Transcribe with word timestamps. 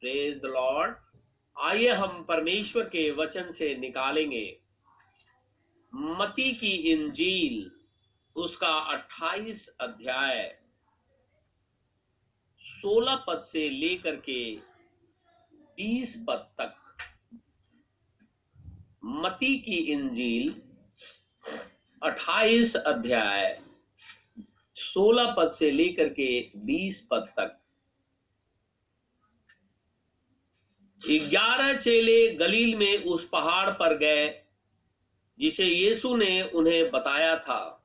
Praise 0.00 0.38
the 0.38 0.46
Lord 0.46 0.96
आइए 1.60 1.88
हम 1.88 2.24
परमेश्वर 2.24 2.84
के 2.84 3.10
वचन 3.10 3.50
से 3.52 3.76
निकालेंगे। 3.76 4.60
मती 5.94 6.52
की 6.52 6.70
इंजील, 6.70 7.70
उसका 8.36 8.72
28 8.74 9.68
अध्याय। 9.68 10.58
16 12.60 13.24
पद 13.28 13.40
से 13.40 13.68
लेकर 13.68 14.16
के 14.16 14.56
20 15.54 16.24
पद 16.28 16.50
तक। 16.60 16.76
मती 19.04 19.58
की 19.58 19.76
इंजील 19.76 20.62
28 22.02 22.76
अध्याय। 22.76 23.62
16 24.76 25.34
पद 25.38 25.50
से 25.50 25.70
लेकर 25.70 26.08
के 26.08 26.50
20 26.56 27.08
पद 27.10 27.32
तक। 27.36 27.59
ग्यारह 31.02 31.72
चेले 31.74 32.26
गलील 32.36 32.74
में 32.76 33.04
उस 33.04 33.28
पहाड़ 33.28 33.70
पर 33.70 33.96
गए, 33.96 34.28
जिसे 35.38 35.64
यीशु 35.64 36.14
ने 36.16 36.42
उन्हें 36.42 36.90
बताया 36.90 37.36
था। 37.38 37.76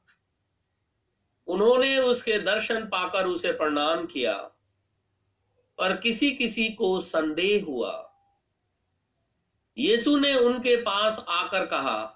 उन्होंने 1.48 1.98
उसके 2.00 2.38
दर्शन 2.40 2.86
पाकर 2.86 3.26
उसे 3.26 3.52
प्रणाम 3.52 4.06
किया, 4.06 4.34
पर 5.80 5.96
किसी 5.98 6.32
किसी 6.32 6.68
को 6.70 7.00
संदेह 7.00 7.64
हुआ। 7.66 8.02
यीशु 9.78 10.18
ने 10.18 10.34
उनके 10.36 10.76
पास 10.76 11.26
आकर 11.30 11.66
कहा, 11.66 12.12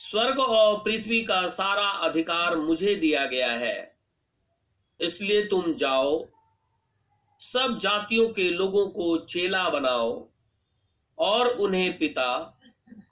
स्वर्ग 0.00 0.40
और 0.40 0.76
पृथ्वी 0.78 1.22
का 1.24 1.46
सारा 1.48 1.88
अधिकार 2.06 2.56
मुझे 2.56 2.94
दिया 2.94 3.24
गया 3.26 3.50
है, 3.52 3.96
इसलिए 5.00 5.44
तुम 5.46 5.72
जाओ 5.74 6.18
सब 7.44 7.78
जातियों 7.78 8.28
के 8.28 8.50
लोगों 8.50 8.86
को 8.86 9.16
चेला 9.16 9.70
बनाओ 9.70 10.28
और 11.18 11.46
उन्हें 11.46 11.98
पिता 11.98 12.60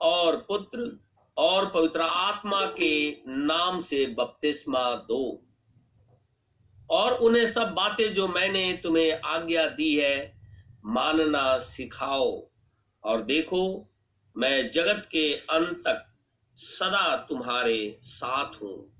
और 0.01 0.35
पुत्र 0.35 0.99
और 1.37 1.69
पवित्र 1.69 2.01
आत्मा 2.01 2.65
के 2.65 3.11
नाम 3.27 3.79
से 3.79 4.05
बपतिस्मा 4.05 4.95
दो। 4.95 5.43
और 6.89 7.13
उन्हें 7.13 7.47
सब 7.47 7.73
बातें 7.73 8.13
जो 8.13 8.27
मैंने 8.27 8.79
तुम्हें 8.83 9.21
आज्ञा 9.25 9.65
दी 9.65 9.95
है, 9.95 10.41
मानना 10.85 11.57
सिखाओ। 11.57 12.49
और 13.03 13.23
देखो, 13.23 13.89
मैं 14.37 14.71
जगत 14.71 15.09
के 15.11 15.33
अंत 15.33 15.77
तक 15.77 16.05
सदा 16.55 17.25
तुम्हारे 17.29 17.99
साथ 18.01 18.61
हूँ। 18.61 18.93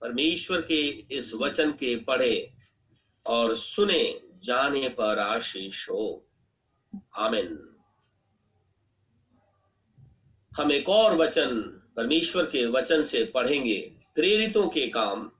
परमेश्वर 0.00 0.60
के 0.60 0.88
इस 0.88 1.34
वचन 1.34 1.70
के 1.70 1.96
पढ़े 1.96 2.52
और 3.26 3.56
सुने। 3.56 4.27
जाने 4.42 4.88
पर 4.88 5.18
आशीष 5.18 5.88
हो 5.90 6.24
आमिन। 7.16 7.48
हम 10.52 10.72
एक 10.72 10.88
और 10.88 11.16
वचन 11.16 11.60
परमेश्वर 11.96 12.44
के 12.44 12.64
वचन 12.66 13.04
से 13.04 13.24
पढ़ेंगे, 13.24 13.80
प्रेरितों 14.14 14.68
के 14.68 14.88
काम। 14.88 15.30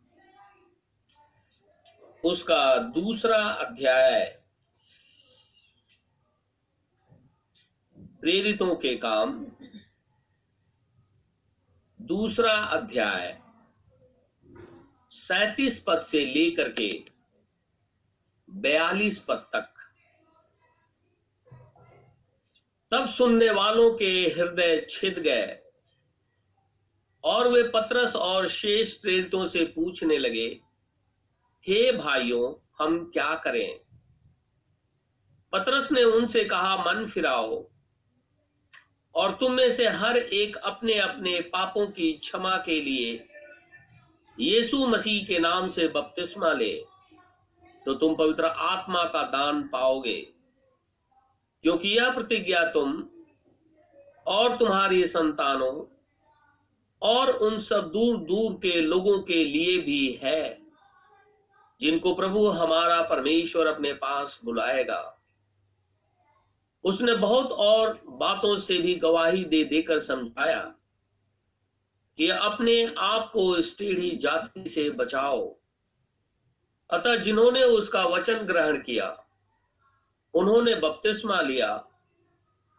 उसका 2.25 2.79
दूसरा 2.95 3.39
अध्याय, 3.39 4.25
प्रेरितों 8.21 8.75
के 8.77 8.95
काम। 8.97 9.45
दूसरा 12.01 12.53
अध्याय, 12.53 13.41
सैतीस 15.11 15.83
पद 15.87 16.03
से 16.03 16.25
लेकर 16.25 16.73
के 16.73 16.91
बयालीस 18.51 19.19
पद 19.19 19.47
तक। 19.53 19.75
तब 22.91 23.07
सुनने 23.07 23.51
वालों 23.51 23.95
के 23.95 24.11
हृदय 24.37 24.87
छिद 24.91 25.19
गए 25.19 25.59
और 27.25 27.49
वे 27.49 27.62
पत्रस 27.62 28.17
और 28.17 28.49
शेष 28.49 28.93
प्रेरितों 28.93 29.47
से 29.47 29.65
पूछने 29.65 30.19
लगे, 30.19 30.61
हे 31.69 31.93
भाइयों, 31.93 32.69
हम 32.78 33.11
क्या 33.11 33.34
करें? 33.34 33.81
पत्रस 35.53 35.93
ने 35.93 36.05
उनसे 36.05 36.45
कहा, 36.45 36.77
मन 36.77 37.06
फिराओ, 37.06 37.71
और 39.15 39.33
तुम 39.33 39.53
में 39.53 39.71
से 39.71 39.89
हर 39.89 40.17
एक 40.17 40.56
अपने 40.56 40.99
अपने 40.99 41.41
पापों 41.41 41.87
की 41.87 42.12
क्षमा 42.12 42.56
के 42.56 42.81
लिए 42.81 43.28
यीशु 44.41 44.87
मसीह 44.87 45.27
के 45.27 45.39
नाम 45.39 45.69
से 45.69 45.89
बपतिस्मा 45.89 46.53
ले। 46.53 46.88
तो 47.87 47.94
तुम 47.94 48.15
पवित्र 48.15 48.44
आत्मा 48.44 49.05
का 49.05 49.22
दान 49.22 49.69
पाओगे। 49.69 50.33
क्योंकि 51.62 51.89
यह 51.89 52.15
प्रतिज्ञा 52.15 52.65
तुम 52.65 53.09
और 54.27 54.56
तुम्हारी 54.56 55.06
संतानों 55.06 55.94
और 57.03 57.31
उन 57.31 57.59
सब 57.59 57.91
दूर 57.91 58.16
दूर 58.16 58.53
के 58.53 58.81
लोगों 58.81 59.19
के 59.19 59.44
लिए 59.44 59.78
भी 59.78 60.21
है, 60.22 60.62
जिनको 61.81 62.15
प्रभु 62.15 62.47
हमारा 62.47 63.03
परमेश्वर 63.03 63.66
अपने 63.66 63.93
पास 63.93 64.41
बुलाएगा। 64.45 65.19
उसने 66.84 67.15
बहुत 67.15 67.53
और 67.53 68.03
बातों 68.06 68.56
से 68.56 68.78
भी 68.78 68.95
गवाही 68.95 69.45
दे 69.45 69.65
देकर 69.65 69.99
समझाया 69.99 70.75
कि 72.16 72.28
अपने 72.28 72.95
आप 72.99 73.31
को 73.33 73.56
इस 73.56 73.78
टेढ़ी 73.78 74.10
जाति 74.10 74.69
से 74.69 74.91
बचाओ। 74.91 75.58
अतः 76.91 77.16
जिन्होंने 77.16 77.62
उसका 77.62 78.04
वचन 78.06 78.38
ग्रहण 78.47 78.78
किया, 78.78 79.06
उन्होंने 80.34 80.75
बपतिस्मा 80.75 81.41
लिया 81.41 81.72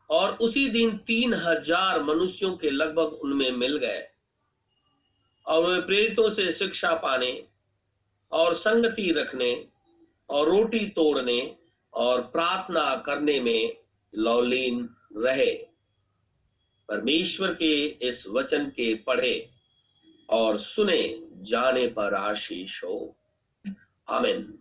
और 0.10 0.38
उसी 0.42 0.70
दिन 0.70 0.96
तीन 1.08 1.34
हज़ार 1.34 2.02
मनुष्यों 2.04 2.56
के 2.58 2.70
लगभग 2.70 3.20
उनमें 3.24 3.52
मिल 3.52 3.78
गए 3.78 4.08
और 5.46 5.66
वे 5.66 5.80
प्रेरितों 5.82 6.30
से 6.30 6.52
शिक्षा 6.52 6.94
पाने 6.96 7.32
और 8.32 8.54
संगति 8.54 9.12
रखने 9.12 9.52
और 10.30 10.50
रोटी 10.50 10.86
तोड़ने 10.90 11.40
और 11.94 12.22
प्रार्थना 12.24 12.96
करने 13.06 13.40
में 13.40 13.78
लौलीन 14.14 14.90
रहे। 15.18 15.54
परमेश्वर 16.90 17.54
के 17.54 17.74
इस 18.08 18.26
वचन 18.28 18.66
के 18.70 18.94
पढ़े 18.98 19.50
और 20.30 20.60
सुने, 20.60 21.02
जाने 21.42 21.88
पर 21.88 22.14
आशीष 22.16 22.84
हो। 22.84 23.16
आमिन। 24.10 24.60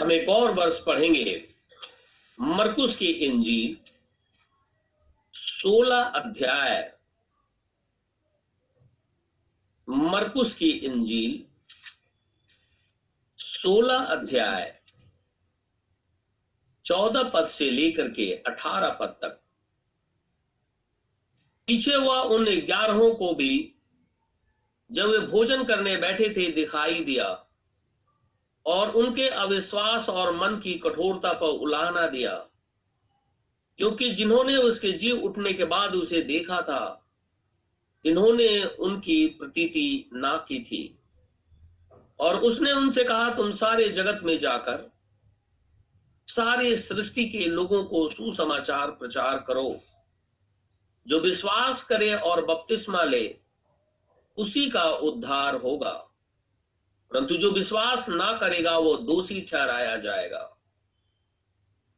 हम 0.00 0.12
एक 0.12 0.28
और 0.28 0.52
वर्ष 0.54 0.80
पढ़ेंगे, 0.84 1.54
मरकुस 2.38 2.96
की 2.96 3.06
इंजील, 3.06 3.76
सोलह 5.34 6.02
अध्याय। 6.02 6.92
मरकुस 9.88 10.54
की 10.54 10.70
इंजील, 10.70 11.44
सोलह 13.38 14.04
अध्याय, 14.06 14.80
चौदह 16.84 17.22
पद 17.22 17.46
से 17.48 17.70
लेकर 17.70 18.10
के 18.10 18.32
अठारह 18.46 18.90
पद 18.90 19.16
तक। 19.22 19.40
पीछे 21.68 21.94
हुआ 21.94 22.20
उन 22.20 22.44
ग्यारहों 22.44 23.14
को 23.14 23.32
भी 23.34 23.74
जब 24.90 25.06
वे 25.06 25.18
भोजन 25.18 25.64
करने 25.64 25.96
बैठे 25.96 26.28
थे, 26.28 26.50
दिखाई 26.52 27.04
दिया। 27.04 27.28
और 28.66 28.90
उनके 28.90 29.28
अविश्वास 29.28 30.08
और 30.08 30.36
मन 30.36 30.60
की 30.60 30.74
कठोरता 30.74 31.32
पर 31.32 31.46
उलाहना 31.46 32.06
दिया। 32.06 32.46
क्योंकि 33.78 34.10
जिन्होंने 34.10 34.56
उसके 34.56 34.92
जीव 34.92 35.22
उठने 35.24 35.52
के 35.52 35.64
बाद 35.64 35.94
उसे 35.94 36.22
देखा 36.22 36.62
था, 36.62 37.10
इन्होंने 38.04 38.64
उनकी 38.64 39.26
प्रतीति 39.26 40.10
ना 40.12 40.36
की 40.36 40.64
थी। 40.64 40.98
और 42.20 42.40
उसने 42.40 42.72
उनसे 42.72 43.04
कहा, 43.04 43.30
तुम 43.30 43.50
सारे 43.50 43.88
जगत 43.88 44.20
में 44.22 44.38
जाकर, 44.38 44.92
सारे 46.26 46.76
सृष्टि 46.76 47.28
के 47.28 47.46
लोगों 47.46 47.84
को 47.84 48.08
सुसमाचार 48.08 48.90
प्रचार 48.90 49.44
करो। 49.46 49.76
जो 51.06 51.20
विश्वास 51.20 51.84
करे 51.84 52.14
और 52.14 52.46
बपतिस्मा 52.46 53.02
ले, 53.02 53.36
उसी 54.36 54.70
का 54.70 54.84
उद्धार 54.84 55.54
होगा। 55.54 56.09
परंतु 57.12 57.36
जो 57.36 57.50
विश्वास 57.50 58.08
ना 58.08 58.32
करेगा, 58.32 58.78
वो 58.78 58.96
दोषी 58.96 59.40
ठहराया 59.40 59.96
जाएगा। 59.96 60.56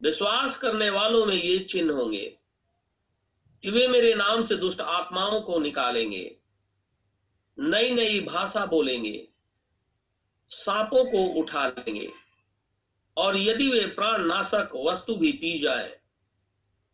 विश्वास 0.01 0.57
करने 0.57 0.89
वालों 0.89 1.25
में 1.25 1.35
ये 1.35 1.59
चिन्ह 1.59 1.93
होंगे 1.93 2.37
कि 3.63 3.69
वे 3.69 3.87
मेरे 3.87 4.13
नाम 4.15 4.43
से 4.43 4.55
दुष्ट 4.55 4.81
आत्माओं 4.81 5.41
को 5.41 5.59
निकालेंगे 5.59 6.35
नई 7.59 7.91
नई 7.91 8.19
भाषा 8.19 8.65
बोलेंगे, 8.65 9.27
सांपों 10.49 11.05
को 11.05 11.25
उठा 11.41 11.67
लेंगे, 11.67 12.11
और 13.17 13.37
यदि 13.37 13.69
वे 13.69 13.85
प्राण 13.85 14.25
नाशक 14.25 14.71
वस्तु 14.75 15.15
भी 15.15 15.31
पी 15.31 15.57
जाए 15.57 15.99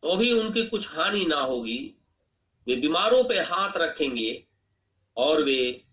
तो 0.03 0.15
भी 0.15 0.31
उनकी 0.31 0.65
कुछ 0.65 0.95
हानि 0.95 1.25
ना 1.25 1.39
होगी। 1.39 1.95
वे 2.67 2.75
बीमारों 2.75 3.23
पे 3.23 3.39
हाथ 3.39 3.77
रखेंगे 3.77 4.45
और 5.17 5.43
वे 5.43 5.85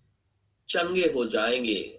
चंगे 0.69 1.13
हो 1.13 1.25
जाएँगे। 1.25 1.96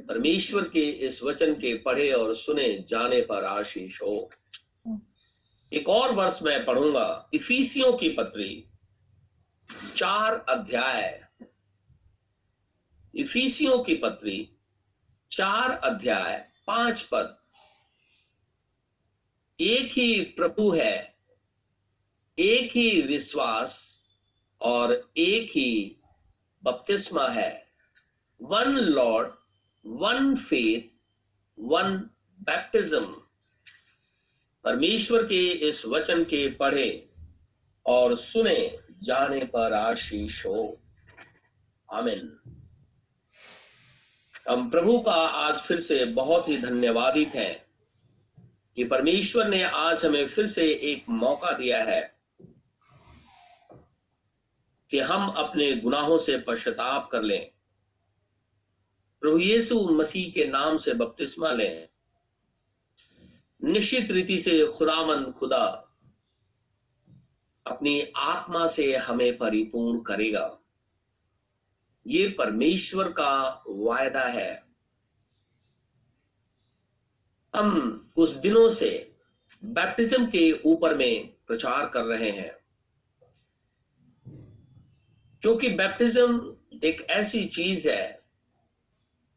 परमेश्वर 0.00 0.68
के 0.68 0.90
इस 0.90 1.22
वचन 1.22 1.54
के 1.54 1.74
पढ़े 1.74 2.12
और 2.12 2.34
सुने 2.36 2.84
जाने 2.88 3.20
पर 3.20 3.44
आशीष 3.44 4.02
हो। 4.02 4.30
एक 5.72 5.88
और 5.88 6.12
वर्ष 6.12 6.42
मैं 6.42 6.64
पढ़ूँगा, 6.64 7.30
इफीसियों 7.34 7.92
की 7.92 8.08
पत्री, 8.08 8.66
चार 9.96 10.44
अध्याय। 10.48 11.26
इफीसियों 13.14 13.78
की 13.84 13.94
पत्री, 13.94 14.56
चार 15.30 15.70
अध्याय, 15.70 16.48
पाँच 16.66 17.02
पद। 17.02 17.36
एक 19.60 19.92
ही 19.92 20.20
प्रभु 20.20 20.70
है, 20.70 21.14
एक 22.38 22.70
ही 22.70 23.02
विश्वास 23.02 24.02
और 24.60 25.12
एक 25.16 25.50
ही 25.50 25.96
बपतिस्मा 26.64 27.28
है। 27.28 27.70
One 28.42 28.74
Lord 28.74 29.39
one 29.84 30.36
faith 30.36 30.82
one 31.58 31.96
baptism 32.42 33.04
परमेश्वर 34.64 35.22
के 35.22 35.50
इस 35.50 35.86
वचन 35.86 36.24
के 36.24 36.48
पढ़े 36.50 37.08
और 37.86 38.16
सुने, 38.16 38.78
जाने 39.02 39.44
पर 39.44 39.72
आशीष 39.72 40.46
हो। 40.46 40.80
आमिन। 41.92 42.38
हम 44.48 44.70
प्रभु 44.70 45.00
का 45.00 45.12
आज 45.12 45.58
फिर 45.58 45.80
से 45.80 46.04
बहुत 46.04 46.48
ही 46.48 46.58
धन्यवादित 46.58 47.32
हैं 47.34 47.64
कि 48.76 48.84
परमेश्वर 48.84 49.48
ने 49.48 49.62
आज 49.64 50.04
हमें 50.04 50.28
फिर 50.28 50.46
से 50.46 50.72
एक 50.72 51.08
मौका 51.08 51.52
दिया 51.52 51.82
है 51.82 52.16
कि 54.90 54.98
हम 54.98 55.28
अपने 55.28 55.72
गुनाहों 55.72 56.18
से 56.18 56.38
पश्चाताप 56.38 57.08
कर 57.12 57.22
लें। 57.22 57.50
प्रभु 59.20 59.38
यीशु 59.38 59.88
मसीह 59.88 60.32
के 60.32 60.44
नाम 60.44 60.78
से 60.78 60.94
बपतिस्मा 60.94 61.50
लें। 61.50 61.88
निश्चित 63.64 64.10
रीति 64.10 64.38
से 64.38 64.66
खुदामंद 64.66 65.34
खुदा 65.34 65.86
अपनी 67.66 68.12
आत्मा 68.16 68.66
से 68.66 68.96
हमें 68.96 69.38
परिपूर्ण 69.38 70.00
करेगा। 70.00 70.58
ये 72.06 72.28
परमेश्वर 72.28 73.12
का 73.12 73.64
वायदा 73.68 74.24
है। 74.24 74.64
हम 77.56 77.90
कुछ 78.14 78.30
दिनों 78.30 78.70
से 78.70 79.16
बैप्टिज्म 79.64 80.26
के 80.26 80.62
ऊपर 80.64 80.96
में 80.96 81.34
प्रचार 81.46 81.88
कर 81.88 82.04
रहे 82.04 82.30
हैं। 82.30 82.60
क्योंकि 85.42 85.68
बैप्टिज्म 85.68 86.56
एक 86.84 87.06
ऐसी 87.10 87.48
चीज़ 87.48 87.88
है 87.88 88.19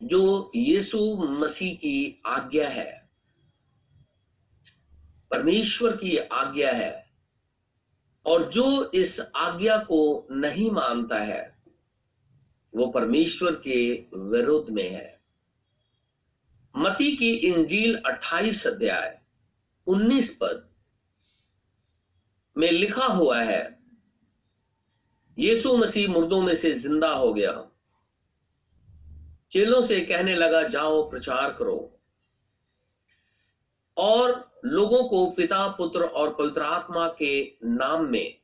जो 0.04 0.52
यीशु 0.56 1.16
मसीह 1.16 1.76
की 1.76 2.22
आज्ञा 2.26 2.70
है, 2.70 3.10
परमेश्वर 5.32 5.98
की 5.98 6.18
आज्ञा 6.18 6.72
है, 6.72 7.14
और 8.26 8.52
जो 8.52 8.92
इस 8.92 9.20
आज्ञा 9.36 9.78
को 9.78 10.28
नहीं 10.32 10.72
मानता 10.72 11.20
है, 11.20 11.58
वो 12.76 12.88
परमेश्वर 12.88 13.52
के 13.52 14.06
विरुद्ध 14.16 14.70
में 14.70 14.90
है। 14.90 15.22
मती 16.78 17.18
की 17.18 17.34
इंजील 17.34 17.96
28 17.96 18.68
अध्याय 18.68 19.22
19 19.88 20.38
पद 20.42 20.70
में 22.58 22.72
लिखा 22.72 23.06
हुआ 23.06 23.42
है, 23.42 23.80
यीशु 25.40 25.78
मसीह 25.78 26.10
मुर्दों 26.10 26.42
में 26.42 26.56
से 26.56 26.74
ज़िंदा 26.74 27.10
हो 27.10 27.34
गया 27.34 27.70
चेलों 29.54 29.82
से 29.82 30.02
कहने 30.02 30.36
लगा, 30.36 30.64
जाओ, 30.64 31.10
प्रचार 31.10 31.54
करो। 31.54 32.00
और 33.98 34.60
लोगों 34.66 35.10
को 35.10 35.32
पिता, 35.32 35.68
पुत्र 35.68 36.04
और 36.04 36.36
पवित्र 36.36 36.62
आत्मा 36.62 37.16
के 37.20 37.58
नाम 37.64 38.06
में, 38.06 38.40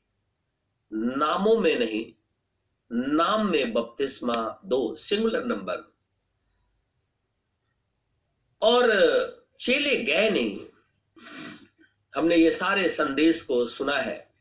नामों 0.94 1.58
में 1.58 1.80
नहीं, 1.80 2.14
नाम 2.92 3.50
में 3.50 3.74
बपतिस्मा 3.74 4.62
दो, 4.66 4.96
सिंगुलर 4.96 5.46
नंबर। 5.46 5.94
और 8.62 8.88
चेले 9.60 9.96
गए 9.96 10.30
नहीं। 10.30 10.66
हमने 12.16 12.36
ये 12.36 12.52
सारे 12.52 12.90
संदेश 12.90 13.42
को 13.42 13.66
सुना 13.66 13.98
है। 13.98 14.34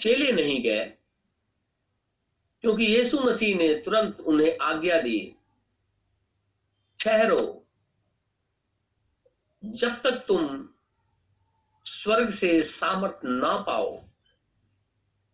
चेले 0.00 0.32
नहीं 0.32 0.62
गए। 0.62 0.95
क्योंकि 2.66 2.84
यीशु 2.84 3.20
मसीह 3.20 3.56
ने 3.56 3.74
तुरंत 3.74 4.20
उन्हें 4.20 4.58
आज्ञा 4.62 5.00
दी, 5.00 5.36
ठहरो। 7.00 7.66
जब 9.64 10.02
तक 10.02 10.24
तुम 10.28 10.68
स्वर्ग 11.84 12.28
से 12.28 12.62
सामर्थ 12.62 13.18
ना 13.24 13.56
पाओ, 13.56 14.04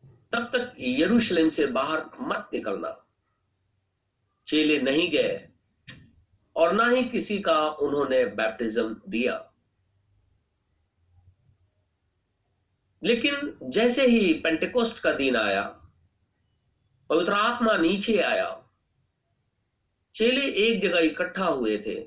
तब 0.05 0.51
तक 0.57 0.75
यरूशलेम 0.79 1.49
से 1.49 1.67
बाहर 1.67 2.11
मत 2.21 2.51
निकलना। 2.53 3.07
चेले 4.47 4.81
नहीं 4.81 5.11
गए 5.11 5.49
और 6.57 6.73
ना 6.73 6.89
ही 6.89 7.05
किसी 7.05 7.41
का 7.41 7.71
उन्होंने 7.71 8.25
बैप्टिज्म 8.25 9.01
दिया। 9.09 9.53
लेकिन 13.03 13.59
जैसे 13.63 14.07
ही 14.07 14.35
पेंटिकोस्ट 14.35 14.99
का 14.99 15.13
दिन 15.13 15.37
आया 15.37 15.79
पवित्र 17.13 17.33
आत्मा 17.33 17.77
नीचे 17.77 18.21
आया। 18.21 18.71
चेले 20.15 20.47
एक 20.47 20.81
जगह 20.81 20.99
इकट्ठा 20.99 21.45
हुए 21.45 21.79
थे। 21.79 22.01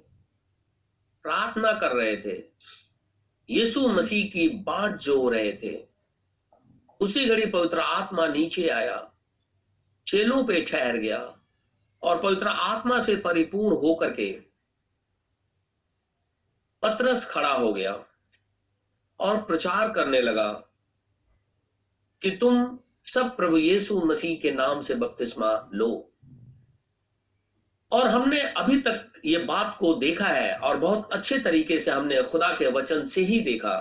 प्रार्थना 1.23 1.73
कर 1.73 1.91
रहे 1.91 2.17
थे। 2.17 2.43
यीशु 3.49 3.87
मसीह 3.87 4.29
की 4.29 4.49
बात 4.49 4.91
जो 4.91 5.29
रहे 5.29 5.53
थे। 5.53 5.87
उसी 6.99 7.25
घड़ी 7.25 7.45
पवित्र 7.45 7.79
आत्मा 7.79 8.27
नीचे 8.27 8.69
आया। 8.69 9.13
चेलों 10.07 10.43
पे 10.43 10.61
ठहर 10.61 10.97
गया 10.97 11.39
और 12.01 12.21
पवित्र 12.21 12.47
आत्मा 12.47 13.01
से 13.01 13.15
परिपूर्ण 13.15 13.77
होकर 13.77 14.13
के 14.13 14.39
पत्रस 16.81 17.25
खड़ा 17.25 17.53
हो 17.53 17.73
गया 17.73 18.05
और 19.19 19.41
प्रचार 19.41 19.91
करने 19.91 20.21
लगा 20.21 20.53
कि 22.21 22.37
तुम 22.37 22.79
सब 23.05 23.35
प्रभु 23.37 23.57
यीशु 23.57 24.01
मसीह 24.01 24.39
के 24.41 24.51
नाम 24.51 24.81
से 24.81 24.95
बपतिस्मा 24.95 25.69
लो। 25.73 26.11
और 27.91 28.07
हमने 28.07 28.41
अभी 28.41 28.81
तक 28.81 29.21
ये 29.25 29.37
बात 29.37 29.75
को 29.79 29.93
देखा 29.93 30.27
है 30.27 30.57
और 30.59 30.77
बहुत 30.77 31.13
अच्छे 31.13 31.39
तरीके 31.39 31.79
से 31.79 31.91
हमने 31.91 32.23
खुदा 32.23 32.51
के 32.53 32.71
वचन 32.71 33.05
से 33.05 33.21
ही 33.21 33.39
देखा 33.39 33.75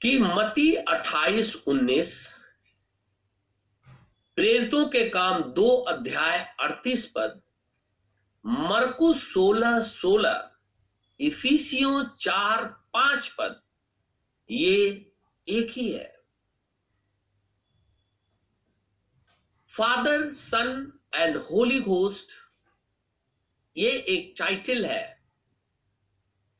कि 0.00 0.18
मती 0.18 0.72
28 0.88 1.54
19 1.68 2.14
प्रेरितों 4.36 4.84
के 4.88 5.08
काम 5.08 5.42
दो 5.42 5.68
अध्याय 5.68 6.54
38 6.60 7.04
पद, 7.04 7.40
मरकु 8.46 9.12
16 9.14 9.80
16 9.82 10.36
इफिसियों 11.20 12.04
चार 12.18 12.64
पाँच 12.92 13.28
पद, 13.28 13.60
ये 14.50 15.12
एक 15.48 15.70
ही 15.70 15.92
है। 15.92 16.17
Father 19.78 20.30
Son 20.32 20.92
and 21.14 21.36
Holy 21.50 21.80
Ghost 21.80 22.32
ये 23.76 23.90
एक 24.08 24.34
टाइटल 24.38 24.84
है। 24.84 25.18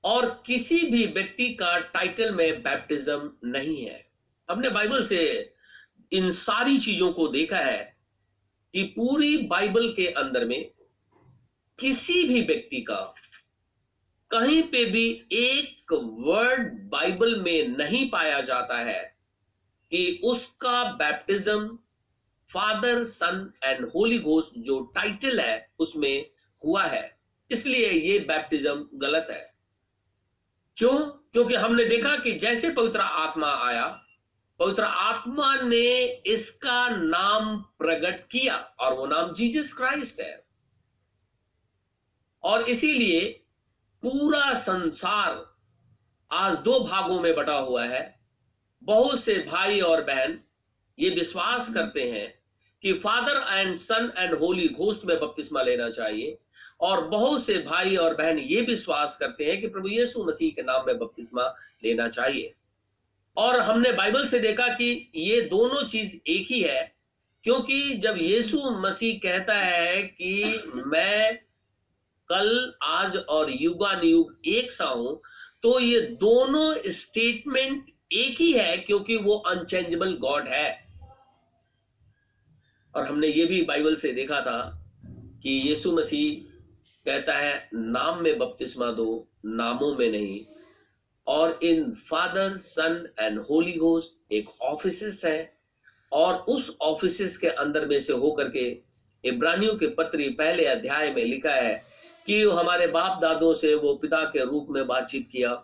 और 0.05 0.27
किसी 0.47 0.79
भी 0.91 1.05
व्यक्ति 1.07 1.49
का 1.55 1.79
टाइटल 1.95 2.35
में 2.35 2.63
बैप्टिज्म 2.63 3.31
नहीं 3.45 3.85
है। 3.85 4.05
हमने 4.49 4.69
बाइबल 4.71 5.05
से 5.07 5.21
इन 6.13 6.31
सारी 6.31 6.79
चीज़ों 6.79 7.13
को 7.13 7.27
देखा 7.29 7.59
है 7.59 7.83
कि 8.75 8.83
पूरी 8.97 9.37
बाइबल 9.47 9.93
के 9.93 10.07
अंदर 10.13 10.45
में 10.45 10.71
किसी 11.79 12.23
भी 12.29 12.41
व्यक्ति 12.43 12.81
का 12.81 13.01
कहीं 14.31 14.63
पे 14.63 14.85
भी 14.85 15.09
एक 15.33 15.93
वर्ड 15.93 16.73
बाइबल 16.91 17.41
में 17.41 17.69
नहीं 17.69 18.09
पाया 18.11 18.41
जाता 18.41 18.79
है 18.79 19.03
कि 19.93 20.21
उसका 20.25 20.83
baptism 20.93 21.79
Father 22.53 23.05
Son 23.05 23.53
and 23.65 23.89
Holy 23.89 24.19
Ghost 24.19 24.59
जो 24.59 24.81
टाइटल 24.81 25.41
है, 25.41 25.73
उसमें 25.79 26.31
हुआ 26.65 26.83
है। 26.83 27.19
इसलिए 27.51 27.91
ये 27.91 28.19
बैप्टिज्म 28.19 28.89
गलत 28.95 29.27
है। 29.31 29.55
क्यों? 30.77 30.99
क्योंकि 31.07 31.55
हमने 31.55 31.85
देखा 31.85 32.17
कि 32.17 32.33
जैसे 32.33 32.71
पवित्र 32.71 33.01
आत्मा 33.01 33.53
आया, 33.53 34.05
पवित्र 34.59 34.83
आत्मा 34.83 35.57
ने 35.57 36.05
इसका 36.07 36.89
नाम 36.89 37.59
प्रकट 37.59 38.29
किया 38.29 38.57
और 38.57 38.95
वो 38.95 39.07
नाम 39.07 39.35
जीसस 39.35 39.73
क्राइस्ट 39.73 40.21
है। 40.21 40.47
और 42.43 42.63
इसीलिए 42.63 43.45
पूरा 44.03 44.55
संसार 44.55 45.57
आज 46.31 46.59
दो 46.59 46.81
भागों 46.81 47.21
में 47.21 47.35
बटा 47.35 47.59
हुआ 47.59 47.85
है। 47.85 48.21
बहुत 48.83 49.21
से 49.21 49.35
भाई 49.35 49.81
और 49.81 50.05
बहन 50.05 50.41
ये 50.99 51.11
विश्वास 51.11 51.75
करते 51.75 52.11
हैं 52.11 52.38
कि 52.83 52.93
Father 52.95 53.41
and 53.51 53.77
Son 53.77 54.13
and 54.19 54.35
Holy 54.35 54.69
Ghost 54.69 55.05
में 55.05 55.19
बपतिस्मा 55.21 55.63
लेना 55.63 55.89
चाहिए। 55.91 56.37
और 56.81 57.07
बहुत 57.09 57.43
से 57.43 57.59
भाई 57.61 57.97
और 57.97 58.15
बहन 58.15 58.39
ये 58.41 58.61
विश्वास 58.63 59.17
करते 59.21 59.45
हैं 59.45 59.61
कि 59.61 59.69
प्रभु 59.69 59.89
यीशु 59.89 60.25
मसीह 60.25 60.51
के 60.51 60.63
नाम 60.63 60.85
में 60.87 60.99
बपतिस्मा 60.99 61.47
लेना 61.85 62.09
चाहिए। 62.09 62.55
और 63.37 63.59
हमने 63.61 63.93
बाइबल 63.93 64.27
से 64.27 64.39
देखा 64.41 64.69
कि 64.69 65.11
ये 65.17 65.41
दोनों 65.43 65.83
चीज़ 65.85 66.17
एक 66.27 66.47
ही 66.51 66.61
है, 66.61 66.95
क्योंकि 67.45 67.95
जब 67.97 68.17
यीशु 68.19 68.71
मसीह 68.81 69.19
कहता 69.19 69.55
है 69.55 70.03
कि 70.03 70.73
मैं 70.87 71.37
कल, 72.31 72.73
आज 72.83 73.17
और 73.17 73.51
युगान 73.53 74.05
युग 74.05 74.35
एक 74.49 74.73
सा 74.73 74.85
हूँ 74.87 75.21
तो 75.63 75.79
ये 75.81 76.01
दोनों 76.21 76.75
स्टेटमेंट 76.93 77.87
एक 78.13 78.41
ही 78.41 78.53
है, 78.53 78.77
क्योंकि 78.79 79.17
वो 79.17 79.37
अनचेंजेबल 79.37 80.13
गॉड 80.17 80.49
है। 80.49 80.88
और 82.99 83.07
हमने 83.07 83.27
ये 83.27 83.45
भी 83.47 83.61
बाइबल 83.63 83.97
से 83.97 84.13
देखा 84.13 84.41
था 84.41 84.61
कि 85.43 85.51
यीशु 85.51 85.93
मसीह 85.93 86.47
कहता 87.07 87.35
है, 87.35 87.69
नाम 87.75 88.23
में 88.23 88.39
बपतिस्मा 88.39 88.91
दो, 88.93 89.29
नामों 89.47 89.95
में 89.95 90.11
नहीं। 90.13 90.41
और 91.27 91.59
इन 91.63 91.93
Father 92.11 92.57
Son 92.57 93.09
and 93.21 93.39
Holy 93.41 93.73
Ghost 93.73 94.33
एक 94.33 94.49
ऑफ़िस 94.63 95.25
है 95.25 95.53
और 96.13 96.35
उस 96.35 96.77
ऑफ़िस 96.81 97.37
के 97.39 97.49
अंदर 97.49 97.87
में 97.87 97.99
से 97.99 98.13
होकर 98.13 98.49
के 98.49 98.67
इब्रानियों 99.25 99.77
के 99.77 99.87
पत्री 99.87 100.29
पहले 100.29 100.65
अध्याय 100.65 101.11
में 101.11 101.25
लिखा 101.25 101.53
है 101.53 101.83
कि 102.27 102.43
हमारे 102.43 102.87
बाप 102.87 103.21
दादों 103.23 103.55
से 103.55 103.75
वो 103.75 103.95
पिता 103.95 104.25
के 104.25 104.45
रूप 104.45 104.67
में 104.71 104.87
बातचीत 104.87 105.29
किया। 105.33 105.63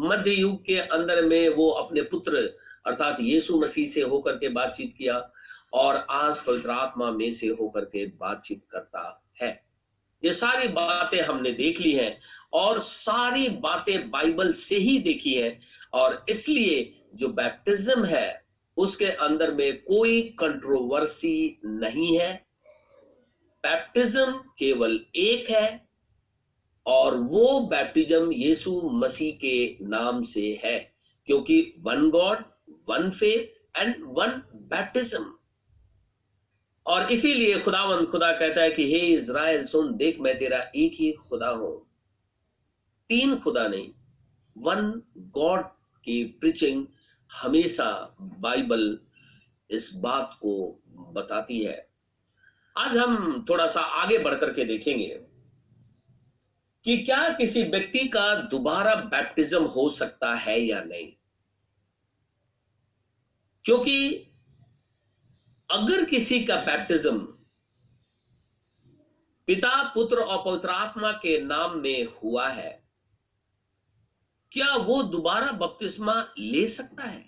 मध्य 0.00 0.30
युग 0.30 0.64
के 0.64 0.78
अंदर 0.78 1.24
में 1.24 1.48
वो 1.48 1.68
अपने 1.70 2.02
पुत्र 2.02 2.50
अर्थात 2.86 3.20
यीशु 3.20 3.60
मसीह 3.60 3.86
से 3.86 4.02
होकर 4.02 4.32
के 4.32 4.48
बातचीत 4.48 4.94
किया। 4.98 5.32
और 5.72 5.96
आज 6.10 6.40
पवित्र 6.40 6.70
आत्मा 6.70 7.10
में 7.10 7.30
से 7.32 7.46
होकर 7.50 7.84
के 7.86 8.06
बातचीत 8.06 8.62
करता 8.70 9.22
है। 9.42 9.50
ये 10.22 10.32
सारी 10.32 10.68
बातें 10.68 11.20
हमने 11.20 11.50
देख 11.52 11.80
ली 11.80 11.92
हैं 11.92 12.18
और 12.54 12.78
सारी 12.80 13.48
बातें 13.60 14.10
बाइबल 14.10 14.52
से 14.52 14.76
ही 14.76 14.98
देखी 14.98 15.34
है 15.34 15.58
और 15.94 16.24
इसलिए 16.28 16.92
जो 17.14 17.28
बैप्टिज्म 17.30 18.04
है, 18.04 18.42
उसके 18.76 19.06
अंदर 19.06 19.52
में 19.54 19.82
कोई 19.82 20.20
कंट्रोवर्सी 20.38 21.60
नहीं 21.64 22.16
है। 22.18 22.32
बैप्टिज्म 23.64 24.32
केवल 24.58 24.98
एक 25.16 25.50
है 25.50 25.86
और 26.86 27.16
वो 27.16 27.60
बैप्टिज्म 27.68 28.32
यीशु 28.32 28.80
मसीह 28.94 29.34
के 29.36 29.84
नाम 29.86 30.22
से 30.24 30.60
है, 30.64 30.78
क्योंकि 31.28 31.74
one 31.80 32.08
God 32.10 32.44
one 32.88 33.10
faith 33.10 33.78
and 33.78 33.94
one 34.08 34.42
baptism 34.54 35.32
और 36.86 37.12
इसीलिए 37.12 37.60
खुदावंद 37.60 38.08
खुदा 38.08 38.32
कहता 38.32 38.60
है 38.60 38.70
कि, 38.70 38.92
हे 38.92 38.98
इज़राइल, 38.98 39.64
सुन, 39.64 39.96
देख, 39.96 40.20
मैं 40.20 40.38
तेरा 40.38 40.58
एक 40.76 40.92
ही 40.94 41.12
खुदा 41.12 41.48
हूँ। 41.48 41.86
तीन 43.08 43.36
खुदा 43.36 43.68
नहीं 43.68 43.92
वन 44.58 45.02
गॉड 45.18 45.64
की 46.04 46.24
प्रीचिंग 46.24 46.86
हमेशा 47.32 48.16
बाइबल 48.20 48.98
इस 49.70 49.92
बात 49.94 50.34
को 50.34 50.82
बताती 51.12 51.64
है। 51.64 51.88
आज 52.78 52.96
हम 52.96 53.46
थोड़ा 53.48 53.66
सा 53.66 53.80
आगे 53.80 54.18
बढ़कर 54.18 54.52
के 54.52 54.64
देखेंगे 54.64 55.20
कि 56.84 56.98
क्या 56.98 57.28
किसी 57.28 57.62
व्यक्ति 57.62 58.08
का 58.08 58.34
दोबारा 58.34 58.94
बैप्टिज्म 58.94 59.64
हो 59.64 59.90
सकता 59.90 60.34
है 60.34 60.60
या 60.60 60.80
नहीं। 60.80 61.12
क्योंकि 63.64 64.28
अगर 65.72 66.04
किसी 66.04 66.44
का 66.44 66.56
बैप्टिज्म 66.56 67.18
पिता, 69.48 69.82
पुत्र 69.84 70.16
और 70.16 70.42
पवित्र 70.44 70.70
आत्मा 70.70 71.12
के 71.12 71.40
नाम 71.40 71.78
में 71.78 72.04
हुआ 72.14 72.48
है, 72.48 72.82
क्या 74.52 74.74
वो 74.76 75.02
दोबारा 75.02 75.52
बपतिस्मा 75.52 76.14
ले 76.38 76.66
सकता 76.68 77.04
है? 77.04 77.24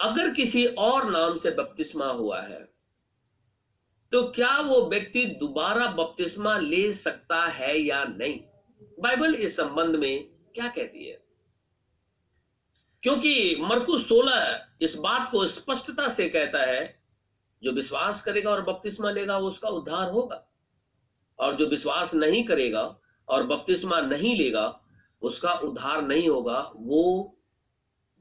अगर 0.00 0.32
किसी 0.34 0.64
और 0.66 1.10
नाम 1.10 1.36
से 1.36 1.50
बपतिस्मा 1.50 2.06
हुआ 2.12 2.40
है 2.40 2.64
तो 4.12 4.22
क्या 4.32 4.56
वो 4.60 4.80
व्यक्ति 4.90 5.24
दोबारा 5.40 5.86
बपतिस्मा 5.92 6.56
ले 6.58 6.92
सकता 6.92 7.46
है 7.48 7.78
या 7.78 8.04
नहीं? 8.04 8.40
बाइबल 9.00 9.34
इस 9.34 9.56
संबंध 9.56 9.96
में 9.96 10.24
क्या 10.54 10.68
कहती 10.68 11.08
है? 11.08 11.25
क्योंकि 13.02 13.56
मरकुस 13.60 14.08
16 14.08 14.68
इस 14.80 14.94
बात 14.94 15.30
को 15.32 15.46
स्पष्टता 15.46 16.08
से 16.08 16.28
कहता 16.28 16.58
है, 16.58 17.02
जो 17.62 17.72
विश्वास 17.72 18.22
करेगा 18.22 18.50
और 18.50 18.62
बपतिस्मा 18.62 19.10
लेगा 19.10 19.38
उसका 19.38 19.68
उद्धार 19.68 20.10
होगा। 20.10 20.48
और 21.38 21.56
जो 21.56 21.66
विश्वास 21.66 22.14
नहीं 22.14 22.44
करेगा 22.44 23.00
और 23.28 23.42
बपतिस्मा 23.42 24.00
नहीं 24.00 24.36
लेगा, 24.36 24.80
उसका 25.22 25.52
उद्धार 25.52 26.02
नहीं 26.02 26.28
होगा, 26.28 26.72
वो 26.76 27.38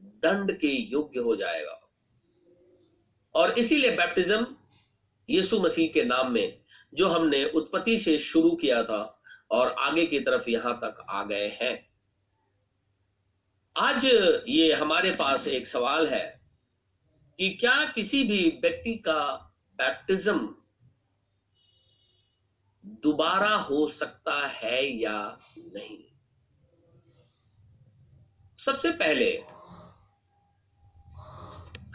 दंड 0.02 0.60
के 0.60 0.68
योग्य 0.68 1.20
हो 1.20 1.36
जाएगा। 1.36 1.82
और 3.36 3.52
इसीलिए 3.52 3.92
बैप्टिज्म 3.92 4.48
यीशु 5.30 5.60
मसीह 5.60 5.90
के 5.94 6.04
नाम 6.04 6.32
में, 6.32 6.60
जो 6.94 7.08
हमने 7.08 7.46
उत्पत्ति 7.46 7.98
से 7.98 8.18
शुरू 8.18 8.52
किया 8.52 8.84
था 8.84 9.22
और 9.52 9.68
आगे 9.68 10.06
की 10.06 10.20
तरफ़ 10.20 10.50
यहाँ 10.50 10.78
तक 10.78 11.06
आ 11.10 11.24
गए 11.24 11.58
हैं। 11.62 11.85
आज 13.80 14.06
ये 14.48 14.74
हमारे 14.74 15.12
पास 15.12 15.48
एक 15.48 15.68
सवाल 15.68 16.08
है 16.08 16.42
कि 17.38 17.50
क्या 17.50 17.86
किसी 17.86 18.24
भी 18.24 18.50
व्यक्ति 18.62 18.96
का 18.96 19.36
बैप्टिज्म 19.78 20.56
दोबारा 22.86 23.56
हो 23.56 23.88
सकता 23.88 24.48
है 24.48 24.86
या 24.86 25.38
नहीं? 25.58 25.98
सबसे 28.58 28.92
पहले 28.92 29.44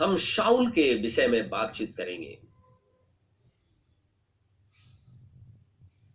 हम 0.05 0.17
शाउल 0.17 0.71
के 0.71 0.95
विषय 0.95 1.27
में 1.27 1.49
बातचीत 1.49 1.97
करेंगे। 1.97 2.43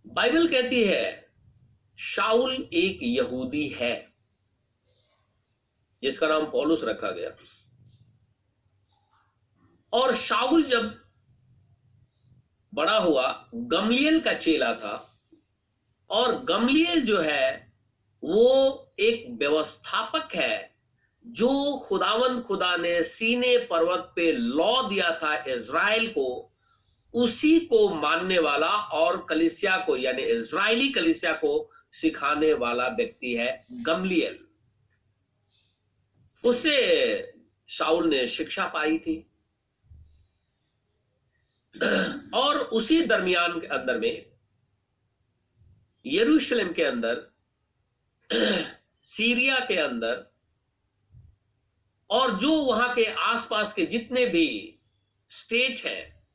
बाइबल 0.07 0.48
कहती 0.48 0.84
है, 0.84 1.34
शाउल 1.98 2.69
एक 2.74 3.00
यहूदी 3.03 3.67
है। 3.67 4.04
जिसका 6.03 6.27
नाम 6.27 6.45
पॉलुस 6.45 6.83
रखा 6.83 7.11
गया। 7.11 7.29
और 9.93 10.13
शाहुल 10.13 10.63
जब 10.63 11.01
बड़ा 12.73 12.97
हुआ 12.97 13.49
गमलियल 13.55 14.19
का 14.19 14.33
चेला 14.33 14.73
था, 14.73 15.19
और 16.09 16.43
गमलियल 16.43 17.01
जो 17.01 17.19
है, 17.19 17.73
वो 18.23 18.93
एक 18.99 19.25
व्यवस्थापक 19.39 20.35
है, 20.35 20.75
जो 21.27 21.77
खुदावंद 21.85 22.43
खुदा 22.43 22.75
ने 22.75 23.03
सीने 23.03 23.57
पर्वत 23.57 24.13
पे 24.15 24.31
लॉ 24.31 24.89
दिया 24.89 25.19
था 25.23 25.43
इज़राइल 25.43 26.07
को, 26.07 26.51
उसी 27.13 27.59
को 27.59 27.89
मानने 27.89 28.39
वाला 28.39 28.67
और 28.67 29.25
कलिसिया 29.29 29.77
को, 29.77 29.97
यानी 29.97 30.23
इज़राइली 30.23 30.89
कलिसिया 30.89 31.33
को 31.33 31.71
सिखाने 31.91 32.53
वाला 32.53 32.87
व्यक्ति 32.87 33.33
है 33.35 33.65
गमलियल 33.71 34.39
उससे 36.45 36.77
शाउल 37.67 38.09
ने 38.09 38.27
शिक्षा 38.27 38.67
पाई 38.67 38.97
थी। 38.97 39.31
और 42.33 42.57
उसी 42.57 43.01
दरमियान 43.01 43.59
के 43.59 43.67
अंदर 43.67 43.99
में, 43.99 44.25
यरूशलेम 46.05 46.73
के 46.73 46.83
अंदर, 46.83 47.31
सीरिया 49.01 49.59
के 49.59 49.77
अंदर, 49.77 50.25
और 52.09 52.37
जो 52.39 52.51
वहाँ 52.61 52.93
के 52.95 53.05
आसपास 53.05 53.73
के 53.73 53.85
जितने 53.85 54.25
भी 54.25 54.79
स्टेट 55.29 55.85
हैं, 55.85 56.27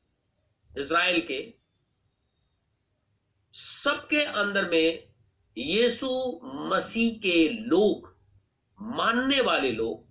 इज़राइल 0.77 1.21
के, 1.21 1.53
सबके 3.53 4.23
अंदर 4.25 4.69
में 4.69 5.07
यीशु 5.57 6.39
मसीह 6.43 7.19
के 7.19 7.49
लोग 7.49 8.10
मानने 8.81 9.41
वाले 9.41 9.71
लोग, 9.71 10.07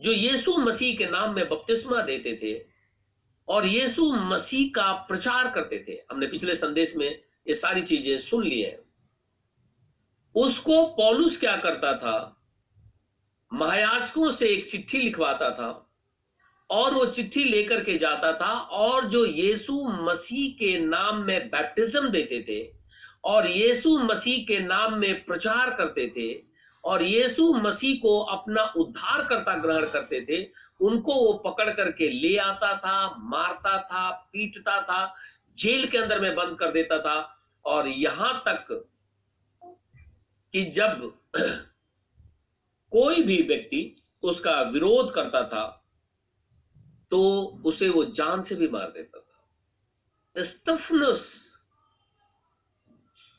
जो 0.00 0.12
यीशु 0.12 0.56
मसीह 0.56 0.96
के 0.96 1.06
नाम 1.06 1.34
में 1.34 1.48
बपतिस्मा 1.48 2.02
देते 2.02 2.38
थे 2.42 2.66
और 3.48 3.66
यीशु 3.66 4.12
मसीह 4.12 4.70
का 4.74 4.92
प्रचार 4.92 5.50
करते 5.50 5.84
थे। 5.88 5.92
हमने 6.10 6.26
पिछले 6.26 6.54
संदेश 6.54 6.96
में 6.96 7.08
ये 7.48 7.54
सारी 7.54 7.82
चीज़ें 7.82 8.18
सुन 8.18 8.44
ली 8.44 8.60
है। 8.60 8.84
उसको 10.34 10.86
पॉलुस 10.86 11.40
क्या 11.40 11.56
करता 11.56 11.96
था? 11.96 12.40
महायाचकों 13.52 14.30
से 14.30 14.48
एक 14.48 14.70
चिट्ठी 14.70 14.98
लिखवाता 14.98 15.50
था 15.50 15.90
और 16.70 16.94
वो 16.94 17.06
चिट्ठी 17.06 17.44
लेकर 17.44 17.84
के 17.84 17.98
जाता 17.98 18.32
था 18.32 18.52
और 18.58 19.08
जो 19.08 19.24
यीशु 19.24 19.84
मसीह 19.84 20.52
के 20.52 20.78
नाम 20.78 21.16
में 21.16 21.50
बैप्टिज्म 21.50 22.08
देते 22.08 22.44
थे 22.48 22.76
और 23.24 23.46
यीशु 23.46 23.98
मसीह 23.98 24.44
के 24.44 24.58
नाम 24.58 24.94
में 24.94 25.24
प्रचार 25.24 25.70
करते 25.70 26.08
थे 26.08 26.53
और 26.84 27.02
यीशु 27.02 27.52
मसीह 27.54 27.98
को 28.00 28.18
अपना 28.20 28.62
उद्धार 28.76 29.24
करता 29.26 29.54
ग्रहण 29.58 29.86
करते 29.90 30.20
थे, 30.20 30.42
उनको 30.80 31.14
वो 31.14 31.32
पकड़ 31.44 31.70
करके 31.70 32.08
ले 32.10 32.36
आता 32.38 32.76
था, 32.78 33.16
मारता 33.18 33.78
था, 33.82 34.10
पीटता 34.10 34.80
था, 34.82 35.14
जेल 35.58 35.86
के 35.86 35.98
अंदर 35.98 36.20
में 36.20 36.34
बंद 36.34 36.58
कर 36.58 36.72
देता 36.72 36.98
था। 36.98 37.16
और 37.64 37.88
यहाँ 37.88 38.42
तक 38.48 38.66
कि 40.54 40.64
जब 40.70 41.12
कोई 42.92 43.22
भी 43.22 43.36
व्यक्ति 43.42 43.96
उसका 44.22 44.60
विरोध 44.62 45.12
करता 45.14 45.42
था 45.44 45.64
तो 47.10 47.20
उसे 47.66 47.88
वो 47.88 48.04
जान 48.04 48.42
से 48.42 48.54
भी 48.54 48.68
मार 48.68 48.90
देता 48.90 49.18
था। 49.18 50.42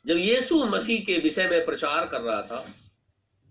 जब 0.06 0.18
यीशु 0.18 0.66
मसीह 0.66 1.04
के 1.06 1.18
विषय 1.18 1.48
में 1.48 1.66
प्रचार 1.66 2.08
कर 2.08 2.22
रहा 2.22 2.42
था 2.42 2.66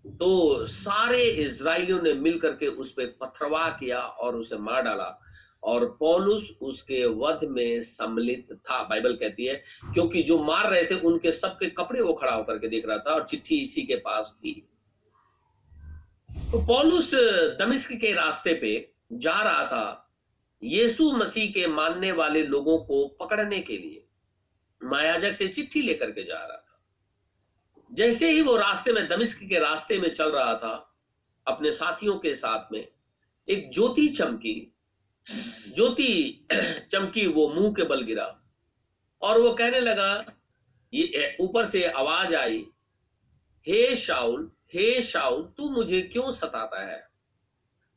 तो 0.05 0.65
सारे 0.65 1.21
इसराइलियों 1.21 2.01
ने 2.01 2.13
मिलकर 2.13 2.49
के 2.49 2.67
उस 2.67 2.91
पर 2.91 3.05
पथरवाह 3.05 3.69
किया 3.69 3.99
और 3.99 4.35
उसे 4.35 4.57
मार 4.57 4.81
डाला। 4.81 5.21
और 5.63 5.97
पौलुस 5.99 6.51
उसके 6.61 7.05
वध 7.05 7.39
में 7.43 7.81
सम्मिलित 7.81 8.47
था, 8.51 8.83
बाइबल 8.83 9.13
कहती 9.13 9.45
है, 9.45 9.63
क्योंकि 9.93 10.23
जो 10.23 10.43
मार 10.43 10.69
रहे 10.71 10.83
थे, 10.83 10.99
उनके 10.99 11.31
सबके 11.31 11.69
कपड़े 11.69 12.01
वो 12.01 12.13
खड़ा 12.13 12.33
होकर 12.33 12.57
के 12.57 12.67
देख 12.67 12.87
रहा 12.87 12.97
था 12.97 13.13
और 13.13 13.23
चिट्ठी 13.23 13.55
इसी 13.55 13.81
के 13.81 13.95
पास 13.95 14.37
थी। 14.39 14.69
तो 16.51 16.65
पौलुस 16.65 17.15
दमिश्क 17.59 17.91
के 17.91 18.13
रास्ते 18.13 18.53
पे 18.53 18.91
जा 19.13 19.39
रहा 19.39 19.65
था 19.65 20.13
यीशु 20.63 21.11
मसीह 21.11 21.51
के 21.51 21.67
मानने 21.67 22.11
वाले 22.11 22.43
लोगों 22.43 22.77
को 22.77 23.07
पकड़ने 23.07 23.59
के 23.59 23.77
लिए। 23.77 24.05
मायाजक 24.83 25.33
से 25.33 25.47
चिट्ठी 25.47 25.81
लेकर 25.81 26.11
के 26.11 26.23
जा 26.23 26.37
रहा। 26.37 26.64
जैसे 27.95 28.31
ही 28.31 28.41
वो 28.41 28.57
रास्ते 28.57 28.91
में, 28.91 29.07
दमिश्क 29.07 29.39
के 29.49 29.59
रास्ते 29.59 29.97
में 29.97 30.09
चल 30.09 30.31
रहा 30.31 30.55
था, 30.55 30.95
अपने 31.47 31.71
साथियों 31.71 32.19
के 32.19 32.33
साथ 32.33 32.73
में, 32.73 32.87
एक 33.49 33.71
ज्योति 33.73 34.07
चमकी। 34.07 34.75
ज्योति 35.75 36.47
चमकी, 36.91 37.27
वो 37.27 37.49
मुँह 37.49 37.73
के 37.73 37.83
बल 37.83 38.01
गिरा। 38.01 38.41
और 39.21 39.41
वो 39.41 39.53
कहने 39.53 39.79
लगा, 39.79 40.25
ये 40.93 41.37
ऊपर 41.39 41.65
से 41.65 41.85
आवाज़ 41.85 42.35
आई, 42.35 42.65
हे 43.67 43.95
शाउल 43.95 44.51
हे 44.73 45.01
शाउल 45.01 45.53
तू 45.57 45.69
मुझे 45.69 46.01
क्यों 46.01 46.31
सताता 46.31 46.85
है? 46.85 47.07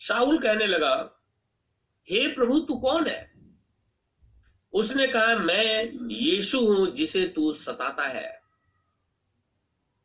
शाउल 0.00 0.38
कहने 0.38 0.67
लगा, 0.67 1.23
हे 2.11 2.26
प्रभु, 2.26 2.61
तू 2.61 2.75
कौन 2.76 3.07
है? 3.07 3.33
उसने 4.73 5.07
कहा, 5.07 5.35
मैं 5.37 5.93
यीशु 6.11 6.61
हूँ 6.61 6.90
जिसे 6.90 7.28
तू 7.28 7.52
सताता 7.52 8.09
है। 8.09 8.38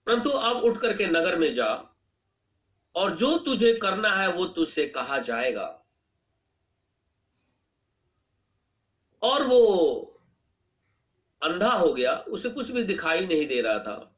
परंतु 0.05 0.29
अब 0.29 0.55
उठ 0.55 0.77
करके 0.77 1.05
नगर 1.05 1.37
में 1.37 1.53
जा, 1.53 1.89
और 2.95 3.15
जो 3.15 3.37
तुझे 3.37 3.73
करना 3.73 4.09
है 4.09 4.31
वो 4.31 4.45
तुझसे 4.45 4.87
कहा 4.87 5.19
जाएगा। 5.19 5.85
और 9.23 9.43
वो 9.43 9.99
अंधा 11.43 11.73
हो 11.73 11.93
गया, 11.93 12.15
उसे 12.17 12.49
कुछ 12.49 12.71
भी 12.71 12.83
दिखाई 12.83 13.25
नहीं 13.25 13.47
दे 13.47 13.61
रहा 13.61 13.79
था। 13.79 14.09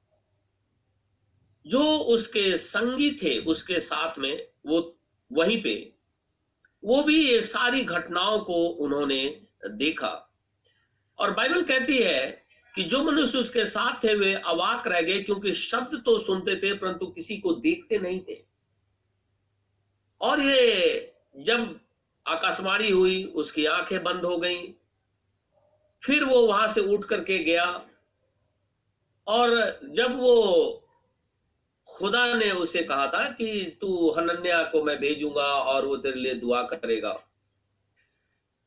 जो 1.67 1.97
उसके 1.97 2.57
संगी 2.57 3.11
थे, 3.11 3.39
उसके 3.39 3.79
साथ 3.79 4.17
में, 4.17 4.47
वो 4.65 4.99
वहीं 5.31 5.63
पे, 5.63 5.95
वो 6.83 7.03
भी 7.03 7.31
ये 7.31 7.41
सारी 7.41 7.83
घटनाओं 7.83 8.39
को 8.39 8.67
उन्होंने 8.67 9.47
देखा। 9.67 10.33
और 11.19 11.33
बाइबल 11.33 11.63
कहती 11.63 11.97
है 11.97 12.44
कि 12.75 12.83
जो 12.83 13.03
मनुष्य 13.03 13.37
उसके 13.37 13.65
साथ 13.65 14.03
थे, 14.03 14.15
वे 14.15 14.33
अवाक 14.33 14.87
रह 14.87 15.01
गए, 15.01 15.23
क्योंकि 15.23 15.53
शब्द 15.53 16.03
तो 16.05 16.17
सुनते 16.17 16.55
थे, 16.55 16.73
परंतु 16.73 17.07
किसी 17.07 17.37
को 17.37 17.51
देखते 17.51 17.97
नहीं 17.97 18.19
थे। 18.19 18.45
और 20.21 20.41
ये 20.41 21.13
जब 21.37 21.79
आकाशवाणी 22.27 22.91
हुई, 22.91 23.23
उसकी 23.23 23.65
आँखें 23.65 24.03
बंद 24.03 24.25
हो 24.25 24.37
गईं। 24.37 24.73
फिर 26.03 26.23
वो 26.23 26.47
वहाँ 26.47 26.67
से 26.67 26.81
उठ 26.81 27.05
करके 27.05 27.39
गया। 27.39 27.85
और 29.27 29.79
जब 29.83 30.17
वो 30.19 30.81
खुदा 31.87 32.33
ने 32.33 32.51
उसे 32.51 32.83
कहा 32.83 33.07
था 33.07 33.31
कि 33.31 33.77
तू 33.81 34.11
हनन्या 34.11 34.63
को 34.63 34.83
मैं 34.83 34.97
भेजूँगा 34.97 35.43
और 35.43 35.85
वो 35.85 35.97
तेरे 35.97 36.19
लिए 36.19 36.33
दुआ 36.33 36.63
करेगा। 36.63 37.23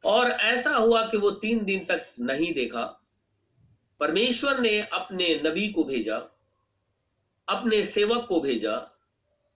और 0.04 0.30
ऐसा 0.30 0.70
हुआ 0.70 1.02
कि 1.02 1.16
वो 1.16 1.30
तीन 1.30 1.64
दिन 1.64 1.84
तक 1.84 2.14
नहीं 2.20 2.54
देखा। 2.54 2.97
परमेश्वर 4.00 4.60
ने 4.60 4.80
अपने 4.80 5.42
नबी 5.46 5.68
को 5.68 5.84
भेजा, 5.84 6.16
अपने 7.48 7.84
सेवक 7.84 8.26
को 8.28 8.40
भेजा 8.40 8.98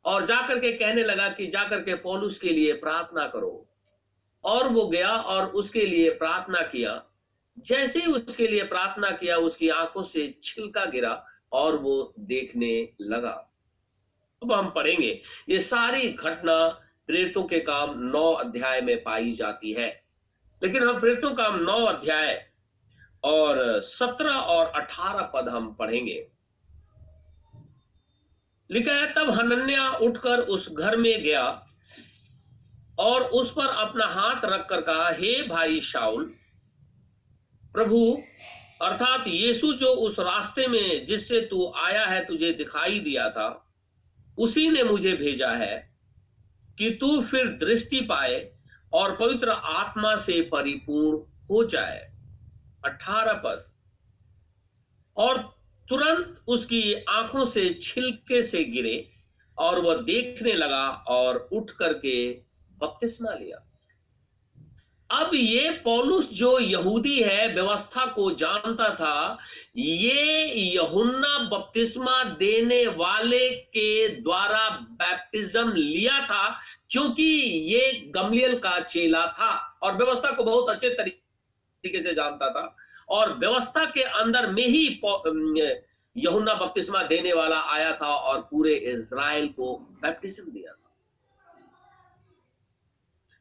और 0.05 0.27
जाकर 0.27 0.59
के 0.59 0.73
कहने 0.73 1.05
लगा 1.05 1.29
कि 1.29 1.47
जाकर 1.47 1.83
के 1.83 1.95
पौलुस 1.95 2.39
के 2.39 2.49
लिए 2.49 2.73
प्रार्थना 2.73 3.29
करो। 3.29 3.69
और 4.45 4.69
वो 4.69 4.89
गया 4.89 5.11
और 5.11 5.47
उसके 5.47 5.87
लिए 5.87 6.11
प्रार्थना 6.11 6.63
किया। 6.63 7.05
जैसे 7.59 8.01
उसके 8.01 8.47
लिए 8.47 8.65
प्रार्थना 8.65 9.11
किया, 9.11 9.37
उसकी 9.37 9.69
आँखों 9.69 10.03
से 10.03 10.39
छिलका 10.43 10.85
गिरा 10.85 11.27
और 11.53 11.77
वो 11.77 12.15
देखने 12.19 12.89
लगा। 13.01 13.51
अब 14.43 14.53
हम 14.53 14.71
पढ़ेंगे, 14.71 15.23
ये 15.49 15.59
सारी 15.59 16.09
घटना 16.09 16.69
प्रेतों 17.07 17.43
के 17.43 17.61
काम 17.61 17.99
नौ 17.99 18.33
अध्याय 18.33 18.81
में 18.81 19.03
पाई 19.03 19.33
जाती 19.33 19.73
है। 19.73 20.03
लेकिन 20.63 20.83
हम 20.83 21.01
प्रेतों 21.01 21.35
काम 21.35 21.63
नौ 21.63 21.85
अध्याय 21.85 22.52
और 23.25 23.81
सत्रह 23.81 24.31
और 24.31 24.67
अठारह 24.67 25.31
पद 25.35 25.49
हम 25.49 25.75
पढ़ेंगे। 25.75 26.29
लिखा 28.71 28.93
है, 28.93 29.13
तब 29.15 29.31
हनन्या 29.31 29.91
उठकर 29.91 30.41
उस 30.41 30.73
घर 30.73 30.97
में 30.97 31.23
गया 31.23 31.67
और 32.99 33.23
उस 33.23 33.51
पर 33.53 33.67
अपना 33.67 34.07
हाथ 34.07 34.45
रखकर 34.45 34.81
कहा, 34.81 35.11
हे 35.11 35.43
भाई 35.49 35.81
शाउल 35.81 36.35
प्रभु, 37.75 38.23
अर्थात 38.83 39.25
यीशु 39.29 39.73
जो 39.73 39.87
उस 39.87 40.19
रास्ते 40.21 40.67
में 40.67 41.07
जिससे 41.07 41.41
तू 41.41 41.73
आया 41.77 42.07
है, 42.07 42.25
तुझे 42.25 42.53
दिखाई 42.53 43.01
दिया 43.01 43.31
था, 43.31 43.69
उसी 44.39 44.71
ने 44.71 44.83
मुझे 44.83 45.13
भेजा 45.13 45.51
है 45.51 45.97
कि 46.79 46.91
तू 46.91 47.23
फिर 47.23 47.47
दृष्टि 47.47 48.01
पाए 48.01 48.51
और 48.93 49.17
पवित्र 49.17 49.51
आत्मा 49.51 50.17
से 50.17 50.41
परिपूर्ण 50.43 51.19
हो 51.51 51.65
जाए। 51.65 52.12
अठारह 52.85 53.33
पद। 53.33 53.65
और 55.17 55.39
तुरंत 55.89 56.41
उसकी 56.49 56.95
आँखों 56.95 57.45
से 57.45 57.79
छिलके 57.83 58.43
से 58.43 58.65
गिरे 58.65 59.11
और 59.59 59.81
वह 59.81 59.95
देखने 59.95 60.53
लगा 60.53 60.89
और 60.89 61.49
उठ 61.53 61.71
करके 61.71 62.33
बपतिस्मा 62.79 63.33
लिया। 63.33 63.69
अब 65.11 65.31
ये 65.35 65.71
पौलुस 65.71 66.31
जो 66.31 66.59
यहूदी 66.59 67.23
है, 67.23 67.55
व्यवस्था 67.55 68.07
को 68.07 68.31
जानता 68.31 68.95
था, 68.95 69.39
ये 69.77 70.45
यहुन्ना 70.75 71.39
बपतिस्मा 71.39 72.25
देने 72.25 72.87
वाले 72.87 73.51
के 73.51 74.09
द्वारा 74.09 74.71
बैप्टिज्म 74.71 75.73
लिया 75.73 76.21
था, 76.21 76.61
क्योंकि 76.91 77.23
ये 77.75 77.93
गमलियल 78.17 78.59
का 78.59 78.81
चेला 78.81 79.27
था। 79.27 79.79
और 79.83 79.97
व्यवस्था 79.97 80.31
को 80.33 80.45
बहुत 80.45 80.69
अच्छे 80.69 80.91
तरीके 80.91 81.22
से 81.85 82.15
जानता 82.15 82.49
था। 82.51 82.77
और 83.09 83.33
व्यवस्था 83.39 83.85
के 83.85 84.03
अंदर 84.03 84.51
में 84.51 84.67
ही 84.67 85.01
यहुन्ना 86.17 86.55
बपतिस्मा 86.55 87.03
देने 87.03 87.33
वाला 87.33 87.61
आया 87.73 87.93
था 87.93 88.07
और 88.07 88.41
पूरे 88.41 88.75
इज़राइल 88.75 89.49
को 89.49 89.77
बैप्टिज्म 90.03 90.51
दिया 90.53 90.73
था। 90.73 90.91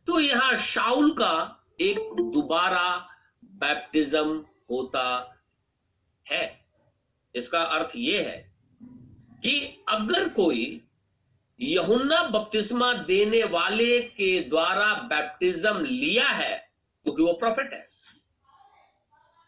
तो 0.07 0.19
यहाँ 0.19 0.55
शाउल 0.57 1.11
का 1.11 1.65
एक 1.81 1.99
दोबारा 2.33 3.07
बैप्टिज्म 3.43 4.45
होता 4.71 5.05
है। 6.25 6.59
इसका 7.35 7.61
अर्थ 7.61 7.91
यह 7.95 8.27
है 8.27 8.51
कि 9.43 9.83
अगर 9.89 10.27
कोई 10.29 10.81
यहुन्ना 11.59 12.23
बपतिस्मा 12.23 12.93
देने 12.93 13.43
वाले 13.43 13.99
के 14.01 14.39
द्वारा 14.39 14.93
बैप्टिज्म 15.09 15.85
लिया 15.85 16.27
है, 16.27 16.55
क्योंकि 17.05 17.21
तो 17.21 17.27
वो 17.27 17.33
प्रॉफिट 17.33 17.73
है 17.73 17.85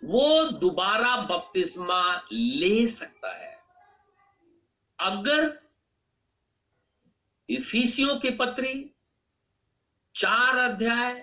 वो 0.04 0.44
दोबारा 0.52 1.16
बपतिस्मा 1.18 2.28
ले 2.32 2.88
सकता 2.88 3.36
है। 3.36 3.58
अगर 5.00 5.62
इफिसियों 7.50 8.20
के 8.20 8.30
पत्री 8.30 8.74
चार 10.16 10.58
अध्याय 10.58 11.14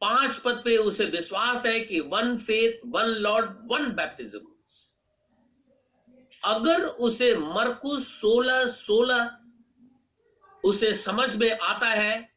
पाँच 0.00 0.38
पद 0.38 0.62
पे 0.64 0.76
उसे 0.76 1.04
विश्वास 1.04 1.66
है 1.66 1.80
कि 1.80 2.00
one 2.00 2.36
faith, 2.38 2.80
one 2.86 3.04
Lord, 3.04 3.50
one 3.62 3.92
baptism. 3.92 4.40
अगर 6.44 6.84
उसे 6.84 7.34
मरकुस 7.36 8.08
सोलह 8.20 8.66
सोलह 8.66 9.38
उसे 10.64 10.92
समझ 10.94 11.36
में 11.36 11.58
आता 11.58 11.88
है 11.88 12.32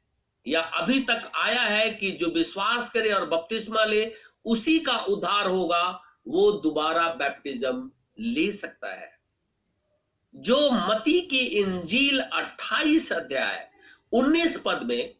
या 0.47 0.61
अभी 0.61 0.99
तक 0.99 1.31
आया 1.35 1.61
है 1.61 1.89
कि 1.91 2.11
जो 2.11 2.27
विश्वास 2.27 2.89
करे 2.89 3.11
और 3.11 3.25
बपतिस्मा 3.25 3.83
ले 3.85 4.05
उसी 4.45 4.79
का 4.79 4.97
उद्धार 4.99 5.47
होगा, 5.47 6.01
वो 6.27 6.51
दोबारा 6.51 7.07
बैप्टिज्म 7.13 7.91
ले 8.19 8.51
सकता 8.51 8.93
है। 8.93 9.09
जो 10.35 10.69
मती 10.71 11.19
की 11.21 11.37
इंजील 11.37 12.21
28 12.21 13.11
अध्याय 13.13 13.69
19 14.11 14.57
पद 14.65 14.83
में, 14.83 15.15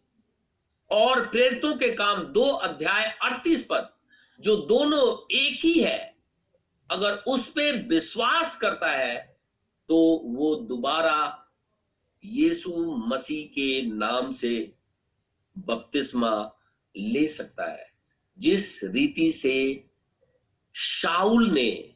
और 0.92 1.26
प्रेरितों 1.28 1.76
के 1.76 1.92
काम 1.92 2.24
दो 2.24 2.46
अध्याय 2.46 3.18
38 3.24 3.66
पद, 3.70 3.90
जो 4.40 4.56
दोनों 4.56 5.36
एक 5.36 5.60
ही 5.60 5.80
है, 5.80 6.16
अगर 6.90 7.14
उस 7.28 7.48
पर 7.50 7.82
विश्वास 7.88 8.56
करता 8.58 8.92
है 8.92 9.18
तो 9.90 9.96
वो 10.26 10.56
दोबारा 10.56 11.48
यीशु 12.24 12.72
मसीह 13.08 13.46
के 13.48 13.82
नाम 13.82 14.32
से 14.32 14.74
बपतिस्मा 15.58 16.52
ले 16.96 17.28
सकता 17.28 17.72
है। 17.72 17.95
जिस 18.38 18.84
रीति 18.84 19.32
से 19.32 19.90
शाउल 20.76 21.50
ने 21.52 21.96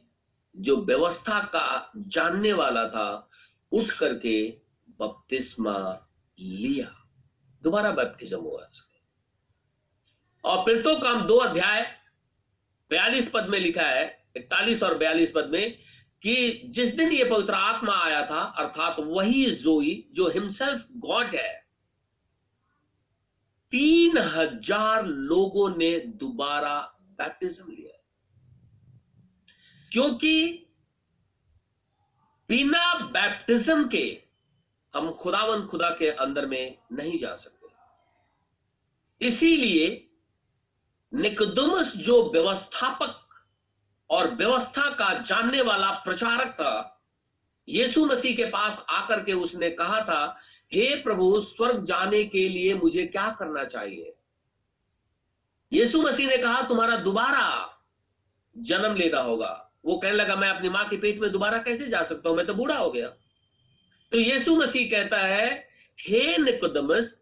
जो 0.56 0.76
व्यवस्था 0.76 1.40
का 1.40 1.92
जानने 1.96 2.52
वाला 2.52 2.88
था, 2.88 3.30
उठ 3.72 3.90
करके 3.90 4.50
बपतिस्मा 5.00 6.06
लिया। 6.40 7.06
दोबारा 7.62 7.90
बैप्टिज्म 7.90 8.38
हुआ 8.38 8.68
इसका 8.72 8.88
और 10.44 10.64
फिर 10.64 10.82
तो 10.82 10.94
काम 10.96 11.26
दो 11.26 11.36
अध्याय, 11.36 11.82
बयालीस 12.90 13.30
पद 13.30 13.48
में 13.48 13.58
लिखा 13.58 13.82
है, 13.82 14.24
इकतालीस 14.36 14.82
और 14.82 14.98
बयालीस 14.98 15.32
पद 15.34 15.48
में, 15.52 15.78
कि 16.22 16.62
जिस 16.64 16.94
दिन 16.94 17.12
ये 17.12 17.24
पवित्र 17.24 17.54
आत्मा 17.54 17.94
आया 17.94 18.26
था, 18.26 18.40
अर्थात 18.40 18.96
वही 18.98 19.50
जोई, 19.50 20.08
जो 20.12 20.28
हिमसेल्फ 20.28 20.86
गॉड 20.96 21.34
है 21.34 21.69
तीन 23.72 24.18
हज़ार 24.18 25.06
लोगों 25.06 25.68
ने 25.76 25.98
दोबारा 25.98 26.78
बैप्टिज्म 27.18 27.72
लिया 27.72 27.98
क्योंकि 29.92 30.66
बिना 32.48 32.94
बैप्टिज्म 32.94 33.88
के 33.88 34.22
हम 34.94 35.10
खुदावंद 35.12 35.66
खुदा 35.66 35.90
के 35.90 36.10
अंदर 36.10 36.46
में 36.46 36.78
नहीं 36.92 37.18
जा 37.18 37.34
सकते। 37.36 39.26
इसीलिए 39.26 39.88
निकदमस 41.12 41.96
जो 41.96 42.22
व्यवस्थापक 42.32 43.16
और 44.10 44.30
व्यवस्था 44.34 44.88
का 44.90 45.12
जानने 45.22 45.60
वाला 45.60 45.90
प्रचारक 45.90 46.52
था 46.52 46.99
यीशु 47.68 48.04
मसीह 48.04 48.36
के 48.36 48.44
पास 48.44 48.86
आकर 48.88 49.24
के 49.24 49.32
उसने 49.32 49.70
कहा 49.70 50.00
था, 50.00 50.40
हे 50.74 51.02
प्रभु, 51.02 51.40
स्वर्ग 51.40 51.84
जाने 51.84 52.24
के 52.24 52.48
लिए 52.48 52.74
मुझे 52.74 53.06
क्या 53.06 53.36
करना 53.38 53.64
चाहिए? 53.64 54.14
यीशु 55.72 56.02
मसीह 56.02 56.28
ने 56.28 56.36
कहा, 56.36 56.62
तुम्हारा 56.62 56.96
दोबारा 56.96 57.76
जन्म 58.58 58.94
लेना 58.94 59.20
होगा। 59.20 59.72
वो 59.84 59.96
कहने 59.96 60.16
लगा, 60.16 60.36
मैं 60.36 60.48
अपनी 60.48 60.68
माँ 60.68 60.88
के 60.88 60.96
पेट 60.96 61.20
में 61.20 61.32
दोबारा 61.32 61.58
कैसे 61.58 61.86
जा 61.86 62.04
सकता 62.04 62.28
हूँ? 62.28 62.36
मैं 62.36 62.46
तो 62.46 62.54
बूढ़ा 62.54 62.76
हो 62.76 62.90
गया। 62.90 63.08
तो 64.12 64.18
यीशु 64.18 64.56
मसीह 64.56 64.90
कहता 64.90 65.18
है, 65.18 65.68
हे 66.00 66.38
निकोदमस, 66.38 67.20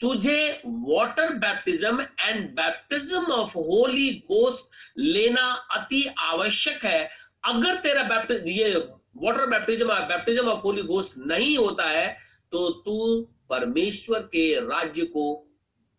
तुझे 0.00 0.62
water 0.66 1.34
baptism 1.34 2.06
and 2.20 2.50
baptism 2.50 3.24
of 3.24 3.50
Holy 3.50 4.24
Ghost 4.28 4.64
लेना 4.98 5.46
अति 5.50 6.14
आवश्यक 6.18 6.84
है। 6.84 7.10
अगर 7.44 7.76
तेरा 7.76 8.02
बैप्टिज्म 8.02 8.48
ये 8.48 8.74
water 9.14 9.46
baptism 9.46 9.94
baptism 10.08 10.48
of 10.48 10.60
Holy 10.60 10.82
Ghost 10.82 11.16
नहीं 11.18 11.56
होता 11.58 11.84
है 11.84 12.16
तो 12.52 12.68
तू 12.82 13.20
परमेश्वर 13.50 14.22
के 14.22 14.52
राज्य 14.60 15.04
को 15.06 15.24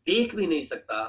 देख 0.07 0.35
भी 0.35 0.47
नहीं 0.47 0.61
सकता, 0.63 0.99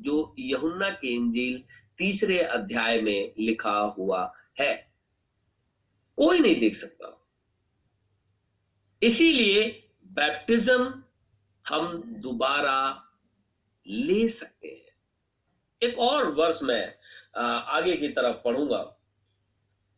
जो 0.00 0.34
यहुन्ना 0.38 0.88
के 0.90 1.08
इंजील 1.08 1.62
तीसरे 1.98 2.38
अध्याय 2.38 3.00
में 3.00 3.32
लिखा 3.38 3.78
हुआ 3.98 4.32
है। 4.60 4.74
कोई 6.18 6.38
नहीं 6.38 6.60
देख 6.60 6.74
सकता। 6.74 7.16
इसीलिए 9.02 9.62
बैप्टिज्म 10.12 11.02
हम 11.64 12.02
दोबारा 12.18 12.78
ले 13.86 14.28
सकते 14.28 14.68
हैं। 14.68 15.88
एक 15.88 15.98
और 15.98 16.30
वर्ष 16.30 16.62
में 16.62 16.94
आगे 17.36 17.96
की 17.96 18.08
तरफ़ 18.08 18.36
पढ़ूँगा। 18.36 18.82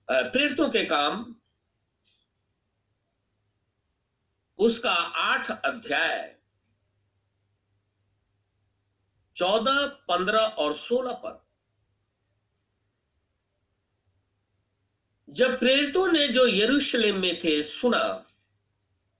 प्रेरितों 0.08 0.68
के 0.68 0.84
काम 0.84 1.24
उसका 4.62 4.92
आठ 4.92 5.50
अध्याय। 5.50 6.38
चौदह, 9.36 9.86
पंद्रह 9.86 10.40
और 10.40 10.74
सोलह 10.74 11.12
पद। 11.12 11.42
जब 15.28 15.58
प्रेरितों 15.58 16.12
ने 16.12 16.28
जो 16.28 16.46
यरूशलेम 16.46 17.20
में 17.20 17.40
थे, 17.44 17.62
सुना 17.62 18.26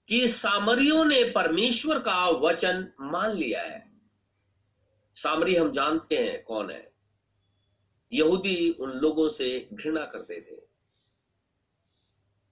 कि 0.07 0.27
सामरियों 0.27 1.05
ने 1.05 1.23
परमेश्वर 1.23 1.99
का 1.99 2.29
वचन 2.29 2.93
मान 3.01 3.31
लिया 3.31 3.61
है। 3.61 4.01
सामरी 5.15 5.55
हम 5.55 5.71
जानते 5.71 6.17
हैं 6.17 6.43
कौन 6.43 6.71
है? 6.71 6.93
यहूदी 8.13 8.71
उन 8.71 8.89
लोगों 8.89 9.29
से 9.29 9.69
घृणा 9.73 10.05
करते 10.05 10.41
थे। 10.41 10.67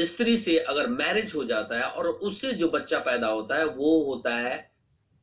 स्त्री 0.00 0.36
से 0.36 0.58
अगर 0.58 0.86
मैरिज 0.86 1.34
हो 1.34 1.44
जाता 1.44 1.76
है 1.76 1.82
और 1.82 2.08
उससे 2.08 2.52
जो 2.52 2.68
बच्चा 2.68 2.98
पैदा 2.98 3.26
होता 3.26 3.56
है, 3.56 3.64
वो 3.64 4.04
होता 4.04 4.36
है 4.36 4.72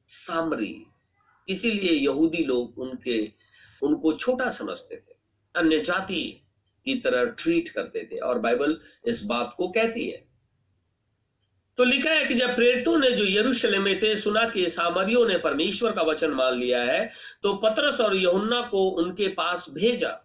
सामरी। 0.08 0.86
इसीलिए 1.50 1.92
यहूदी 1.92 2.44
लोग 2.44 2.80
उनके, 2.80 3.34
उनको 3.84 4.14
छोटा 4.14 4.50
समझते 4.50 4.96
थे। 4.96 5.16
अन्य 5.56 5.80
जाति 5.80 6.42
की 6.86 6.96
तरह 6.96 7.26
ट्रीट 7.26 7.70
करते 7.70 8.10
थे 8.12 8.18
और 8.18 8.40
बाइबल 8.40 8.82
इस 9.06 9.24
बात 9.24 9.54
को 9.58 9.68
कहती 9.68 10.10
है। 10.10 10.35
तो 11.78 11.84
लिखा 11.84 12.12
है 12.12 12.26
कि 12.26 12.36
जब 12.36 12.56
प्रेरितों 12.56 12.98
ने 12.98 13.10
जो 13.12 13.24
यरूशलेम 13.26 13.82
में 13.84 14.00
थे, 14.02 14.16
सुना 14.16 14.48
कि 14.50 14.68
सामरियों 14.70 15.26
ने 15.28 15.38
परमेश्वर 15.38 15.92
का 15.92 16.02
वचन 16.02 16.32
मान 16.32 16.54
लिया 16.54 16.84
है 16.84 17.10
तो 17.44 17.54
पतरस 17.56 18.00
और 18.02 18.16
यहुन्ना 18.16 18.62
को 18.62 18.88
उनके 18.98 19.28
पास 19.34 19.66
भेजा। 19.70 20.20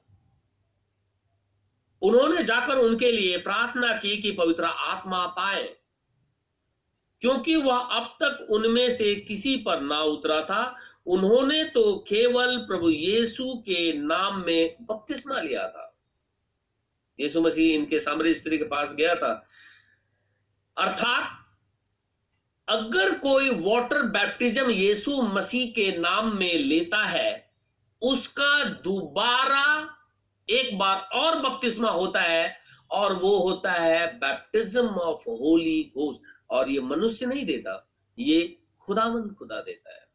उन्होंने 2.02 2.42
जाकर 2.44 2.78
उनके 2.78 3.10
लिए 3.12 3.36
प्रार्थना 3.38 3.92
की 3.96 4.16
कि 4.16 4.30
पवित्र 4.32 4.64
आत्मा 4.64 5.26
पाए, 5.28 5.62
क्योंकि 7.22 7.56
वह 7.56 7.78
अब 7.78 8.16
तक 8.22 8.46
उनमें 8.50 8.90
से 8.90 9.14
किसी 9.16 9.56
पर 9.56 9.80
ना 9.80 10.00
उतरा 10.02 10.40
था। 10.42 10.76
उन्होंने 11.06 11.62
तो 11.64 11.82
केवल 12.08 12.56
प्रभु 12.58 12.90
यीशु 12.90 13.54
के 13.66 13.92
नाम 13.94 14.42
में 14.46 14.76
बपतिस्मा 14.82 15.40
लिया 15.40 15.66
था। 15.68 15.86
यीशु 17.18 17.40
मसीह 17.40 17.74
इनके 17.74 18.00
सामरी 18.00 18.34
स्त्री 18.34 18.58
के 18.58 18.64
पास 18.66 18.88
गया 18.92 19.14
था। 19.14 19.32
अर्थात 20.76 21.36
अगर 22.70 23.14
कोई 23.18 23.48
वाटर 23.50 24.02
बैप्टिज्म 24.02 24.70
यीशु 24.70 25.22
मसीह 25.22 25.70
के 25.70 25.98
नाम 25.98 26.36
में 26.36 26.54
लेता 26.54 27.04
है, 27.04 27.50
उसका 28.02 28.64
दोबारा 28.64 29.96
एक 30.48 30.78
बार 30.78 30.96
और 31.14 31.38
बपतिस्मा 31.38 31.90
होता 31.90 32.20
है, 32.20 32.56
और 32.90 33.14
वो 33.14 33.38
होता 33.38 33.72
है 33.72 34.06
बैप्टिज्म 34.18 34.86
ऑफ़ 34.86 35.28
होली 35.30 35.92
घोष 35.96 36.16
और 36.50 36.70
ये 36.70 36.80
मनुष्य 36.80 37.26
नहीं 37.26 37.44
देता, 37.46 37.90
ये 38.18 38.58
खुदावंद 38.80 39.34
खुदा 39.38 39.60
देता 39.60 39.94
है। 39.94 40.09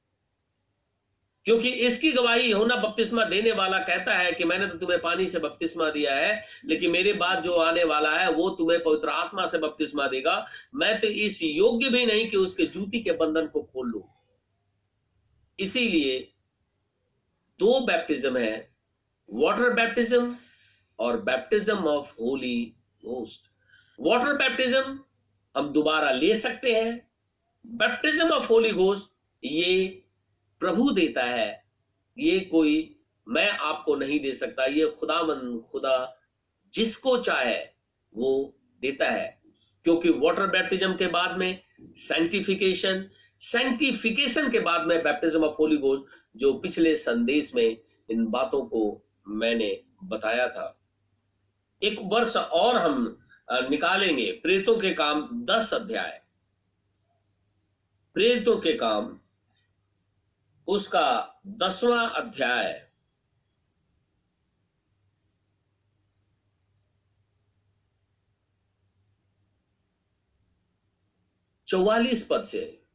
क्योंकि 1.45 1.69
इसकी 1.87 2.11
गवाही 2.11 2.51
होना 2.51 2.75
बपतिस्मा 2.75 3.23
देने 3.25 3.51
वाला 3.51 3.79
कहता 3.79 4.13
है 4.13 4.31
कि 4.31 4.43
मैंने 4.43 4.67
तो 4.67 4.77
तुम्हें 4.77 4.99
पानी 5.01 5.27
से 5.27 5.39
बपतिस्मा 5.39 5.89
दिया 5.89 6.15
है, 6.15 6.43
लेकिन 6.65 6.91
मेरे 6.91 7.13
बाद 7.13 7.43
जो 7.43 7.55
आने 7.55 7.83
वाला 7.83 8.11
है, 8.11 8.31
वो 8.31 8.49
तुम्हें 8.49 8.79
पवित्र 8.83 9.09
आत्मा 9.09 9.45
से 9.45 9.57
बपतिस्मा 9.57 10.07
देगा। 10.07 10.45
मैं 10.75 10.99
तो 10.99 11.07
इस 11.07 11.41
योग्य 11.43 11.89
भी 11.89 12.05
नहीं 12.05 12.29
कि 12.29 12.37
उसके 12.37 12.65
जूती 12.65 12.99
के 12.99 13.11
बंधन 13.13 13.47
को 13.47 13.61
खोल 13.63 13.89
लू। 13.89 14.03
इसीलिए 15.59 16.19
दो 17.59 17.79
बैप्टिज्म 17.79 18.37
है 18.37 18.69
वाटर 19.29 19.73
बैप्टिज्म 19.73 20.35
और 20.99 21.21
baptism 21.21 21.85
of 21.87 22.13
Holy 22.21 22.73
Ghost 23.03 23.49
water 23.99 24.33
baptism 24.33 24.99
हम 25.55 25.71
दोबारा 25.73 26.11
ले 26.11 26.35
सकते 26.35 26.73
हैं। 26.73 27.07
बैप्टिज्म 27.65 28.29
ऑफ़ 28.29 28.47
होली 28.47 28.71
घोस्ट 28.71 29.07
ये 29.43 30.01
प्रभु 30.59 30.91
देता 30.91 31.23
है, 31.23 31.63
ये 32.17 32.39
कोई 32.39 32.95
मैं 33.27 33.49
आपको 33.49 33.95
नहीं 33.95 34.19
दे 34.19 34.31
सकता, 34.31 34.65
ये 34.65 34.87
खुदा 34.87 35.21
मन 35.23 35.63
खुदा 35.71 36.17
जिसको 36.73 37.17
चाहे 37.17 37.57
वो 38.15 38.55
देता 38.81 39.09
है। 39.09 39.41
क्योंकि 39.83 40.09
वाटर 40.09 40.47
बैप्टिज्म 40.47 40.95
के 40.95 41.07
बाद 41.07 41.37
में 41.37 41.59
सैंक्टिफिकेशन 41.81 43.09
सैंक्टिफिकेशन 43.39 44.49
के 44.51 44.59
बाद 44.59 44.87
में 44.87 45.03
बैप्टिज्म 45.03 45.43
ऑफ़ 45.43 45.55
होली 45.59 45.77
घोस्ट 45.77 46.03
जो 46.35 46.53
पिछले 46.53 46.95
संदेश 46.95 47.53
में 47.55 47.77
इन 48.09 48.25
बातों 48.25 48.65
को 48.65 49.01
मैंने 49.27 49.81
बताया 50.03 50.47
था। 50.47 50.79
एक 51.83 51.99
वर्ष 52.03 52.35
और 52.35 52.77
हम 52.77 53.17
निकालेंगे 53.69 54.31
प्रेतों 54.31 54.77
के 54.77 54.93
काम, 54.93 55.45
दस 55.45 55.73
अध्याय। 55.73 56.21
प्रेतों 58.13 58.57
के 58.57 58.73
काम 58.73 59.19
उसका 60.67 61.41
दसवां 61.47 62.09
अध्याय। 62.09 62.91
चौवालीस 71.67 72.27
पद 72.29 72.43
से। 72.43 72.85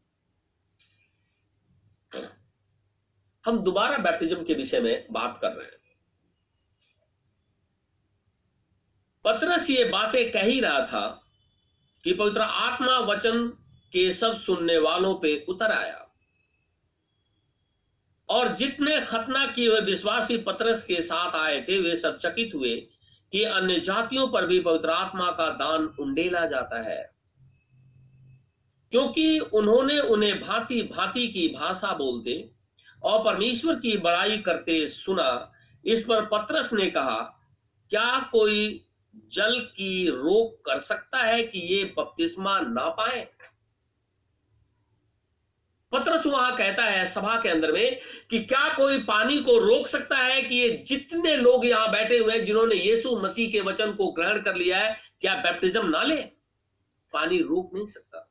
हम 3.46 3.58
दोबारा 3.58 3.98
बैप्टिज्म 3.98 4.44
के 4.44 4.54
विषय 4.54 4.80
में 4.80 5.06
बात 5.10 5.38
कर 5.42 5.52
रहे 5.52 5.66
हैं। 5.66 5.80
पत्रस 9.24 9.70
ये 9.70 9.84
बातें 9.84 10.32
कह 10.32 10.42
ही 10.42 10.60
रहा 10.60 10.86
था 10.86 11.24
कि 12.04 12.14
पवित्र 12.14 12.40
आत्मा 12.40 12.98
वचन 12.98 13.48
के 13.92 14.12
सब 14.12 14.34
सुनने 14.34 14.78
वालों 14.78 15.20
पे 15.20 15.46
उतर 15.48 15.72
आया। 15.72 16.09
और 18.30 18.54
जितने 18.56 19.00
खतना 19.00 19.46
किए 19.46 19.68
हुए 19.68 19.80
विश्वासी 19.80 20.36
पत्रस 20.36 20.84
के 20.84 21.00
साथ 21.00 21.36
आए 21.36 21.60
थे, 21.68 21.78
वे 21.78 21.96
सब 21.96 22.18
चकित 22.18 22.50
हुए 22.54 22.76
कि 23.32 23.44
अन्य 23.44 23.80
जातियों 23.80 24.28
पर 24.28 24.46
भी 24.46 24.60
पवित्र 24.60 24.90
आत्मा 24.90 25.30
का 25.30 25.48
दान 25.50 25.94
उंडेला 26.00 26.46
जाता 26.46 26.82
है। 26.82 27.10
क्योंकि 28.90 29.38
उन्होंने 29.38 29.98
उन्हें 29.98 30.40
भांति 30.40 30.82
भांति 30.82 31.28
की 31.28 31.48
भाषा 31.48 31.94
बोलते 31.94 32.50
और 33.02 33.24
परमेश्वर 33.24 33.74
की 33.74 33.96
बड़ाई 33.96 34.38
करते 34.38 34.88
सुना, 34.88 35.52
इस 35.84 36.04
पर 36.04 36.24
पत्रस 36.24 36.72
ने 36.72 36.90
कहा, 36.90 37.20
क्या 37.90 38.28
कोई 38.32 38.86
जल 39.32 39.60
की 39.60 40.10
रोक 40.10 40.64
कर 40.66 40.78
सकता 40.78 41.18
है 41.18 41.42
कि 41.42 41.58
ये 41.58 41.84
बपतिस्मा 41.84 42.60
ना 42.60 42.88
पाए? 42.88 43.28
पत्रस 45.92 46.26
वहाँ 46.26 46.56
कहता 46.56 46.84
है, 46.84 47.06
सभा 47.06 47.40
के 47.42 47.48
अंदर 47.48 47.72
में 47.72 48.00
कि 48.30 48.38
क्या 48.38 48.74
कोई 48.74 48.98
पानी 48.98 49.38
को 49.38 49.58
रोक 49.58 49.86
सकता 49.86 50.16
है 50.16 50.42
कि 50.42 50.54
ये 50.54 50.84
जितने 50.86 51.36
लोग 51.36 51.66
यहाँ 51.66 51.90
बैठे 51.90 52.18
हुए 52.18 52.32
हैं, 52.32 52.44
जिन्होंने 52.44 52.74
यीशु 52.74 53.16
मसीह 53.16 53.50
के 53.50 53.60
वचन 53.60 53.92
को 53.92 54.12
ग्रहण 54.12 54.40
कर 54.40 54.54
लिया 54.54 54.78
है, 54.78 54.96
क्या 55.20 55.34
बैप्टिज्म 55.34 55.88
ना 55.88 56.02
ले? 56.02 56.22
पानी 57.12 57.38
रोक 57.38 57.70
नहीं 57.74 57.86
सकता। 57.86 58.26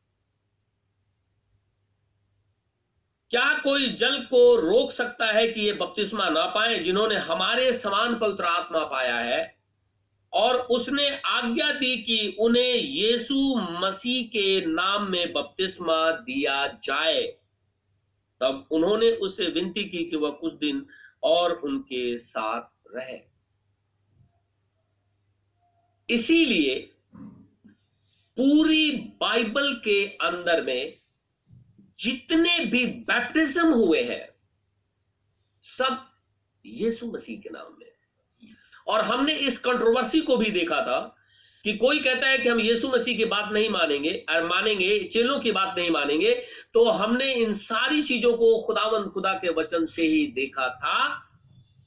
क्या 3.30 3.62
कोई 3.64 3.88
जल 3.88 4.22
को 4.22 4.56
रोक 4.56 4.92
सकता 4.92 5.26
है 5.26 5.48
कि 5.48 5.62
ये 5.62 5.74
बपतिस्मा 5.74 6.30
ना 6.30 6.46
पाए, 6.46 6.80
जिन्होंने 6.80 7.16
हमारे 7.16 7.74
समान 7.74 8.20
पवित्र 8.20 8.44
आत्मा 8.44 8.80
पाया 8.80 9.16
है? 9.16 9.60
और 10.34 10.56
उसने 10.56 11.18
आज्ञा 11.26 11.72
दी 11.72 11.98
कि 11.98 12.38
उन्हें 12.40 12.76
यीशु 12.76 13.56
मसीह 13.56 14.24
के 14.28 14.66
नाम 14.66 15.12
में 15.12 15.34
बपतिस्मा 15.34 16.12
दिया 16.12 16.68
जाए। 16.68 17.36
तब 18.42 18.68
उन्होंने 18.72 19.12
उससे 19.18 19.46
विनती 19.46 19.84
की 19.84 20.04
कि 20.06 20.16
वह 20.16 20.32
कुछ 20.32 20.54
दिन 20.54 20.86
और 21.24 21.54
उनके 21.54 22.18
साथ 22.18 22.96
रहे। 22.96 23.20
इसीलिए 26.10 26.76
पूरी 28.38 28.92
बाइबल 29.22 29.74
के 29.76 30.04
अंदर 30.06 30.62
में 30.64 31.00
जितने 32.00 32.66
भी 32.66 32.86
बैप्टिज्म 32.86 33.74
हुए 33.74 34.02
हैं, 34.04 34.30
सब 35.64 36.06
यीशु 36.66 37.12
मसीह 37.12 37.40
के 37.40 37.50
नाम 37.50 37.76
में। 37.80 37.92
और 38.88 39.02
हमने 39.02 39.34
इस 39.34 39.58
कंट्रोवर्सी 39.58 40.22
को 40.22 40.38
भी 40.38 40.50
देखा 40.52 40.82
था 40.82 41.00
कि 41.66 41.74
कोई 41.78 42.00
कहता 42.00 42.28
है 42.28 42.38
कि 42.38 42.50
हम 42.50 42.60
यीशु 42.60 42.88
मसीह 42.88 43.18
की 43.18 43.26
बात 43.26 43.52
नहीं 43.54 43.70
मानेंगे 43.70 44.14
और 44.30 44.48
मानेंगे, 44.48 45.00
चेलों 45.04 45.40
की 45.40 45.52
बात 45.52 45.76
नहीं 45.78 45.90
मानेंगे 45.90 46.34
तो 46.74 46.90
हमने 46.90 47.34
इन 47.34 47.54
सारी 47.54 48.04
चीज़ों 48.04 48.38
को 48.38 48.62
खुदावंद 48.62 49.06
खुदा 49.06 49.34
के 49.34 49.50
वचन 49.50 49.86
से 49.86 50.02
ही 50.02 50.28
देखा 50.28 50.70
था 50.70 51.16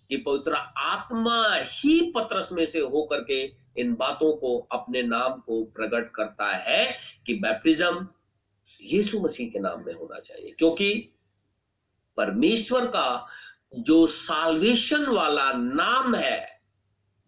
कि 0.08 0.16
पवित्र 0.16 0.54
आत्मा 0.76 1.54
ही 1.54 2.12
पत्रस 2.16 2.52
में 2.52 2.66
से 2.66 2.80
होकर 2.80 3.24
के 3.24 3.52
इन 3.76 3.94
बातों 3.94 4.36
को 4.36 4.58
अपने 4.58 5.02
नाम 5.02 5.32
को 5.32 5.64
प्रकट 5.64 6.12
करता 6.14 6.52
है 6.52 7.00
कि 7.26 7.34
बैप्टिज्म 7.34 8.08
यीशु 8.82 9.20
मसीह 9.20 9.50
के 9.50 9.58
नाम 9.58 9.86
में 9.86 9.94
होना 9.94 10.20
चाहिए। 10.20 10.50
क्योंकि 10.50 11.08
परमेश्वर 12.16 12.86
का 12.86 13.26
जो 13.74 14.06
साल्वेशन 14.06 15.06
वाला 15.06 15.52
नाम 15.52 16.14
है, 16.14 16.60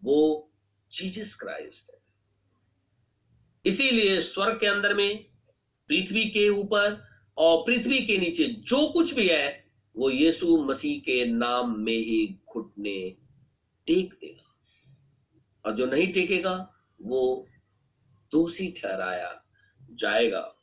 वो 0.03 0.51
जीसस 0.91 1.35
क्राइस्ट 1.35 1.91
है। 1.93 1.99
इसीलिए 3.65 4.21
स्वर्ग 4.21 4.59
के 4.59 4.67
अंदर 4.67 4.93
में, 4.93 5.25
पृथ्वी 5.87 6.25
के 6.25 6.49
ऊपर 6.49 7.14
और 7.37 7.63
पृथ्वी 7.67 8.05
के 8.05 8.17
नीचे 8.17 8.45
जो 8.45 8.87
कुछ 8.87 9.13
भी 9.13 9.27
है, 9.27 9.65
वो 9.97 10.09
यीशु 10.09 10.57
मसीह 10.57 10.99
के 10.99 11.25
नाम 11.25 11.79
में 11.79 11.97
ही 11.97 12.39
घुटने 12.53 13.15
टेक 13.87 14.13
देगा। 14.13 14.55
और 15.65 15.75
जो 15.75 15.85
नहीं 15.85 16.13
टेकेगा, 16.13 16.73
वो 17.01 17.47
दोषी 18.31 18.71
ठहराया 18.71 19.43
जाएगा। 19.91 20.55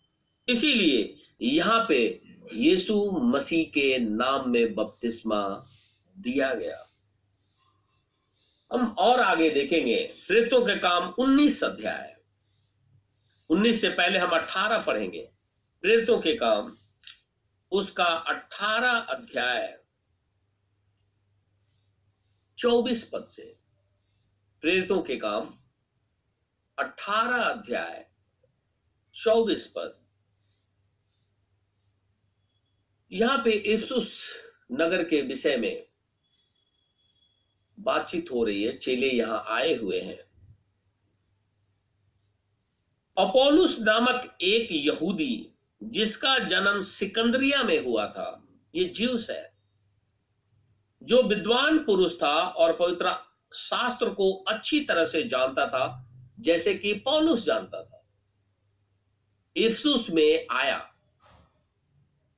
इसीलिए 0.48 1.16
यहाँ 1.42 1.86
पे 1.88 2.22
यीशु 2.52 3.10
मसीह 3.10 3.64
के 3.64 3.98
नाम 3.98 4.50
में 4.50 4.74
बपतिस्मा 4.74 5.66
दिया 6.18 6.54
गया। 6.54 6.88
हम 8.72 8.94
और 8.98 9.20
आगे 9.20 9.50
देखेंगे 9.50 10.14
प्रेतों 10.28 10.66
के 10.66 10.78
काम 10.78 11.14
19 11.18 11.64
अध्याय। 11.64 12.16
19 13.50 13.80
से 13.80 13.88
पहले 13.88 14.18
हम 14.18 14.30
18 14.30 14.78
पढ़ेंगे। 14.78 15.28
प्रेरितों 15.82 16.20
के 16.20 16.36
काम, 16.36 16.78
उसका 17.70 18.04
18 18.04 18.92
अध्याय 18.92 19.84
24 22.58 23.10
पद 23.12 23.26
से। 23.26 23.58
प्रेरितों 24.60 25.02
के 25.02 25.16
काम 25.16 25.58
18 26.78 27.42
अध्याय 27.42 28.10
24 29.14 29.66
पद। 29.66 30.06
यहाँ 33.12 33.38
पे 33.38 33.50
इफ्सुस 33.50 34.32
नगर 34.72 35.04
के 35.04 35.22
विषय 35.22 35.56
में 35.56 35.86
बातचीत 37.80 38.30
हो 38.30 38.44
रही 38.44 38.62
है, 38.62 38.76
चेले 38.76 39.10
यहाँ 39.10 39.44
आए 39.48 39.74
हुए 39.74 40.00
हैं। 40.00 40.18
अपोलुस 43.16 43.78
नामक 43.78 44.38
एक 44.42 44.68
यहूदी 44.72 45.51
जिसका 45.82 46.38
जन्म 46.38 46.80
सिकंदरिया 46.80 47.62
में 47.62 47.84
हुआ 47.84 48.06
था, 48.06 48.48
ये 48.74 48.84
ज्यूस 48.84 49.30
है। 49.30 49.52
जो 51.02 51.22
विद्वान 51.22 51.78
पुरुष 51.78 52.14
था 52.22 52.40
और 52.40 52.76
पवित्र 52.76 53.16
शास्त्र 53.54 54.10
को 54.10 54.32
अच्छी 54.32 54.80
तरह 54.80 55.04
से 55.04 55.22
जानता 55.22 55.66
था, 55.66 56.08
जैसे 56.40 56.74
कि 56.74 56.94
पौलुस 56.94 57.44
जानता 57.44 57.82
था। 57.82 58.06
इफ्सुस 59.56 60.10
में 60.10 60.46
आया। 60.50 60.94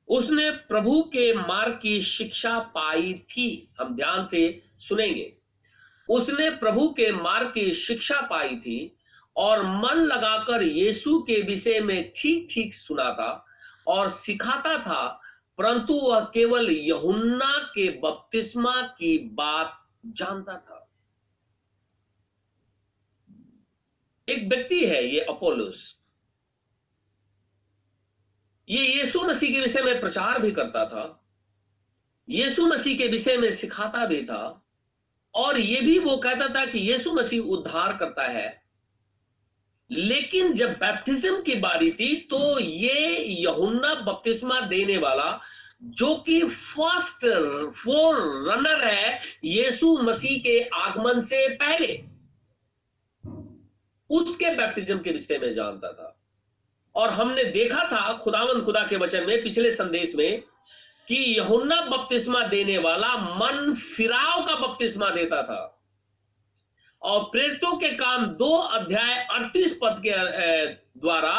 उसने 0.09 0.50
प्रभु 0.50 1.02
के 1.02 1.35
मार्ग 1.35 1.80
की 1.83 2.00
शिक्षा 2.00 2.59
पाई 2.59 3.14
थी, 3.14 3.74
हम 3.80 3.96
ध्यान 3.96 4.26
से 4.26 4.62
सुनेंगे। 4.78 5.37
उसने 6.09 6.50
प्रभु 6.50 6.88
के 6.88 7.12
मार्ग 7.12 7.52
की 7.54 7.72
शिक्षा 7.72 8.20
पाई 8.20 8.57
थी 8.57 8.96
और 9.37 9.62
मन 9.64 10.01
लगाकर 10.03 10.62
यीशु 10.62 11.18
के 11.23 11.40
विषय 11.42 11.81
में 11.81 12.12
ठीक 12.16 12.47
ठीक 12.51 12.75
सुनाता 12.75 13.47
और 13.87 14.09
सिखाता 14.09 14.77
था, 14.79 15.07
परंतु 15.59 15.94
वह 15.94 16.20
केवल 16.35 16.70
यहुन्ना 16.70 17.59
के 17.75 17.88
बपतिस्मा 18.01 18.81
की 18.99 19.18
बात 19.35 19.81
जानता 20.07 20.55
था। 20.55 20.81
एक 24.29 24.49
व्यक्ति 24.49 24.85
है 24.87 25.05
ये 25.05 25.20
अपोलोस। 25.20 25.83
ये 28.68 28.87
यीशु 28.88 29.23
मसीह 29.23 29.55
के 29.55 29.61
विषय 29.61 29.83
में 29.83 30.01
प्रचार 30.01 30.38
भी 30.38 30.51
करता 30.53 30.85
था, 30.87 31.25
यीशु 32.29 32.66
मसीह 32.66 32.97
के 32.99 33.09
विषय 33.09 33.37
में 33.37 33.51
सिखाता 33.51 34.05
भी 34.07 34.25
था, 34.27 34.62
और 35.35 35.59
ये 35.59 35.81
भी 35.81 35.99
वो 35.99 36.16
कहता 36.16 36.49
था 36.49 36.64
कि 36.66 36.79
यीशु 36.81 37.12
मसीह 37.12 37.42
उद्धार 37.42 37.97
करता 37.97 38.27
है। 38.29 38.63
लेकिन 39.90 40.53
जब 40.53 40.70
बैप्टिज्म 40.70 41.42
की 41.42 41.55
बारी 41.55 41.90
थी 41.90 42.16
तो 42.16 42.61
ये 42.61 43.16
यहुन्ना 43.18 43.94
बपतिस्मा 43.94 44.61
देने 44.61 44.99
वाला, 44.99 45.40
जो 45.83 46.14
कि 46.14 46.42
फ़र्स्ट 46.42 47.27
फोर 47.70 48.14
रनर 48.51 48.85
है, 48.85 49.20
यीशु 49.44 49.99
मसीह 49.99 50.38
के 50.38 50.61
आगमन 50.75 51.20
से 51.20 51.49
पहले। 51.49 52.05
उसके 54.11 54.55
बैप्टिज्म 54.55 54.99
के 54.99 55.11
विषय 55.11 55.38
में 55.38 55.55
जानता 55.55 55.92
था। 55.92 56.20
और 56.94 57.11
हमने 57.11 57.44
देखा 57.44 57.85
था 57.85 58.12
खुदावंद 58.12 58.64
खुदा 58.64 58.81
के 58.81 58.97
वचन 58.97 59.27
में, 59.27 59.42
पिछले 59.42 59.70
संदेश 59.70 60.14
में, 60.14 60.42
कि 61.09 61.14
यहुन्ना 61.14 61.81
बपतिस्मा 61.81 62.40
देने 62.40 62.79
वाला 62.79 63.16
मन 63.16 63.75
फिराव 63.75 64.47
का 64.47 64.55
बपतिस्मा 64.55 65.11
देता 65.11 65.42
था। 65.42 65.73
और 67.05 67.25
प्रेरितों 67.25 67.77
के 67.77 67.88
काम 67.97 68.25
दो 68.37 68.51
अध्याय 68.57 69.27
अड़तीस 69.31 69.79
पद 69.83 70.01
के 70.07 70.12
द्वारा 71.01 71.35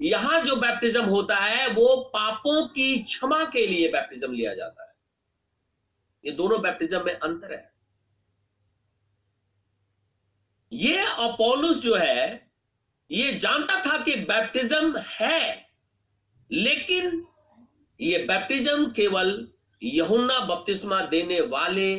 यहाँ 0.00 0.40
जो 0.40 0.56
बैप्टिज्म 0.56 1.04
होता 1.04 1.36
है, 1.36 1.68
वो 1.68 1.96
पापों 2.14 2.66
की 2.66 2.98
क्षमा 2.98 3.44
के 3.44 3.66
लिए 3.66 3.88
बैप्टिज्म 3.88 4.32
लिया 4.32 4.54
जाता 4.54 4.82
है। 4.82 4.94
ये 6.24 6.32
दोनों 6.32 6.60
बैप्टिज्म 6.62 7.04
में 7.06 7.14
अंतर 7.14 7.52
है। 7.52 7.70
ये 10.72 10.98
अपोलोस 10.98 11.82
जो 11.82 11.94
है, 11.94 12.50
ये 13.10 13.32
जानता 13.32 13.80
था 13.86 13.98
कि 13.98 14.14
बैप्टिज्म 14.24 14.98
है, 15.10 15.66
लेकिन 16.50 17.26
ये 18.00 18.18
बैप्टिज्म 18.18 18.90
केवल 18.90 19.48
यहुन्ना 19.82 20.38
बपतिस्मा 20.40 21.00
देने 21.06 21.40
वाले 21.40 21.90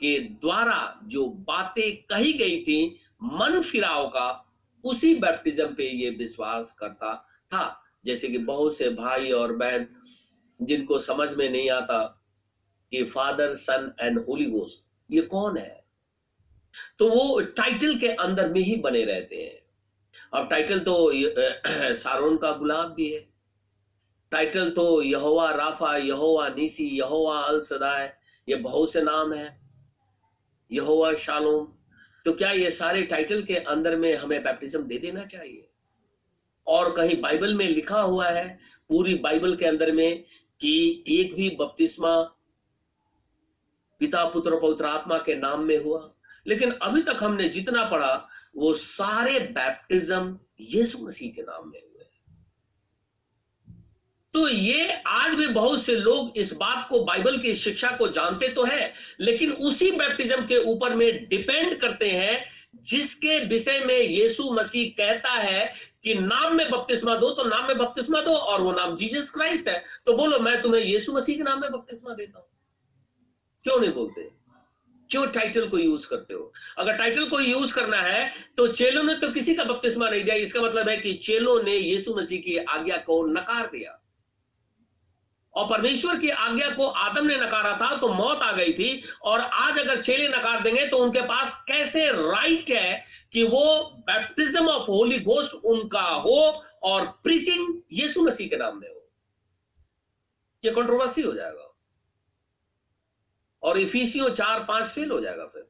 के 0.00 0.18
द्वारा 0.20 1.00
जो 1.04 1.26
बातें 1.28 1.96
कही 1.96 2.32
गई 2.32 2.60
थी, 2.62 2.96
मन 3.22 3.60
फिराव 3.60 4.08
का, 4.08 4.54
उसी 4.84 5.14
बैप्टिज्म 5.14 5.74
पे 5.74 5.88
ये 5.88 6.10
विश्वास 6.10 6.72
करता 6.72 7.14
था। 7.46 7.82
जैसे 8.04 8.28
कि 8.28 8.38
बहुत 8.38 8.76
से 8.76 8.90
भाई 8.90 9.30
और 9.30 9.56
बहन, 9.56 9.86
जिनको 10.62 10.98
समझ 10.98 11.34
में 11.34 11.50
नहीं 11.50 11.70
आता 11.70 12.26
कि 12.90 13.04
Father 13.04 13.54
Son 13.54 13.94
and 14.00 14.18
Holy 14.18 14.44
Ghost 14.44 14.80
ये 15.10 15.20
कौन 15.20 15.56
है? 15.56 15.84
तो 16.98 17.08
वो 17.08 17.40
टाइटल 17.40 17.98
के 17.98 18.08
अंदर 18.08 18.52
में 18.52 18.60
ही 18.60 18.76
बने 18.76 19.04
रहते 19.04 19.36
हैं। 19.36 19.58
अब 20.34 20.48
टाइटल 20.50 20.78
तो 20.78 21.12
सारोन 21.94 22.36
का 22.36 22.52
गुलाब 22.52 22.94
भी 22.94 23.12
है। 23.12 23.28
टाइटल 24.30 24.70
तो 24.70 25.02
यहोवा 25.02 25.50
राफा, 25.50 25.96
यहोवा 25.96 26.48
नीसी, 26.48 26.88
यहोवा 26.88 27.40
अल 27.40 27.60
सदाय, 27.60 28.14
ये 28.48 28.54
बहुत 28.54 28.92
से 28.92 29.02
नाम 29.02 29.32
है। 29.32 29.67
यहोवा 30.72 31.14
शालोम। 31.14 31.72
तो 32.24 32.32
क्या 32.32 32.50
ये 32.50 32.70
सारे 32.70 33.02
टाइटल 33.02 33.42
के 33.42 33.54
अंदर 33.54 33.96
में 33.96 34.16
हमें 34.16 34.42
बैप्टिज्म 34.42 34.82
दे 34.82 34.98
देना 34.98 35.24
चाहिए? 35.24 35.68
और 36.66 36.92
कहीं 36.92 37.20
बाइबल 37.20 37.54
में 37.54 37.68
लिखा 37.68 38.00
हुआ 38.00 38.28
है, 38.28 38.58
पूरी 38.88 39.14
बाइबल 39.14 39.56
के 39.56 39.66
अंदर 39.66 39.92
में, 39.92 40.24
कि 40.60 41.04
एक 41.08 41.34
भी 41.34 41.50
बपतिस्मा 41.50 42.22
पिता, 43.98 44.24
पुत्र, 44.24 44.60
पवित्र 44.60 44.84
आत्मा 44.84 45.18
के 45.18 45.34
नाम 45.34 45.60
में 45.60 45.78
हुआ। 45.78 46.14
लेकिन 46.46 46.70
अभी 46.70 47.02
तक 47.02 47.16
हमने 47.22 47.48
जितना 47.48 47.84
पढ़ा, 47.84 48.28
वो 48.56 48.74
सारे 48.74 49.38
बैप्टिज्म 49.38 50.38
यीशु 50.60 50.98
मसीह 50.98 51.32
के 51.32 51.42
नाम 51.42 51.70
में 51.70 51.87
तो 54.34 54.48
ये 54.48 54.92
आज 55.06 55.34
भी 55.34 55.46
बहुत 55.46 55.82
से 55.82 55.94
लोग 55.96 56.38
इस 56.38 56.52
बात 56.54 56.86
को 56.88 56.98
बाइबल 57.04 57.38
की 57.38 57.54
शिक्षा 57.54 57.90
को 57.90 58.08
जानते 58.08 58.48
तो 58.48 58.64
है, 58.64 58.92
लेकिन 59.20 59.52
उसी 59.52 59.90
बैप्टिज्म 59.92 60.46
के 60.46 60.56
ऊपर 60.64 60.94
में 60.94 61.28
डिपेंड 61.28 61.80
करते 61.80 62.10
हैं, 62.10 62.44
जिसके 62.84 63.38
विषय 63.44 63.80
में 63.86 63.98
यीशु 63.98 64.50
मसीह 64.52 64.90
कहता 64.98 65.32
है 65.32 65.72
कि 66.04 66.14
नाम 66.14 66.56
में 66.56 66.70
बपतिस्मा 66.70 67.14
दो 67.14 67.30
तो 67.30 67.44
नाम 67.44 67.66
में 67.66 67.78
बपतिस्मा 67.78 68.20
दो, 68.20 68.32
और 68.32 68.62
वो 68.62 68.72
नाम 68.72 68.94
जीसस 68.96 69.30
क्राइस्ट 69.30 69.68
है। 69.68 69.82
तो 70.06 70.12
बोलो, 70.12 70.38
मैं 70.38 70.60
तुम्हें 70.62 70.82
यीशु 70.82 71.12
मसीह 71.12 71.36
के 71.36 71.42
नाम 71.42 71.60
में 71.60 71.70
बपतिस्मा 71.70 72.14
देता 72.14 72.38
हूँ। 72.38 72.46
क्यों 73.64 73.80
नहीं 73.80 73.92
बोलते? 73.92 74.28
क्यों 75.10 75.26
टाइटल 75.26 75.68
को 75.68 75.78
यूज़ 75.78 76.06
करते 76.08 76.34
हो? 76.34 76.52
अगर 76.78 76.96
टाइटल 76.96 77.28
को 77.28 77.40
यूज़ 77.40 77.72
करना 77.74 78.00
है 78.00 78.30
तो 78.56 78.66
चेलों 78.68 79.02
ने 79.02 79.14
तो 79.14 79.28
किसी 79.30 79.54
का 79.54 79.64
बपतिस्मा 79.64 80.08
नहीं 80.10 80.24
दिया। 80.24 80.34
इसका 80.36 80.60
मतलब 80.60 80.88
है 80.88 80.96
कि 80.96 81.12
चेलों 81.14 81.62
ने 81.62 81.76
यीशु 81.76 82.14
मसीह 82.14 82.40
की 82.40 82.56
आज्ञा 82.58 82.96
को 83.06 83.24
नकार 83.26 83.66
दिया। 83.66 83.97
और 85.54 85.68
परमेश्वर 85.70 86.18
की 86.18 86.28
आज्ञा 86.28 86.68
को 86.70 86.86
आदम 86.86 87.26
ने 87.26 87.36
नकारा 87.36 87.76
था 87.76 87.96
तो 87.96 88.08
मौत 88.08 88.42
आ 88.42 88.52
गई 88.52 88.72
थी। 88.72 89.02
और 89.22 89.40
आज 89.40 89.78
अगर 89.78 90.02
चेले 90.02 90.28
नकार 90.28 90.62
देंगे 90.62 90.86
तो 90.86 90.98
उनके 90.98 91.20
पास 91.20 91.54
कैसे 91.68 92.10
राइट 92.12 92.70
है 92.70 93.04
कि 93.32 93.44
वो 93.44 93.84
बैप्टिज्म 93.98 94.68
ऑफ़ 94.68 94.86
होली 94.86 95.18
घोस्ट 95.18 95.54
उनका 95.54 96.02
हो 96.02 96.64
और 96.82 97.06
प्रीचिंग 97.06 97.82
यीशु 97.92 98.22
मसीह 98.22 98.48
के 98.48 98.56
नाम 98.56 98.80
में 98.80 98.88
हो? 98.88 99.08
ये 100.64 100.70
कंट्रोवर्सी 100.70 101.22
हो 101.22 101.32
जाएगा। 101.32 101.64
और 103.62 103.78
इफिसियो 103.78 104.28
चार 104.28 104.64
पाँच 104.64 104.86
फेल 104.86 105.10
हो 105.10 105.20
जाएगा 105.20 105.44
फिर। 105.44 105.68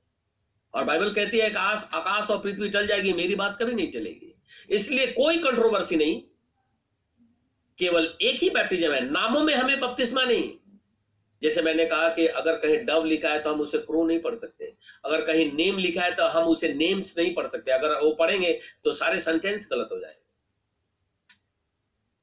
और 0.75 0.85
बाइबल 0.85 1.14
कहती 1.14 1.38
है 1.38 1.51
आकाश 1.51 1.85
आकाश 1.95 2.31
और 2.31 2.38
पृथ्वी 2.38 2.69
टल 2.69 2.87
जाएगी, 2.87 3.12
मेरी 3.12 3.35
बात 3.35 3.59
कभी 3.62 3.75
नहीं 3.75 3.93
चलेगी। 3.93 4.35
इसलिए 4.71 5.07
कोई 5.07 5.38
कंट्रोवर्सी 5.38 5.97
नहीं। 5.97 6.23
केवल 7.79 8.14
एक 8.23 8.43
ही 8.43 8.51
बैप्टिज्म 8.51 8.93
है। 8.93 9.01
नामों 9.03 9.43
में 9.43 9.55
हमें 9.55 9.79
बपतिस्मा 9.81 10.25
नहीं। 10.25 10.53
जैसे 11.43 11.62
मैंने 11.62 11.85
कहा 11.87 12.09
कि 12.09 12.27
अगर 12.27 12.57
कहीं 12.57 12.79
डव 12.85 13.05
लिखा 13.05 13.31
है 13.31 13.41
तो 13.43 13.53
हम 13.53 13.61
उसे 13.61 13.79
क्रो 13.79 14.05
नहीं 14.07 14.19
पढ़ 14.19 14.37
सकते। 14.37 14.73
अगर 15.05 15.25
कहीं 15.25 15.53
नेम 15.53 15.77
लिखा 15.79 16.03
है 16.03 16.14
तो 16.14 16.27
हम 16.29 16.45
उसे 16.45 16.73
नेम्स 16.75 17.14
नहीं 17.19 17.35
पढ़ 17.35 17.47
सकते। 17.47 17.71
अगर 17.71 18.01
वो 18.01 18.11
पढ़ेंगे 18.14 18.53
तो 18.85 18.93
सारे 18.93 19.19
सेंटेंस 19.19 19.69
गलत 19.73 19.88
हो 19.93 19.99
जाएँगे। 19.99 20.27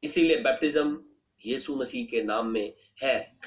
इसीलिए 0.04 0.38
बैप्टिज्म 0.38 1.04
यीशु 1.42 1.76
मसीह 1.76 2.06
के 2.06 2.24
नाम 2.24 2.48
में 2.48 2.74
है। 3.04 3.38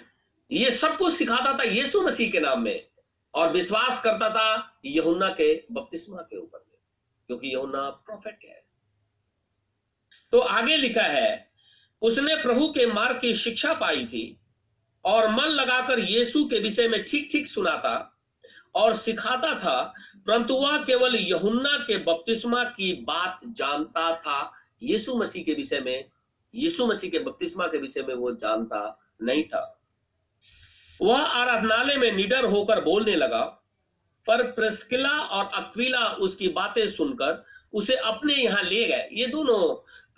ये 0.50 0.70
सब 0.70 0.96
कुछ 0.98 1.12
सिखाता 1.14 1.52
था 1.58 1.62
यीशु 1.62 2.02
मसीह 2.02 2.30
के 2.30 2.40
नाम 2.40 2.62
में 2.62 2.86
और 3.34 3.52
विश्वास 3.52 4.00
करता 4.00 4.30
था 4.30 4.80
यहुन्ना 4.84 5.28
के 5.30 5.52
बपतिस्मा 5.72 6.22
के 6.22 6.36
ऊपर 6.36 6.58
में, 6.58 6.78
क्योंकि 7.28 7.48
यहुन्ना 7.48 7.88
प्रोफेट 7.90 8.38
है। 8.44 8.62
तो 10.32 10.38
आगे 10.40 10.76
लिखा 10.76 11.02
है 11.02 11.50
उसने 12.02 12.36
प्रभु 12.36 12.68
के 12.68 12.86
मार्ग 12.86 13.20
की 13.20 13.32
शिक्षा 13.34 13.72
पाई 13.74 14.04
थी 14.06 14.36
और 15.04 15.28
मन 15.30 15.48
लगाकर 15.50 15.98
यीशु 16.00 16.44
के 16.44 16.58
विषय 16.58 16.88
में 16.88 17.02
ठीक 17.04 17.28
ठीक 17.32 17.48
सुनाता 17.48 18.14
और 18.74 18.94
सिखाता 18.94 19.54
था, 19.54 19.80
परंतु 20.26 20.54
वह 20.54 20.76
केवल 20.84 21.16
यहुन्ना 21.16 21.76
के 21.78 21.96
बपतिस्मा 21.98 22.62
की 22.64 22.92
बात 23.02 23.40
जानता 23.48 24.14
था। 24.16 24.52
यीशु 24.82 25.14
मसीह 25.16 25.44
के 25.44 25.54
विषय 25.54 25.80
में, 25.80 26.04
यीशु 26.54 26.86
मसीह 26.86 27.10
के 27.10 27.18
बपतिस्मा 27.18 27.66
के 27.66 27.78
विषय 27.78 28.02
में 28.02 28.14
वो 28.14 28.32
जानता 28.32 28.98
नहीं 29.22 29.44
था। 29.44 29.62
वह 31.00 31.18
आराधनालय 31.18 31.96
में 31.96 32.12
निडर 32.12 32.44
होकर 32.44 32.80
बोलने 32.84 33.14
लगा, 33.16 33.42
पर 34.26 34.42
प्रेस्किला 34.52 35.10
और 35.10 35.50
अक्विला 35.54 36.06
उसकी 36.18 36.48
बातें 36.48 36.86
सुनकर 36.88 37.44
उसे 37.72 37.94
अपने 37.96 38.34
यहाँ 38.34 38.62
ले 38.62 38.84
गए। 38.84 39.08
ये 39.12 39.26
दोनों 39.26 39.58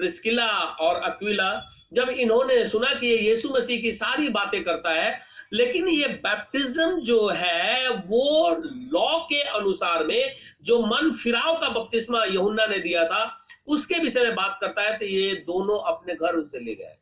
प्रिस्किला 0.01 0.49
और 0.81 1.01
अक्विला, 1.03 1.51
जब 1.93 2.09
इन्होंने 2.11 2.65
सुना 2.67 2.93
कि 2.95 3.07
ये 3.07 3.19
यीशु 3.21 3.49
मसीह 3.51 3.81
की 3.83 3.93
सारी 3.93 4.29
बातें 4.31 4.63
करता 4.65 4.91
है, 4.93 5.19
लेकिन 5.53 5.89
ये 5.89 6.09
बैप्टिज्म 6.25 7.01
जो 7.03 7.29
है, 7.29 7.89
वो 7.91 8.51
लॉ 8.93 9.19
के 9.25 9.41
अनुसार 9.43 10.05
में 10.07 10.35
जो 10.63 10.81
मन 10.87 11.11
फिराव 11.13 11.59
का 11.61 11.69
बपतिस्मा 11.71 12.25
यहुन्ना 12.25 12.67
ने 12.67 12.79
दिया 12.79 13.05
था, 13.05 13.37
उसके 13.67 13.99
विषय 13.99 14.25
में 14.25 14.35
बात 14.35 14.59
करता 14.61 14.83
है 14.83 14.99
तो 14.99 15.07
ये 15.07 15.33
दोनों 15.47 15.79
अपने 15.87 16.15
घर 16.15 16.35
उनसे 16.35 16.61
ले 16.61 16.75
गए। 16.75 16.97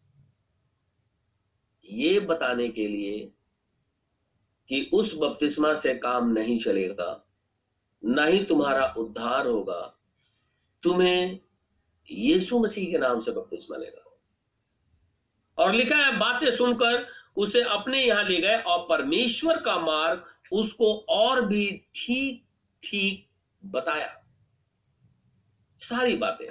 ये 1.88 2.18
बताने 2.22 2.68
के 2.68 2.87
लिए 2.88 3.18
कि 4.70 4.88
उस 4.92 5.14
बपतिस्मा 5.16 5.74
से 5.74 5.94
काम 5.96 6.32
नहीं 6.32 6.58
चलेगा, 6.58 7.24
ना 8.02 8.24
ही 8.24 8.44
तुम्हारा 8.44 8.94
उद्धार 8.98 9.46
होगा। 9.46 9.80
तुम्हें 10.82 11.38
यीशु 12.11 12.59
मसीह 12.59 12.90
के 12.90 12.99
नाम 12.99 13.21
से 13.21 13.31
बपतिस्मा 13.31 13.77
लेना 13.77 14.03
हो। 14.07 14.18
और 15.59 15.75
लिखा 15.75 15.97
है, 15.97 16.18
बातें 16.18 16.51
सुनकर 16.51 17.07
उसे 17.37 17.62
अपने 17.62 18.05
यहाँ 18.05 18.25
ले 18.25 18.37
गए 18.37 18.57
और 18.57 18.87
परमेश्वर 18.88 19.57
का 19.57 19.79
मार्ग 19.79 20.25
उसको 20.53 21.07
और 21.09 21.44
भी 21.44 21.87
ठीक 21.94 22.44
ठीक 22.83 23.27
बताया। 23.64 24.25
सारी 25.79 26.16
बातें। 26.16 26.47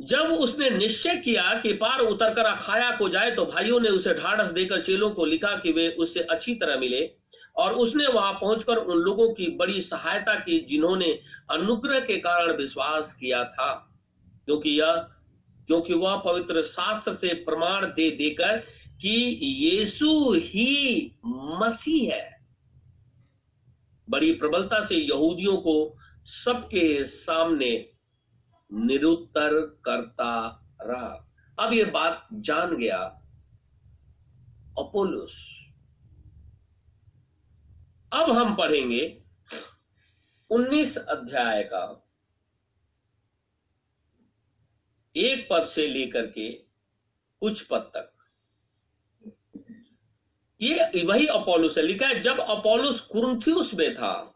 जब 0.00 0.20
उसने 0.20 0.70
निश्चय 0.70 1.16
किया 1.16 1.60
कि 1.60 1.72
पार 1.72 2.00
उतरकर 2.00 2.44
अखाया 2.44 2.90
को 2.96 3.08
जाए 3.08 3.30
तो 3.30 3.46
भाइयों 3.46 3.80
ने 3.80 3.88
उसे 3.88 4.14
ढाढ़स 4.14 4.50
देकर 4.50 4.82
चेलों 4.82 5.10
को 5.10 5.24
लिखा 5.24 5.56
कि 5.56 5.72
वे 5.72 5.88
उससे 5.88 6.20
अच्छी 6.20 6.54
तरह 6.54 6.78
मिले। 6.80 7.14
और 7.56 7.74
उसने 7.74 8.06
वहाँ 8.06 8.32
पहुंचकर 8.32 8.76
उन 8.76 8.98
लोगों 8.98 9.34
की 9.34 9.46
बड़ी 9.46 9.80
सहायता 9.80 10.34
की, 10.34 10.58
जिन्होंने 10.58 11.20
अनुग्रह 11.50 12.00
के 12.00 12.16
कारण 12.16 12.52
विश्वास 12.52 13.12
किया 13.12 13.44
था। 13.44 13.87
क्योंकि 14.48 14.70
यह, 14.70 14.94
क्योंकि 15.66 15.94
वह 15.94 16.16
पवित्र 16.16 16.62
शास्त्र 16.62 17.14
से 17.14 17.34
प्रमाण 17.34 17.86
दे, 17.86 18.10
देकर 18.10 18.58
कि 19.00 19.38
यीशु 19.42 20.32
ही 20.32 21.14
मसीह 21.24 22.14
है। 22.14 22.46
बड़ी 24.10 24.32
प्रबलता 24.32 24.84
से 24.84 24.96
यहूदियों 24.96 25.56
को 25.56 25.96
सबके 26.24 27.04
सामने 27.04 27.90
निरुत्तर 28.72 29.80
करता 29.84 30.62
रहा। 30.82 31.34
अब 31.58 31.72
ये 31.72 31.84
बात 31.84 32.28
जान 32.32 32.76
गया 32.76 32.98
अपोलोस। 34.78 35.64
अब 38.12 38.30
हम 38.30 38.56
पढ़ेंगे 38.56 39.22
19 40.50 40.96
अध्याय 40.96 41.62
का। 41.62 42.07
एक 45.14 45.46
पद 45.50 45.64
से 45.66 45.86
लेकर 45.88 46.26
के 46.28 46.50
कुछ 47.42 47.62
पद 47.62 47.90
तक। 47.96 48.12
ये 50.60 51.02
वही 51.04 51.26
अपोलोस 51.26 51.78
है 51.78 51.84
लिखा 51.84 52.06
है, 52.06 52.20
जब 52.20 52.40
अपोलोस 52.40 53.00
कुरुथियुस 53.02 53.74
में 53.74 53.94
था 53.94 54.34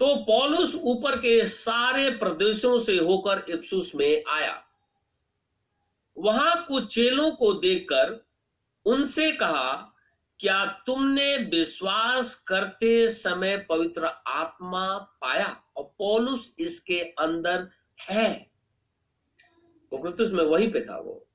तो 0.00 0.14
पौलुस 0.24 0.74
ऊपर 0.74 1.16
के 1.18 1.44
सारे 1.46 2.08
प्रदेशों 2.10 2.78
से 2.78 2.96
होकर 2.98 3.44
इप्सुस 3.48 3.94
में 3.94 4.22
आया। 4.28 4.62
वहाँ 6.16 6.64
कुछ 6.66 6.94
चेलों 6.94 7.30
को 7.30 7.52
देखकर 7.54 8.18
उनसे 8.86 9.30
कहा, 9.32 9.72
क्या 10.40 10.64
तुमने 10.86 11.36
विश्वास 11.50 12.34
करते 12.46 13.08
समय 13.08 13.56
पवित्र 13.68 14.06
आत्मा 14.28 14.86
पाया? 15.20 15.46
और 15.76 15.84
पौलुस 15.98 16.54
इसके 16.58 17.00
अंदर 17.00 17.68
है। 18.00 18.53
तो 19.96 20.28
में 20.30 20.44
वहीं 20.44 20.70
पे 20.72 20.80
था 20.80 20.98
वो। 20.98 21.26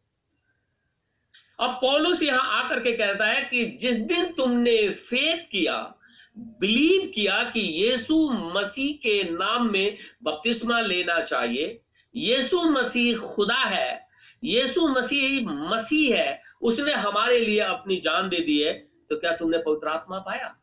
अब 1.60 1.70
पौलुस 1.70 2.24
यहाँ 2.24 2.64
आकर 2.64 2.80
के 2.80 2.92
कहता 2.92 3.26
है 3.26 3.42
कि 3.42 3.66
जिस 3.66 3.96
दिन 3.96 4.32
तुमने 4.34 4.90
फेथ 4.90 5.38
किया, 5.52 5.96
बिलीव 6.38 7.12
किया 7.16 7.44
कि 7.44 7.60
यीशु 7.60 8.30
मसीह 8.32 8.96
के 8.96 9.24
नाम 9.24 9.72
में 9.72 9.98
बपतिस्मा 10.24 10.80
लेना 10.82 11.22
चाहिए, 11.22 11.82
यीशु 12.16 12.62
मसीह 12.62 13.18
खुदा 13.18 13.64
है, 13.64 14.08
यीशु 14.44 14.88
मसीह 14.88 15.50
मसीह 15.50 16.16
है, 16.18 16.42
उसने 16.62 16.94
हमारे 16.94 17.40
लिए 17.40 17.60
अपनी 17.60 18.00
जान 18.00 18.30
दे 18.30 18.40
दी 18.40 18.60
है 18.60 18.74
तो 19.10 19.20
क्या 19.20 19.36
तुमने 19.36 19.58
पवित्र 19.58 19.88
आत्मा 19.88 20.20
पाया? 20.20 20.56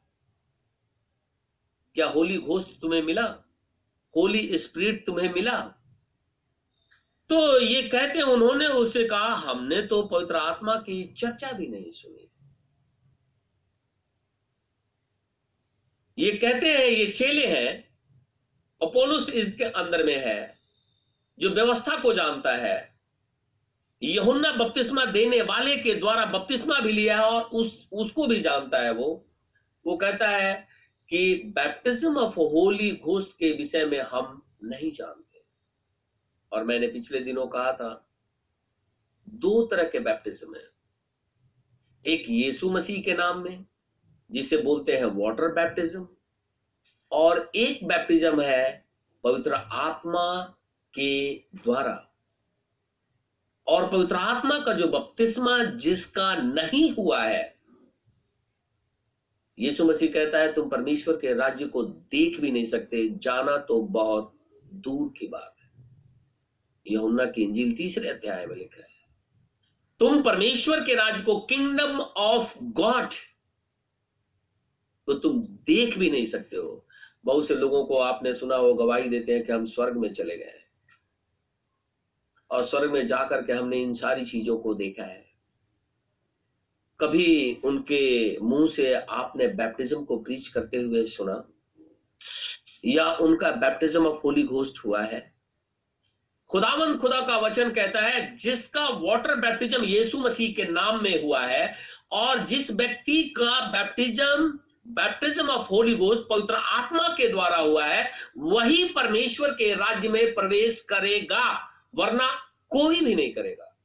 क्या 1.94 2.07
होली 2.07 2.38
घोष्ट 2.38 2.80
तुम्हें 2.80 3.03
मिला? 3.03 3.22
होली 4.16 4.59
स्पिरिट 4.59 5.07
तुम्हें 5.07 5.32
मिला? 5.34 5.74
तो 7.30 7.60
ये 7.60 7.82
कहते 7.82 8.18
हैं, 8.18 8.24
उन्होंने 8.24 8.66
उसे 8.66 9.04
कहा, 9.04 9.34
हमने 9.34 9.82
तो 9.82 10.02
पवित्र 10.02 10.36
आत्मा 10.36 10.76
की 10.76 11.04
चर्चा 11.04 11.52
भी 11.52 11.66
नहीं 11.66 11.90
सुनी। 11.90 12.30
ये 16.18 16.30
कहते 16.30 16.68
हैं, 16.68 16.86
ये 16.86 17.06
चेले 17.06 17.46
हैं, 17.46 17.88
अपोलोस 18.82 19.30
इसके 19.30 19.64
अंदर 19.64 20.04
में 20.04 20.26
है, 20.26 20.58
जो 21.38 21.50
व्यवस्था 21.50 21.96
को 21.96 22.12
जानता 22.12 22.56
है। 22.56 22.96
यहुन्ना 24.02 24.52
बपतिस्मा 24.52 25.04
देने 25.04 25.42
वाले 25.42 25.76
के 25.76 25.94
द्वारा 25.94 26.24
बपतिस्मा 26.24 26.80
भी 26.80 26.92
लिया 26.92 27.18
है 27.18 27.24
और 27.24 27.42
उस, 27.42 27.88
उसको 27.92 28.26
भी 28.26 28.40
जानता 28.40 28.78
है 28.78 28.92
वो। 28.92 29.26
वो 29.86 29.96
कहता 29.96 30.28
है 30.28 30.68
कि 31.08 31.42
बैप्टिज्म 31.46 32.16
ऑफ़ 32.16 32.34
होली 32.34 32.90
घोस्ट 32.90 33.38
के 33.38 33.52
विषय 33.52 33.84
में 33.84 34.00
हम 34.00 34.42
नहीं 34.64 34.92
जानते। 34.92 35.25
और 36.57 36.64
मैंने 36.64 36.86
पिछले 36.86 37.20
दिनों 37.20 37.46
कहा 37.46 37.72
था, 37.72 38.09
दो 39.28 39.66
तरह 39.66 39.84
के 39.84 40.00
बैप्टिज्म 40.00 40.54
है। 40.54 40.68
एक 42.04 42.24
यीशु 42.28 42.70
मसीह 42.70 43.02
के 43.02 43.14
नाम 43.14 43.42
में, 43.44 43.64
जिसे 44.30 44.57
बोलते 44.57 44.96
हैं 44.96 45.04
वाटर 45.04 45.52
बैप्टिज्म 45.52 46.09
और 47.12 47.50
एक 47.54 47.84
बैप्टिज्म 47.88 48.40
है 48.40 48.86
पवित्र 49.24 49.54
आत्मा 49.54 50.42
के 50.94 51.34
द्वारा। 51.34 52.12
और 53.66 53.90
पवित्र 53.90 54.16
आत्मा 54.16 54.59
का 54.59 54.72
जो 54.72 54.88
बपतिस्मा 54.88 55.64
जिसका 55.64 56.34
नहीं 56.34 56.90
हुआ 56.90 57.22
है, 57.22 57.57
यीशु 59.59 59.84
मसीह 59.84 60.12
कहता 60.12 60.38
है, 60.38 60.52
तुम 60.52 60.68
परमेश्वर 60.68 61.16
के 61.16 61.34
राज्य 61.34 61.66
को 61.66 61.82
देख 61.82 62.40
भी 62.40 62.50
नहीं 62.52 62.64
सकते, 62.64 63.09
जाना 63.09 63.57
तो 63.57 63.82
बहुत 63.82 64.32
दूर 64.74 65.12
की 65.18 65.26
बात। 65.26 65.55
यहुन्ना 66.91 67.24
की 67.26 67.43
इंजील 67.43 67.76
तीसरे 67.76 68.09
अध्याय 68.09 68.47
में 68.47 68.57
लिखा 68.57 68.80
है। 68.80 68.95
तुम 69.99 70.22
परमेश्वर 70.22 70.80
के 70.80 70.95
राज 70.95 71.22
को 71.22 71.41
किंगडम 71.41 72.01
ऑफ़ 72.01 72.59
गॉड 72.62 73.09
तो 75.07 75.14
तुम 75.14 75.43
देख 75.43 75.99
भी 75.99 76.11
नहीं 76.11 76.24
सकते 76.24 76.57
हो। 76.57 76.87
बहुत 77.24 77.49
से 77.49 77.55
लोगों 77.55 77.84
को 77.84 77.99
आपने 77.99 78.34
सुना 78.34 78.57
हो, 78.57 78.74
गवाही 78.74 79.09
देते 79.09 79.32
हैं 79.32 79.45
कि 79.45 79.53
हम 79.53 79.64
स्वर्ग 79.64 79.97
में 79.97 80.12
चले 80.12 80.37
गए 80.37 80.64
और 82.51 82.62
स्वर्ग 82.62 82.93
में 82.93 83.07
जाकर 83.07 83.43
के 83.43 83.53
हमने 83.53 83.76
इन 83.76 83.93
सारी 83.93 84.24
चीज़ों 84.24 84.59
को 84.59 84.74
देखा 84.74 85.05
है। 85.05 85.26
कभी 87.01 87.61
उनके 87.64 88.39
मुँह 88.41 88.68
से 88.68 88.95
आपने 88.95 89.49
बैप्टिज्म 89.49 90.05
को 90.05 90.18
प्रीच 90.18 90.49
करते 90.49 90.76
हुए 90.76 91.05
सुना? 91.05 91.49
या 92.84 93.12
उनका 93.12 93.51
बैप्टिज्म 93.51 94.07
ऑफ़ 94.07 94.20
होली 94.24 94.43
घोस्ट 94.43 94.84
हुआ 94.84 95.03
है? 95.03 95.36
खुदावंद 96.49 97.01
खुदा 97.01 97.20
का 97.20 97.38
वचन 97.38 97.70
कहता 97.70 98.01
है, 98.01 98.36
जिसका 98.36 98.88
वाटर 98.88 99.34
बैप्टिज्म 99.34 99.84
यीशु 99.84 100.18
मसीह 100.18 100.55
के 100.55 100.64
नाम 100.64 101.03
में 101.03 101.22
हुआ 101.22 101.47
है, 101.47 101.74
और 102.12 102.38
जिस 102.38 102.70
व्यक्ति 102.70 103.22
का 103.22 103.66
baptism 103.72 104.59
baptism 104.88 105.49
of 105.49 105.68
Holy 105.68 105.94
Ghost 105.94 106.22
पवित्र 106.30 106.55
आत्मा 106.55 107.09
के 107.09 107.28
द्वारा 107.28 107.57
हुआ 107.57 107.84
है, 107.84 108.11
वही 108.38 108.84
परमेश्वर 108.84 109.51
के 109.51 109.74
राज्य 109.74 110.09
में 110.09 110.34
प्रवेश 110.34 110.80
करेगा, 110.80 111.72
वरना 111.94 112.28
कोई 112.70 113.01
भी 113.01 113.14
नहीं 113.14 113.34
करेगा। 113.34 113.78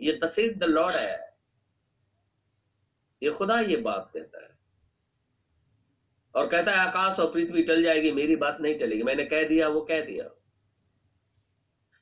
ये 0.00 0.12
तस्वीर 0.12 0.54
द 0.54 0.64
लॉर्ड 0.64 0.96
है। 0.96 1.36
ये 3.22 3.30
खुदा 3.30 3.60
ये 3.60 3.76
बात 3.76 4.10
कहता 4.14 4.42
है। 4.42 4.58
और 6.34 6.46
कहता 6.46 6.70
है, 6.72 6.78
आकाश 6.78 7.18
और 7.18 7.32
पृथ्वी 7.32 7.62
टल 7.62 7.82
जाएगी, 7.82 8.12
मेरी 8.12 8.36
बात 8.36 8.58
नहीं 8.60 8.74
टलेगी। 8.74 9.02
मैंने 9.02 9.24
कह 9.24 9.42
दिया, 9.42 9.68
वो 9.68 9.80
कह 9.80 10.00
दिया। 10.00 10.39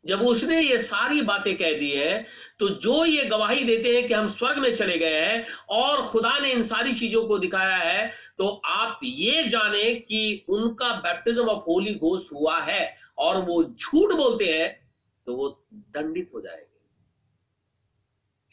जब 0.06 0.22
उसने 0.22 0.60
ये 0.60 0.78
सारी 0.78 1.22
बातें 1.22 1.58
कह 1.58 1.78
दी 1.78 1.90
है 1.90 2.26
तो 2.58 2.68
जो 2.68 3.04
ये 3.04 3.24
गवाही 3.24 3.64
देते 3.64 3.96
हैं 3.96 4.08
कि 4.08 4.14
हम 4.14 4.26
स्वर्ग 4.26 4.58
में 4.58 4.74
चले 4.74 4.98
गए 4.98 5.20
हैं 5.20 5.46
और 5.68 6.02
खुदा 6.02 6.38
ने 6.38 6.52
इन 6.52 6.62
सारी 6.62 6.94
चीज़ों 6.94 7.28
को 7.28 7.38
दिखाया 7.38 7.76
है 7.76 8.12
तो 8.38 8.48
आप 8.48 9.00
ये 9.04 9.44
जाने 9.44 9.94
कि 9.94 10.46
उनका 10.48 10.94
बैप्टिज्म 10.94 11.48
ऑफ़ 11.48 11.64
होली 11.64 11.94
घोस्ट 11.94 12.32
हुआ 12.32 12.60
है 12.60 12.96
और 13.18 13.44
वो 13.44 13.64
झूठ 13.64 14.12
बोलते 14.12 14.44
हैं 14.44 14.92
तो 15.26 15.36
वो 15.36 15.66
दंडित 15.74 16.30
हो 16.34 16.40
जाएँगे। 16.40 16.78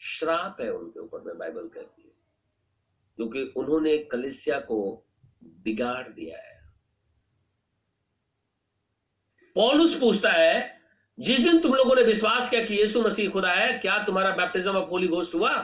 श्राप 0.00 0.56
है 0.60 0.72
उनके 0.72 1.00
ऊपर, 1.00 1.20
में 1.20 1.38
बाइबल 1.38 1.68
कहती 1.68 2.02
है, 2.02 2.12
क्योंकि 3.16 3.52
उन्होंने 3.56 3.98
कलिसिया 3.98 4.58
को 4.58 5.06
बिगाड़ 5.44 6.08
दिया 6.08 6.38
है। 6.38 6.74
पॉलुस 9.54 9.94
पूछता 9.94 10.30
है 10.30 10.75
जिस 11.20 11.40
दिन 11.40 11.60
तुम 11.60 11.74
लोगों 11.74 11.94
ने 11.94 12.02
विश्वास 12.02 12.50
किया 12.50 12.64
कि 12.64 12.74
यीशु 12.74 13.02
मसीह 13.02 13.30
खुदा 13.30 13.52
है, 13.52 13.78
क्या 13.78 14.04
तुम्हारा 14.04 14.30
बैप्टिज्म 14.30 14.70
ऑफ़ 14.70 14.90
होली 14.90 15.08
घोस्ट 15.08 15.34
हुआ? 15.34 15.56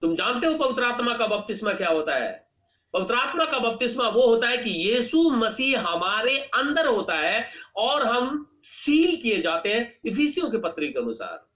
तुम 0.00 0.16
जानते 0.16 0.46
हो 0.46 0.54
पवित्र 0.54 0.84
आत्मा 0.84 1.16
का 1.16 1.26
बपतिस्मा 1.26 1.72
क्या 1.72 1.88
होता 1.88 2.14
है? 2.14 2.48
पवित्र 2.92 3.14
आत्मा 3.14 3.44
का 3.44 3.58
बपतिस्मा 3.58 4.08
वो 4.08 4.26
होता 4.26 4.48
है 4.48 4.58
कि 4.58 4.70
यीशु 4.70 5.30
मसीह 5.30 5.80
हमारे 5.80 6.38
अंदर 6.38 6.86
होता 6.86 7.14
है 7.14 7.48
और 7.76 8.06
हम 8.06 8.58
सील 8.62 9.16
किए 9.16 9.38
जाते 9.38 9.74
हैं 9.74 10.00
इफिसियों 10.04 10.50
के 10.50 10.58
पत्री 10.58 10.92
के 10.92 10.98
अनुसार। 10.98 11.46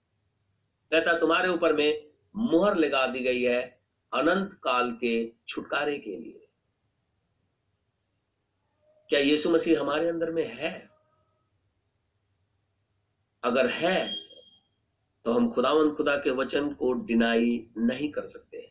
कहता, 0.91 1.19
तुम्हारे 1.19 1.49
ऊपर 1.49 1.73
में 1.73 2.03
मुहर 2.35 2.75
लगा 2.75 3.07
दी 3.07 3.19
गई 3.19 3.41
है 3.41 3.81
अनंत 4.13 4.53
काल 4.53 4.91
के 4.91 5.31
छुटकारे 5.47 5.97
के 5.99 6.15
लिए। 6.15 6.47
क्या 9.09 9.19
यीशु 9.19 9.49
मसीह 9.49 9.81
हमारे 9.81 10.09
अंदर 10.09 10.31
में 10.31 10.47
है? 10.47 10.90
अगर 13.43 13.69
है 13.69 14.09
तो 15.25 15.31
हम 15.33 15.49
खुदावंद 15.51 15.93
खुदा 15.95 16.15
के 16.17 16.31
वचन 16.31 16.69
को 16.73 16.91
डिनाई 17.05 17.65
नहीं 17.79 18.09
कर 18.11 18.25
सकते। 18.25 18.69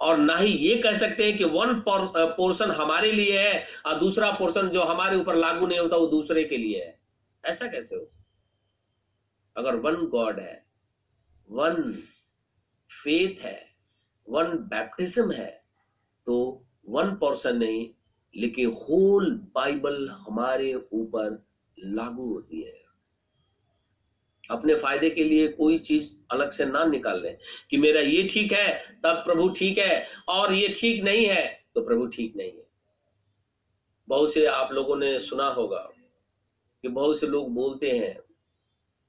और 0.00 0.18
ना 0.18 0.36
ही 0.36 0.48
ये 0.48 0.76
कह 0.76 0.92
सकते 0.94 1.24
हैं 1.24 1.36
कि 1.38 1.44
वन 1.46 1.82
पोर्शन 1.86 2.70
हमारे 2.72 3.12
लिए 3.12 3.38
है, 3.38 3.64
और 3.86 3.98
दूसरा 3.98 4.30
पोर्शन 4.32 4.68
जो 4.68 4.82
हमारे 4.84 5.16
ऊपर 5.16 5.36
लागू 5.36 5.66
नहीं 5.66 5.78
होता, 5.78 5.96
वो 5.96 6.06
दूसरे 6.08 6.44
के 6.44 6.56
लिए 6.56 6.84
है। 6.84 6.98
ऐसा 7.44 7.66
कैसे 7.66 7.96
हो 7.96 8.04
सकता 8.04 8.20
अगर 9.56 9.76
वन 9.78 10.06
गॉड 10.08 10.40
है 10.40 10.64
वन 11.50 11.92
फेथ 12.90 13.42
है 13.42 13.58
वन 14.28 14.56
बैप्टिज्म 14.68 15.32
है 15.32 15.50
तो 16.26 16.64
वन 16.88 17.14
पोर्शन 17.16 17.56
नहीं, 17.56 17.88
लेकिन 18.34 18.72
होल 18.80 19.30
बाइबल 19.54 20.08
हमारे 20.20 20.74
ऊपर 20.74 21.44
लागू 21.78 22.32
होती 22.32 22.62
है। 22.62 22.81
अपने 24.50 24.74
फ़ायदे 24.74 25.10
के 25.10 25.24
लिए 25.24 25.48
कोई 25.48 25.78
चीज़ 25.78 26.14
अलग 26.30 26.50
से 26.50 26.64
ना 26.64 26.84
निकाल 26.84 27.22
लें 27.22 27.36
कि 27.70 27.76
मेरा 27.76 28.00
ये 28.00 28.26
ठीक 28.28 28.52
है, 28.52 28.72
तब 29.04 29.22
प्रभु 29.24 29.48
ठीक 29.48 29.78
है, 29.78 30.04
और 30.28 30.52
ये 30.54 30.68
ठीक 30.68 31.02
नहीं 31.04 31.24
है 31.26 31.44
तो 31.74 31.80
प्रभु 31.80 32.06
ठीक 32.06 32.36
नहीं 32.36 32.50
है। 32.50 32.66
बहुत 34.08 34.32
से 34.34 34.44
आप 34.46 34.72
लोगों 34.72 34.96
ने 34.96 35.18
सुना 35.20 35.48
होगा 35.48 35.88
कि 36.84 36.88
बहुत 36.88 37.20
से 37.20 37.26
लोग 37.26 37.52
बोलते 37.54 37.90
हैं 37.90 38.14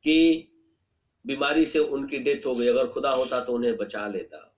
कि 0.06 0.50
बीमारी 1.26 1.66
से 1.66 1.80
उनकी 1.80 2.18
डेथ 2.18 2.46
हो 2.46 2.56
गई, 2.56 2.68
अगर 2.68 2.88
खुदा 2.88 3.10
होता 3.10 3.40
तो 3.40 3.54
उन्हें 3.54 3.76
बचा 3.78 4.08
लेता। 4.08 4.50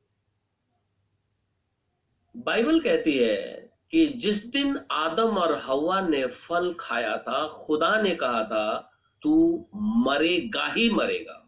बाइबल 2.35 2.79
कहती 2.79 3.17
है 3.17 3.69
कि 3.91 4.05
जिस 4.17 4.45
दिन 4.45 4.77
आदम 4.91 5.37
और 5.37 5.55
हवा 5.55 5.99
ने 6.01 6.25
फल 6.25 6.73
खाया 6.79 7.17
था, 7.17 7.47
खुदा 7.47 8.01
ने 8.01 8.15
कहा 8.15 8.43
था 8.43 8.91
तू 9.25 9.67
मरेगा 9.75 10.67
ही 10.67 10.89
मरेगा। 10.89 11.41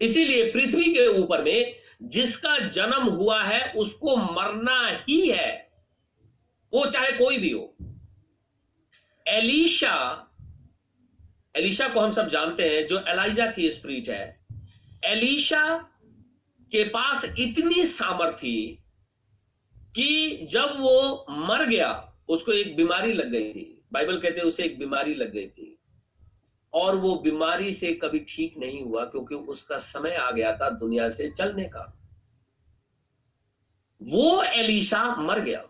इसीलिए 0.00 0.52
पृथ्वी 0.52 0.84
के 0.84 1.06
ऊपर 1.06 1.44
में 1.44 1.76
जिसका 2.02 2.58
जन्म 2.58 3.02
हुआ 3.02 3.42
है, 3.42 3.72
उसको 3.72 4.16
मरना 4.16 5.04
ही 5.08 5.28
है। 5.28 5.72
वो 6.72 6.86
चाहे 6.86 7.12
कोई 7.12 7.38
भी 7.38 7.50
हो। 7.50 7.76
एलिशा 9.28 10.28
एलिशा 11.56 11.88
को 11.88 12.00
हम 12.00 12.10
सब 12.10 12.28
जानते 12.28 12.62
हैं, 12.62 12.86
जो 12.86 13.04
एलाइजा 13.08 13.46
की 13.46 13.70
स्प्रीट 13.70 14.08
है। 14.08 14.46
एलिशा 15.04 15.76
के 16.72 16.84
पास 16.84 17.34
इतनी 17.38 17.84
सामर्थ्य 17.86 18.78
कि 19.96 20.38
जब 20.50 20.80
वो 20.80 21.26
मर 21.30 21.66
गया, 21.66 22.12
उसको 22.28 22.52
एक 22.52 22.76
बीमारी 22.76 23.12
लग 23.12 23.30
गई 23.30 23.52
थी। 23.52 23.84
बाइबल 23.92 24.20
कहते 24.20 24.38
हैं 24.38 24.46
उसे 24.46 24.64
एक 24.64 24.78
बीमारी 24.78 25.14
लग 25.14 25.32
गई 25.32 25.48
थी। 25.48 25.78
और 26.74 26.96
वो 26.96 27.14
बीमारी 27.14 27.72
से 27.72 27.92
कभी 27.94 28.18
ठीक 28.28 28.58
नहीं 28.58 28.82
हुआ 28.82 29.04
क्योंकि 29.04 29.34
उसका 29.34 29.78
समय 29.78 30.14
आ 30.14 30.30
गया 30.30 30.56
था 30.56 30.68
दुनिया 30.70 31.08
से 31.10 31.30
चलने 31.30 31.64
का। 31.64 31.88
वो 34.00 34.42
एलिशा 34.42 35.04
मर 35.16 35.40
गया, 35.40 35.62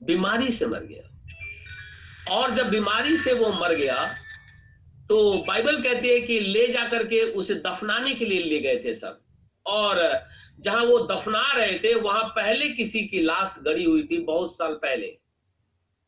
बीमारी 0.00 0.50
से 0.50 0.66
मर 0.66 0.84
गया। 0.84 1.08
और 2.30 2.54
जब 2.54 2.68
बीमारी 2.70 3.16
से 3.16 3.32
वो 3.32 3.48
मर 3.52 3.74
गया 3.74 4.04
तो 5.08 5.32
बाइबल 5.48 5.82
कहती 5.82 6.08
है 6.08 6.20
कि 6.20 6.38
ले 6.40 6.66
जाकर 6.66 7.06
के 7.06 7.20
उसे 7.32 7.54
दफनाने 7.56 8.14
के 8.14 8.24
लिए 8.24 8.42
ले 8.42 8.58
गए 8.60 8.82
थे 8.84 8.94
सब। 8.94 9.20
और 9.66 9.98
जहाँ 10.60 10.84
वो 10.84 10.98
दफना 11.06 11.42
रहे 11.52 11.78
थे, 11.78 11.94
वहाँ 11.94 12.22
पहले 12.36 12.68
किसी 12.68 13.02
की 13.02 13.20
लाश 13.22 13.56
गड़ी 13.64 13.84
हुई 13.84 14.02
थी, 14.02 14.18
बहुत 14.18 14.54
साल 14.54 14.74
पहले। 14.74 15.06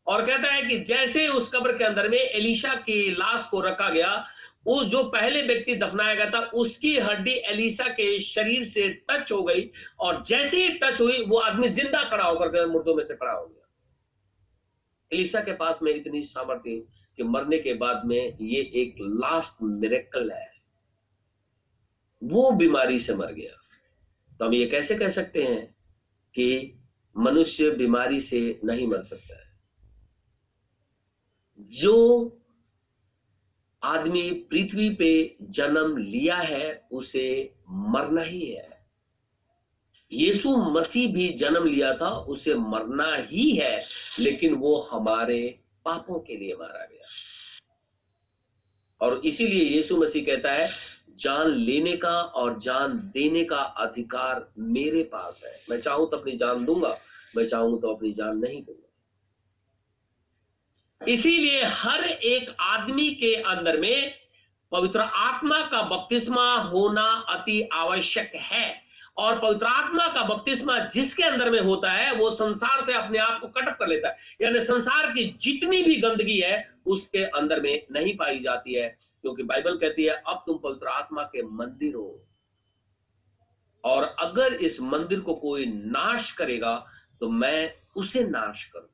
और 0.06 0.26
कहता 0.26 0.48
है 0.48 0.62
कि 0.62 0.78
जैसे 0.78 1.28
उस 1.28 1.48
कब्र 1.54 1.72
के 1.72 1.84
अंदर 1.84 2.08
में 2.08 2.18
एलिशा 2.18 2.74
की 2.74 3.10
लाश 3.10 3.46
को 3.50 3.60
रखा 3.60 3.88
गया, 3.88 4.26
वो 4.66 4.84
जो 4.84 5.02
पहले 5.04 5.42
व्यक्ति 5.42 5.74
दफनाया 5.74 6.14
गया 6.14 6.30
था, 6.30 6.40
उसकी 6.40 6.98
हड्डी 6.98 7.30
एलिसा 7.30 7.84
के 7.84 8.18
शरीर 8.18 8.64
से 8.64 8.88
टच 8.88 9.32
हो 9.32 9.42
गई 9.42 9.70
और 10.00 10.22
जैसे 10.22 10.64
ही 10.64 10.68
टच 10.68 11.00
हुई, 11.00 11.24
वो 11.24 11.38
आदमी 11.38 11.68
ज़िंदा 11.68 12.02
खड़ा 12.02 12.24
होकर 12.24 12.66
मुर्दों 12.66 12.94
में 12.94 13.04
से 13.04 13.14
खड़ा 13.14 13.32
हो 13.32 13.46
गया। 13.46 13.60
एलिसा 15.12 15.40
के 15.40 15.52
पास 15.52 15.78
में 15.82 15.94
इतनी 15.94 16.22
सामर्थ्य 16.22 16.82
कि 17.16 17.22
मरने 17.22 17.58
के 17.58 17.74
बाद 17.74 18.02
में 18.04 18.36
ये 18.40 18.60
एक 18.60 18.94
लास्ट 18.98 19.62
मिरेकल 19.62 20.30
है। 20.30 20.52
वो 22.22 22.50
बीमारी 22.50 22.98
से 22.98 23.14
मर 23.14 23.32
गया। 23.32 23.68
तो 24.38 24.44
हम 24.44 24.54
ये 24.54 24.66
कैसे 24.66 24.94
कह 24.94 25.08
सकते 25.08 25.42
हैं 25.42 25.74
कि 26.34 26.78
मनुष्य 27.18 27.70
बीमारी 27.70 28.20
से 28.20 28.60
नहीं 28.64 28.86
मर 28.86 29.00
सकता 29.00 29.38
है? 29.38 29.43
जो 31.60 32.38
आदमी 33.82 34.30
पृथ्वी 34.30 34.90
पे 34.90 35.36
जन्म 35.42 35.96
लिया 35.96 36.36
है, 36.36 36.88
उसे 36.92 37.54
मरना 37.70 38.22
ही 38.22 38.50
है। 38.50 38.86
यीशु 40.12 40.56
मसीह 40.56 41.12
भी 41.12 41.28
जन्म 41.28 41.64
लिया 41.64 41.94
था, 41.94 42.10
उसे 42.10 42.54
मरना 42.54 43.16
ही 43.16 43.50
है, 43.50 43.84
लेकिन 44.18 44.54
वो 44.54 44.80
हमारे 44.80 45.58
पापों 45.84 46.20
के 46.20 46.36
लिए 46.36 46.54
मारा 46.54 46.84
गया। 46.84 47.06
और 49.00 49.22
इसीलिए 49.24 49.64
यीशु 49.64 49.96
मसीह 49.96 50.24
कहता 50.24 50.52
है, 50.52 50.68
जान 51.18 51.46
लेने 51.46 51.96
का 51.96 52.22
और 52.22 52.58
जान 52.58 53.10
देने 53.14 53.44
का 53.44 53.56
अधिकार 53.56 54.52
मेरे 54.58 55.02
पास 55.02 55.42
है। 55.44 55.60
मैं 55.70 55.80
चाहूँ 55.80 56.10
तो 56.10 56.16
अपनी 56.16 56.32
जान 56.32 56.64
दूँगा, 56.64 56.98
मैं 57.36 57.46
चाहूँ 57.46 57.80
तो 57.80 57.94
अपनी 57.94 58.12
जान 58.12 58.38
नहीं 58.38 58.62
दूँगा। 58.64 58.83
इसीलिए 61.08 61.64
हर 61.64 62.04
एक 62.04 62.56
आदमी 62.60 63.10
के 63.10 63.34
अंदर 63.34 63.80
में 63.80 64.14
पवित्र 64.72 65.00
आत्मा 65.00 65.60
का 65.60 65.82
बपतिस्मा 65.82 66.56
होना 66.56 67.26
अति 67.28 67.68
आवश्यक 67.72 68.32
है। 68.34 68.84
और 69.16 69.40
पवित्र 69.40 69.66
आत्मा 69.66 70.08
का 70.08 70.22
बपतिस्मा 70.22 70.78
जिसके 70.78 71.22
अंदर 71.22 71.50
में 71.50 71.60
होता 71.60 71.92
है, 71.92 72.14
वो 72.14 72.30
संसार 72.30 72.84
से 72.84 72.92
अपने 72.92 73.18
आप 73.18 73.40
को 73.40 73.48
कटअप 73.48 73.76
कर 73.78 73.86
लेता 73.86 74.08
है। 74.08 74.16
यानी 74.42 74.60
संसार 74.60 75.12
की 75.12 75.24
जितनी 75.40 75.82
भी 75.82 75.96
गंदगी 75.96 76.40
है, 76.40 76.74
उसके 76.86 77.24
अंदर 77.24 77.60
में 77.60 77.86
नहीं 77.92 78.16
पाई 78.16 78.38
जाती 78.38 78.74
है। 78.74 78.96
क्योंकि 79.22 79.42
बाइबल 79.42 79.76
कहती 79.76 80.04
है, 80.04 80.22
अब 80.26 80.44
तुम 80.46 80.58
पवित्र 80.58 80.86
आत्मा 80.86 81.22
के 81.22 81.42
मंदिर 81.42 81.94
हो। 81.94 82.26
और 83.84 84.16
अगर 84.18 84.54
इस 84.54 84.80
मंदिर 84.80 85.20
को 85.20 85.34
कोई 85.34 85.66
नाश 85.66 86.32
करेगा 86.32 86.86
तो 87.20 87.30
मैं 87.30 87.74
उसे 87.96 88.24
नाश 88.24 88.64
कर। 88.64 88.93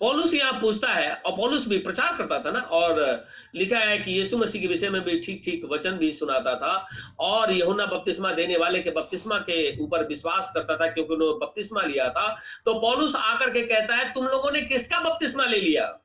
पॉलुस 0.00 0.34
यहाँ 0.34 0.60
पूछता 0.60 0.88
है, 0.88 1.14
और 1.14 1.36
पॉलुस 1.36 1.66
भी 1.68 1.78
प्रचार 1.78 2.16
करता 2.16 2.38
था 2.38 2.50
ना, 2.50 2.60
और 2.60 3.26
लिखा 3.54 3.78
है 3.78 3.98
कि 3.98 4.12
यीशु 4.12 4.38
मसीह 4.38 4.62
के 4.62 4.68
विषय 4.68 4.90
में 4.90 5.00
भी 5.04 5.18
ठीक 5.20 5.40
ठीक 5.44 5.64
वचन 5.64 5.96
भी 5.98 6.10
सुनाता 6.12 6.54
था, 6.54 6.88
और 7.18 7.52
यहुना 7.52 7.86
बपतिस्मा 7.86 8.32
देने 8.32 8.56
वाले 8.56 8.82
के 8.82 8.90
बपतिस्मा 8.90 9.38
के 9.38 9.78
ऊपर 9.82 10.06
विश्वास 10.06 10.50
करता 10.54 10.76
था 10.76 10.86
क्योंकि 10.86 11.14
उन्होंने 11.14 11.46
बपतिस्मा 11.46 11.82
लिया 11.82 12.08
था। 12.08 12.28
तो 12.64 12.74
पॉलुस 12.80 13.16
आकर 13.16 13.50
के 13.50 13.62
कहता 13.62 13.94
है, 13.94 14.12
तुम 14.14 14.26
लोगों 14.26 14.50
ने 14.50 14.60
किसका 14.60 15.00
बपतिस्मा 15.00 15.44
ले 15.44 15.60
लिया? 15.60 16.00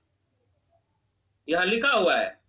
यहाँ 1.47 1.65
लिखा 1.65 1.91
हुआ 1.91 2.15
है। 2.15 2.39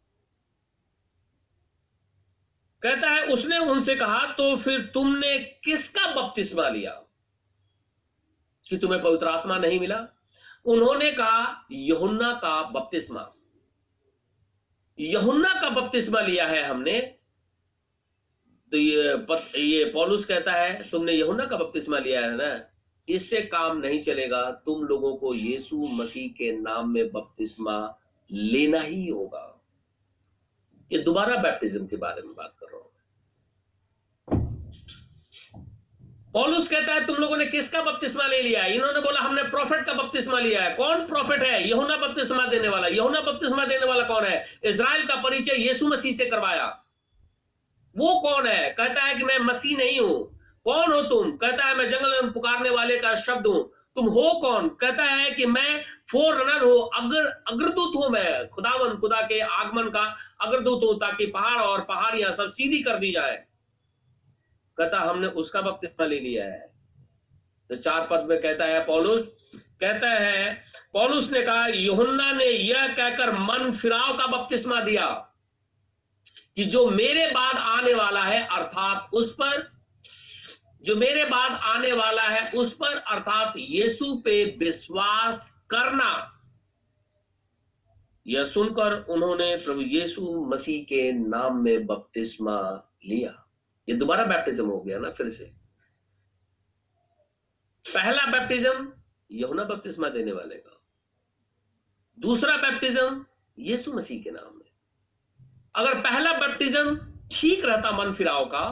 कहता 2.83 3.11
है, 3.11 3.27
उसने 3.27 3.59
उनसे 3.59 3.95
कहा 3.97 4.25
तो 4.33 4.57
फिर 4.57 4.81
तुमने 4.95 5.39
किसका 5.65 6.07
बपतिस्मा 6.15 6.69
लिया? 6.69 7.01
कि 8.67 8.77
तुम्हें 8.77 9.03
पवित्र 9.03 9.29
आत्मा 9.29 9.59
नहीं 9.59 9.81
मिला? 9.81 10.07
उन्होंने 10.67 11.11
कहा 11.13 11.67
यहुन्ना 11.73 12.33
का 12.33 12.63
बपतिस्मा। 12.63 13.33
यहुन्ना 14.99 15.61
का 15.61 15.71
बपतिस्मा 15.71 16.21
लिया 16.21 16.47
है 16.47 16.63
हमने। 16.63 17.01
तो 18.73 18.77
ये 18.77 19.17
पत, 19.17 19.53
ये 19.57 19.85
पॉलुस 19.85 20.25
कहता 20.25 20.53
है 20.53 20.89
तुमने 20.91 21.13
यहुन्ना 21.13 21.45
का 21.45 21.57
बपतिस्मा 21.57 21.99
लिया 21.99 22.21
है 22.21 22.37
ना? 22.37 22.69
इससे 23.09 23.41
काम 23.41 23.79
नहीं 23.79 24.01
चलेगा 24.03 24.51
तुम 24.67 24.85
लोगों 24.85 25.17
को 25.17 25.35
यीशु 25.35 25.77
मसीह 25.77 26.29
के 26.29 26.53
नाम 26.53 26.91
में 26.91 27.13
बपतिस्मा 27.13 27.99
लेना 28.31 28.81
ही 28.81 29.09
होगा। 29.09 29.49
ये 30.93 30.99
दोबारा 30.99 31.37
बैप्टिज्म 31.37 31.87
के 31.87 31.97
बारे 31.97 32.23
में 32.23 32.35
बात 32.35 32.55
कर 32.61 32.67
रहा 32.67 32.77
हूँ 32.77 32.89
पॉलुस 36.35 36.69
कहता 36.69 36.95
है, 36.95 37.07
तुम 37.07 37.17
लोगों 37.17 37.37
ने 37.37 37.47
किसका 37.47 37.83
बपतिस्मा 37.83 38.27
ले 38.27 38.43
लिया? 38.43 38.63
है 38.63 38.75
इन्होंने 38.75 39.01
बोला, 39.01 39.21
हमने 39.21 39.43
प्रॉफिट 39.43 39.87
का 39.87 39.93
बपतिस्मा 39.93 40.39
लिया 40.39 40.63
है। 40.63 40.75
कौन 40.75 41.07
प्रॉफिट 41.07 41.43
है? 41.43 41.69
यहुना 41.69 41.97
बपतिस्मा 41.97 42.47
देने 42.47 42.69
वाला। 42.69 42.89
यहुना 42.89 43.21
बपतिस्मा 43.21 43.65
देने 43.65 43.87
वाला 43.87 44.05
कौन 44.05 44.25
है? 44.25 44.47
इज़राइल 44.65 45.07
का 45.07 45.17
परिचय 45.17 45.69
यीशु 45.69 45.89
मसीह 45.89 46.13
से 46.13 46.25
करवाया। 46.25 46.85
वो 47.97 48.21
कौन 48.21 48.47
है? 48.47 48.71
कहता 48.71 49.03
है 49.03 49.15
कि 49.15 49.25
मैं 49.25 49.39
मसीह 49.39 49.77
नहीं 49.77 50.01
हूँ। 50.01 50.41
कौन 50.65 50.93
हो 50.93 51.03
तुम? 51.03 51.37
कहता 51.37 51.65
है, 51.65 51.77
मैं 51.77 51.91
जंगल 51.91 52.23
में 52.23 52.33
पुकारने 52.33 52.71
वाले 52.71 52.99
का 52.99 53.15
शब्द 53.15 53.47
हूँ। 53.47 53.73
तुम 53.97 54.07
हो 54.07 54.41
कौन? 54.41 54.69
कहता 54.69 55.05
है 55.05 55.31
कि 55.31 55.47
मैं 55.47 55.85
फोर 56.11 56.35
रनर 56.35 56.65
हूँ। 56.65 56.91
अगर, 56.95 57.43
अग्रदूत 57.53 57.93
हूँ 57.97 58.11
मैं, 58.11 58.49
खुदावन, 58.49 58.97
खुदा 58.97 59.21
के 59.21 59.41
आगमन 59.41 59.83
का 59.83 60.17
अग्रदूत 60.41 60.81
हूँ, 60.85 60.97
ताकि 60.97 61.27
पहाड़ 61.27 61.61
और 61.61 61.81
पहाड़ियाँ 61.81 62.33
सब 62.33 62.49
सीधी 62.49 62.83
कर 62.83 62.97
दी 62.97 63.13
जाए। 63.13 63.52
कहता, 64.85 65.01
हमने 65.01 65.27
उसका 65.27 65.61
बपतिस्मा 65.61 66.07
ले 66.07 66.21
लिया 66.21 66.45
है। 66.45 66.73
तो 67.69 67.77
चार 67.77 68.09
पद 68.11 68.27
में 68.29 68.43
कहता 68.43 68.65
है, 68.65 68.87
पौलुस, 68.87 69.29
कहता 69.55 70.11
है, 70.11 70.65
पौलुस 70.93 71.31
ने 71.31 71.43
कहा, 71.43 71.67
युहन्ना 71.67 72.33
ने 72.33 72.45
यह 72.45 72.87
कहकर 72.89 73.33
मन 73.33 73.73
फिराव 73.73 74.19
का 74.19 74.27
बपतिस्मा 74.27 74.81
दिया 74.81 75.29
कि 76.57 76.65
जो 76.65 76.91
मेरे 76.91 77.27
बाद 77.27 77.57
आने 77.57 77.95
वाला 77.95 78.23
है, 78.23 78.47
अर्थात 78.47 79.11
उस 79.13 79.35
पर, 79.35 79.73
जो 80.83 80.97
मेरे 80.97 81.25
बाद 81.25 81.53
आने 81.53 81.93
वाला 81.93 82.23
है, 82.23 82.51
उस 82.51 82.75
पर, 82.75 82.97
अर्थात 82.97 83.53
यीशु 83.57 84.23
पे 84.25 84.57
विश्वास 84.59 85.65
करना। 85.71 86.39
यह 88.27 88.45
सुनकर 88.45 88.93
उन्होंने 88.93 89.57
प्रभु 89.57 89.81
यीशु 89.81 90.45
मसीह 90.49 90.83
के 90.85 91.13
नाम 91.13 91.57
में 91.57 91.87
बपतिस्मा 91.87 92.89
लिया। 93.07 93.39
ये 93.89 93.95
दोबारा 93.95 94.25
बैप्टिज्म 94.25 94.67
हो 94.67 94.81
गया 94.81 94.99
ना 94.99 95.11
फिर 95.11 95.29
से। 95.29 95.45
पहला 97.85 98.27
बैप्टिज्म 98.27 98.93
यहुना 99.31 99.65
बपतिस्मा 99.65 100.09
देने 100.09 100.33
वाले 100.33 100.57
का। 100.57 100.79
दूसरा 102.19 102.57
बैप्टिज्म 102.57 103.25
यीशु 103.59 103.93
मसीह 103.93 104.23
के 104.23 104.31
नाम 104.31 104.57
में। 104.57 104.71
अगर 105.75 106.01
पहला 106.01 106.33
बैप्टिज्म 106.33 106.97
ठीक 107.33 107.65
रहता 107.65 107.91
मन 107.91 108.13
फिराव 108.13 108.45
का 108.45 108.65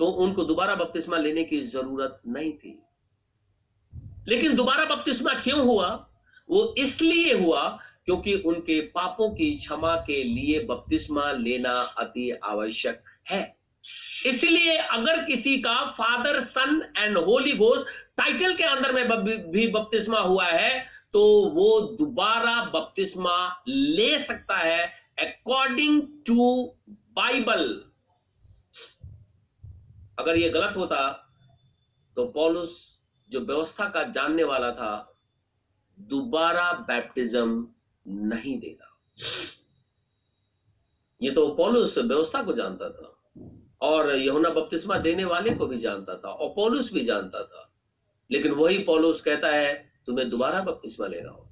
तो 0.00 0.06
उनको 0.06 0.44
दोबारा 0.44 0.74
बपतिस्मा 0.74 1.16
लेने 1.16 1.44
की 1.44 1.60
ज़रूरत 1.62 2.20
नहीं 2.26 2.52
थी। 2.52 2.78
लेकिन 4.28 4.56
दोबारा 4.56 4.84
बपतिस्मा 4.84 5.34
क्यों 5.34 5.60
हुआ? 5.60 5.88
वो 6.48 6.74
इसलिए 6.78 7.34
हुआ 7.34 7.68
क्योंकि 8.04 8.34
उनके 8.42 8.80
पापों 8.94 9.28
की 9.34 9.54
क्षमा 9.56 9.94
के 9.96 10.22
लिए 10.22 10.64
बपतिस्मा 10.64 11.30
लेना 11.32 11.72
अति 11.72 12.30
आवश्यक 12.30 13.02
है। 13.30 13.56
इसलिए 14.26 14.76
अगर 14.76 15.24
किसी 15.24 15.56
का 15.62 15.74
Father 15.90 16.40
Son 16.40 16.80
and 16.96 17.18
Holy 17.18 17.52
Ghost 17.52 17.86
title 18.16 18.54
के 18.56 18.64
अंदर 18.64 18.92
में 18.92 19.24
भी 19.50 19.66
बपतिस्मा 19.66 20.20
हुआ 20.20 20.46
है 20.46 20.78
तो 21.12 21.22
वो 21.50 21.80
दोबारा 21.98 22.62
बपतिस्मा 22.64 23.36
ले 23.68 24.18
सकता 24.18 24.56
है 24.56 24.86
अकॉर्डिंग 25.20 26.02
टू 26.26 26.64
बाइबल 26.88 27.64
अगर 30.18 30.36
ये 30.36 30.48
गलत 30.50 30.76
होता 30.76 31.08
तो 32.16 32.24
पॉलुस 32.26 32.74
जो 33.30 33.40
व्यवस्था 33.40 33.88
का 33.88 34.02
जानने 34.12 34.44
वाला 34.44 34.70
था, 34.70 35.16
दोबारा 35.98 36.72
बैप्टिज्म 36.88 37.66
नहीं 38.06 38.58
देगा 38.60 38.94
ये 41.20 41.30
तो 41.30 41.48
पॉलुस 41.54 41.96
व्यवस्था 41.98 42.42
को 42.42 42.52
जानता 42.52 42.88
था। 42.90 43.12
और 43.80 44.16
यहुना 44.16 44.50
बपतिस्मा 44.50 44.98
देने 44.98 45.24
वाले 45.24 45.50
को 45.50 45.66
भी 45.66 45.78
जानता 45.78 46.14
था 46.14 46.28
और 46.28 46.52
पौलुस 46.56 46.92
भी 46.92 47.00
जानता 47.00 47.42
था। 47.42 47.72
लेकिन 48.30 48.52
वही 48.52 48.78
पौलुस 48.78 49.20
कहता 49.20 49.48
है, 49.48 49.92
तुम्हें 50.06 50.30
दोबारा 50.30 50.60
बपतिस्मा 50.60 51.06
लेना 51.06 51.30
हो 51.30 51.48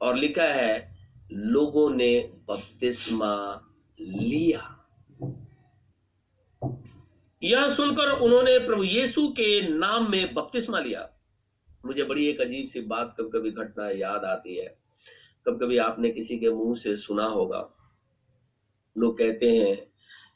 और 0.00 0.16
लिखा 0.16 0.44
है, 0.44 0.94
लोगों 1.32 1.90
ने 1.90 2.32
बपतिस्मा 2.48 3.62
लिया। 4.00 4.70
यह 7.42 7.70
सुनकर 7.70 8.10
उन्होंने 8.10 8.58
प्रभु 8.58 8.84
यीशु 8.84 9.28
के 9.28 9.68
नाम 9.68 10.10
में 10.10 10.34
बपतिस्मा 10.34 10.78
लिया। 10.78 11.10
मुझे 11.86 12.04
बड़ी 12.04 12.28
एक 12.28 12.40
अजीब 12.40 12.68
सी 12.68 12.80
बात 12.80 13.16
कभी 13.20 13.30
कभी 13.30 13.50
घटना 13.50 13.90
याद 13.90 14.24
आती 14.24 14.56
है। 14.56 14.78
कभी 15.46 15.66
कभी 15.66 15.78
आपने 15.78 16.10
किसी 16.10 16.38
के 16.38 16.50
मुँह 16.50 16.74
से 16.74 16.96
सुना 16.96 17.24
होगा। 17.24 17.70
लोग 18.98 19.18
कहते 19.18 19.58
हैं 19.58 19.93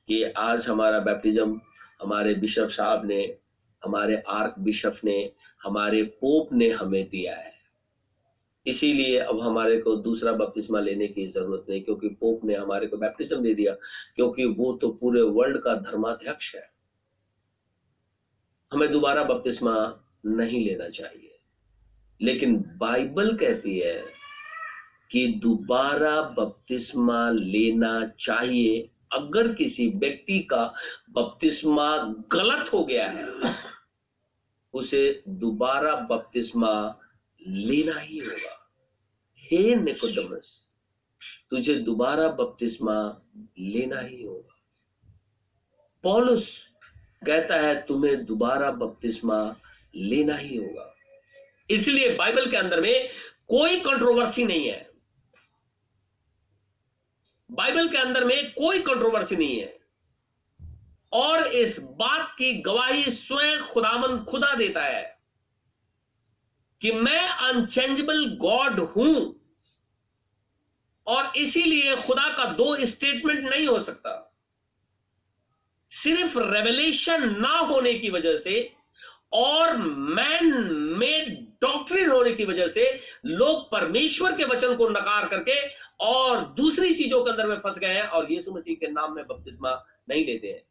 कि 0.09 0.23
आज 0.23 0.67
हमारा 0.67 0.99
बैप्टिज्म 0.99 1.61
हमारे 2.03 2.35
बिशप 2.35 2.69
साहब 2.69 3.07
ने, 3.07 3.37
हमारे 3.85 4.23
आर्क 4.29 4.55
बिशप 4.59 4.97
ने, 5.05 5.33
हमारे 5.63 6.03
पोप 6.03 6.53
ने 6.53 6.69
हमें 6.69 7.09
दिया 7.09 7.37
है। 7.37 7.53
इसीलिए 8.67 9.19
अब 9.19 9.41
हमारे 9.41 9.81
को 9.81 9.97
दूसरा 9.97 10.33
बपतिस्मा 10.33 10.81
लेने 10.81 11.07
की 11.07 11.27
ज़रूरत 11.27 11.67
नहीं, 11.69 11.83
क्योंकि 11.83 12.09
पोप 12.09 12.45
ने 12.45 12.55
हमारे 12.55 12.87
को 12.87 12.97
बैप्टिज्म 12.97 13.43
दे 13.43 13.55
दिया, 13.55 13.75
क्योंकि 14.17 14.45
वो 14.45 14.73
तो 14.73 14.89
पूरे 14.91 15.23
वर्ल्ड 15.23 15.59
का 15.59 15.75
धर्माध्यक्ष 15.75 16.55
है। 16.55 16.71
हमें 18.73 18.93
दोबारा 18.93 19.25
बपतिस्मा 19.25 20.01
नहीं 20.27 20.65
लेना 20.65 20.89
चाहिए। 20.89 21.39
लेकिन 22.23 22.57
बाइबल 22.57 23.37
कहती 23.37 23.79
है 23.79 24.03
कि 25.11 25.27
दोबारा 25.27 26.23
बपतिस्मा 26.23 27.31
लेना 27.31 28.07
चाहिए 28.19 28.91
अगर 29.13 29.55
किसी 29.55 29.89
व्यक्ति 29.89 30.39
का 30.39 30.75
बपतिस्मा 31.11 31.99
गलत 32.33 32.73
हो 32.73 32.85
गया 32.85 33.11
है, 33.11 33.55
उसे 34.75 35.23
दोबारा 35.29 35.95
बपतिस्मा 35.97 37.01
लेना 37.47 37.99
ही 37.99 38.19
होगा। 38.19 38.71
हे 39.39 39.75
निकोदमस 39.75 40.65
तुझे 41.51 41.75
दोबारा 41.75 42.29
बपतिस्मा 42.29 43.23
लेना 43.59 44.01
ही 44.01 44.23
होगा। 44.23 44.55
पॉलुस 46.03 46.69
कहता 47.27 47.55
है, 47.55 47.87
तुम्हें 47.87 48.25
दोबारा 48.25 48.71
बपतिस्मा 48.71 49.57
लेना 49.97 50.37
ही 50.37 50.57
होगा। 50.57 50.95
इसलिए 51.71 52.17
बाइबल 52.17 52.51
के 52.51 52.57
अंदर 52.57 52.81
में 52.81 53.09
कोई 53.49 53.81
कंट्रोवर्सी 53.81 54.45
नहीं 54.45 54.69
है। 54.69 54.88
बाइबल 57.51 57.89
के 57.89 57.99
अंदर 57.99 58.25
में 58.25 58.53
कोई 58.53 58.79
कंट्रोवर्सी 58.79 59.37
नहीं 59.37 59.61
है। 59.61 59.77
और 61.13 61.47
इस 61.47 61.79
बात 61.81 62.35
की 62.39 62.53
गवाही 62.63 63.11
स्वयं 63.11 63.63
खुदामंद 63.63 64.25
खुदा 64.25 64.55
देता 64.55 64.85
है 64.85 65.19
कि 66.81 66.93
मैं 66.93 67.29
अनचेंजेबल 67.29 68.25
गॉड 68.37 68.81
हूँ 68.81 69.35
और 71.07 71.33
इसीलिए 71.37 71.97
खुदा 71.97 72.29
का 72.29 72.45
दो 72.53 72.77
स्टेटमेंट 72.77 73.49
नहीं 73.51 73.67
हो 73.67 73.79
सकता। 73.79 74.25
सिर्फ़ 75.91 76.39
रेवलेशन 76.39 77.41
ना 77.41 77.59
होने 77.59 77.95
की 77.95 78.11
वजह 78.11 78.37
से 78.37 78.75
और 79.33 79.77
मैन 79.77 80.47
मेड 80.99 81.47
डॉक्ट्रिन 81.63 82.11
होने 82.11 82.33
की 82.33 82.45
वजह 82.45 82.69
से 82.69 83.01
लोग 83.27 83.71
परमेश्वर 83.71 84.37
के 84.37 84.45
वचन 84.45 84.77
को 84.77 84.89
नकार 84.89 85.29
करके 85.29 85.61
और 86.01 86.45
दूसरी 86.55 86.95
चीज़ों 86.95 87.25
के 87.25 87.31
अंदर 87.31 87.47
में 87.47 87.59
फंस 87.59 87.79
गए 87.79 87.95
हैं 87.95 88.07
और 88.09 88.33
यीशु 88.33 88.53
मसीह 88.53 88.75
के 88.75 88.87
नाम 88.87 89.15
में 89.15 89.27
बपतिस्मा 89.27 89.73
नहीं 90.09 90.25
लेते 90.27 90.49
हैं। 90.49 90.63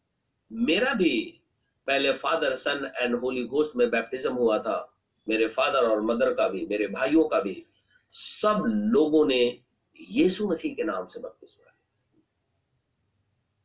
मेरा 0.52 0.94
भी 0.94 1.42
पहले 1.88 2.12
Father, 2.14 2.56
Son 2.56 2.92
and 2.98 3.16
Holy 3.16 3.44
Ghost 3.44 3.76
में 3.76 3.90
बैप्टिज्म 3.90 4.34
हुआ 4.34 4.58
था। 4.60 4.94
मेरे 5.28 5.48
फादर 5.48 5.90
और 5.90 6.02
मदर 6.02 6.34
का 6.34 6.48
भी, 6.48 6.66
मेरे 6.66 6.88
भाइयों 6.88 7.24
का 7.24 7.40
भी, 7.40 7.66
सब 8.12 8.64
लोगों 8.68 9.26
ने 9.26 9.60
यीशु 10.02 10.48
मसीह 10.48 10.74
के 10.76 10.84
नाम 10.84 11.06
से 11.06 11.20
बपतिस्मा 11.20 11.64
लिया। 11.64 12.24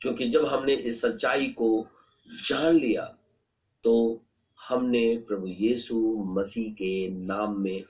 क्योंकि 0.01 0.29
जब 0.29 0.47
हमने 0.47 0.75
इस 0.75 1.01
सच्चाई 1.01 1.47
को 1.49 1.87
जान 2.47 2.75
लिया 2.75 3.05
तो 3.85 4.23
हमने 4.59 5.17
प्रभु 5.29 5.47
यीशु 5.47 5.97
मसीह 6.29 6.73
के 6.73 7.09
नाम 7.09 7.59
में 7.61 7.85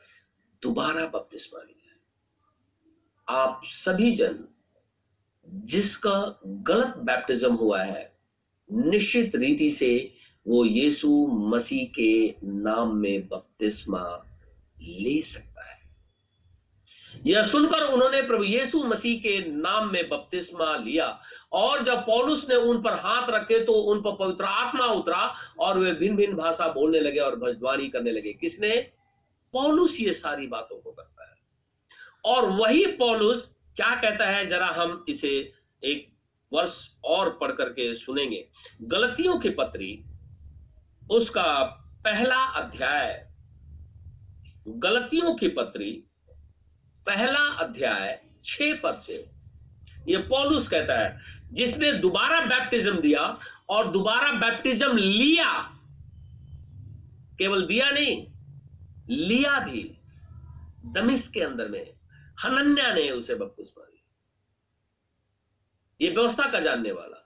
दोबारा 0.63 1.07
बपतिस्मा 1.07 1.61
लिया। 1.61 1.82
आप 3.29 3.61
सभी 3.65 4.13
जन, 4.13 4.39
जिसका 5.49 6.41
गलत 6.47 6.95
बैप्टिज्म 6.97 7.55
हुआ 7.55 7.83
है, 7.83 8.13
निश्चित 8.73 9.37
रीति 9.37 9.71
से 9.71 10.15
वो 10.47 10.65
यीशु 10.65 11.27
मसीह 11.27 11.85
के 11.87 12.35
नाम 12.45 12.97
में 12.97 13.29
बपतिस्मा 13.29 14.25
ले 14.83 15.23
सकता 15.23 15.71
है। 15.71 15.81
यह 17.27 17.43
सुनकर 17.43 17.83
उन्होंने 17.83 18.23
प्रभु 18.23 18.45
यीशु 18.45 18.83
मसीह 18.85 19.19
के 19.21 19.39
नाम 19.53 19.93
में 19.93 20.09
बपतिस्मा 20.09 20.77
लिया 20.77 21.21
और 21.53 21.85
जब 21.85 21.99
पौलुस 21.99 22.49
ने 22.49 22.55
उन 22.55 22.83
पर 22.83 22.93
हाथ 22.93 23.31
रखे 23.31 23.65
तो 23.65 23.73
उन 23.73 24.01
पर 24.01 24.17
पवित्र 24.17 24.45
आत्मा 24.45 24.87
उतरा 24.87 25.35
और 25.59 25.79
वे 25.79 25.93
भिन्न 25.93 26.17
भिन्न 26.17 26.37
भाषा 26.37 26.69
बोलने 26.69 27.01
लगे 27.01 27.19
और 27.19 27.37
भजवानी 27.37 27.89
करने 27.89 28.13
लगे। 28.13 28.33
किसने? 28.33 28.77
पौलुस 29.53 30.01
ये 30.01 30.13
सारी 30.13 30.47
बातों 30.47 30.77
को 30.77 30.91
करता 30.91 31.09
है 31.09 31.12
और 32.25 32.51
वही 32.51 32.87
पौलुस 32.87 33.57
क्या 33.77 33.95
कहता 33.95 34.27
है? 34.27 34.49
जरा 34.49 34.67
हम 34.67 35.05
इसे 35.09 35.53
एक 35.85 36.13
वर्ष 36.53 36.89
और 37.05 37.39
पढ़ 37.41 37.53
करके 37.53 37.95
सुनेंगे। 37.95 38.49
गलतियों 38.83 39.39
की 39.39 39.51
पत्री, 39.51 40.05
उसका 41.11 41.65
पहला 42.05 42.39
अध्याय। 42.39 43.33
गलतियों 44.69 45.35
की 45.35 45.49
पत्री, 45.49 46.05
पहला 47.07 47.53
अध्याय, 47.53 48.25
छह 48.45 48.75
पद 48.75 48.99
से। 48.99 49.31
ये 50.09 50.17
पॉलुस 50.17 50.69
कहता 50.69 50.99
है, 50.99 51.21
जिसने 51.53 51.93
दोबारा 51.93 52.41
बैप्टिज्म 52.41 53.01
दिया 53.01 53.39
और 53.69 53.93
दोबारा 53.93 54.33
बैप्टिज्म 54.33 54.97
लिया। 54.97 55.79
केवल 57.39 57.67
दिया 57.67 57.91
नहीं, 57.91 58.27
लिया 59.09 59.59
भी। 59.61 59.99
दमिश 60.87 61.29
के 61.29 61.41
अंदर 61.41 61.69
में। 61.69 61.95
हनन्या 62.45 62.95
ने 62.95 63.11
उसे 63.11 63.35
बपतिस्मा 63.35 63.85
दिया 63.85 63.93
ये 66.01 66.11
व्यवस्था 66.11 66.51
का 66.51 66.61
जानने 66.61 66.93
वाला। 66.93 67.19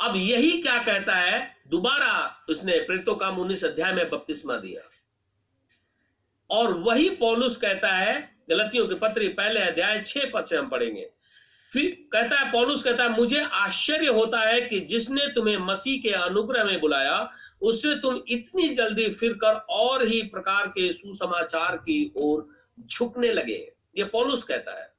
अब 0.00 0.16
यही 0.16 0.62
क्या 0.62 0.82
कहता 0.82 1.14
है? 1.14 1.56
दोबारा 1.68 2.44
उसने 2.48 2.78
प्रेतो 2.78 3.14
का 3.14 3.28
उन्नीस 3.28 3.64
अध्याय 3.64 3.92
में 3.92 4.10
बपतिस्मा 4.10 4.56
दिया। 4.56 4.90
और 6.50 6.74
वही 6.74 7.10
पौलुस 7.10 7.56
कहता 7.56 7.88
है, 7.88 8.36
गलतियों 8.48 8.88
के 8.88 8.94
पत्री 8.94 9.28
पहले 9.28 9.60
अध्याय 9.60 10.04
छह 10.06 10.20
पद 10.34 10.44
से 10.44 10.56
हम 10.56 10.68
पढ़ेंगे। 10.68 11.10
फिर 11.72 12.06
कहता 12.12 12.36
है, 12.36 12.52
पौलुस 12.52 12.82
कहता 12.82 13.02
है, 13.02 13.16
मुझे 13.16 13.44
आश्चर्य 13.44 14.06
होता 14.06 14.40
है 14.40 14.60
कि 14.60 14.80
जिसने 14.80 15.26
तुम्हें 15.26 15.56
मसीह 15.56 16.02
के 16.02 16.10
अनुग्रह 16.10 16.64
में 16.64 16.80
बुलाया, 16.80 17.32
उससे 17.62 17.96
तुम 17.96 18.22
इतनी 18.28 18.68
जल्दी 18.68 19.08
फिरकर 19.10 19.54
और 19.54 20.06
ही 20.06 20.22
प्रकार 20.22 20.66
के 20.66 20.92
सुसमाचार 20.92 21.76
की 21.76 22.12
ओर 22.16 22.48
झुकने 22.80 23.32
लगे। 23.32 23.73
ये 23.96 24.04
पौलुस 24.04 24.44
कहता 24.44 24.82
है। 24.82 24.94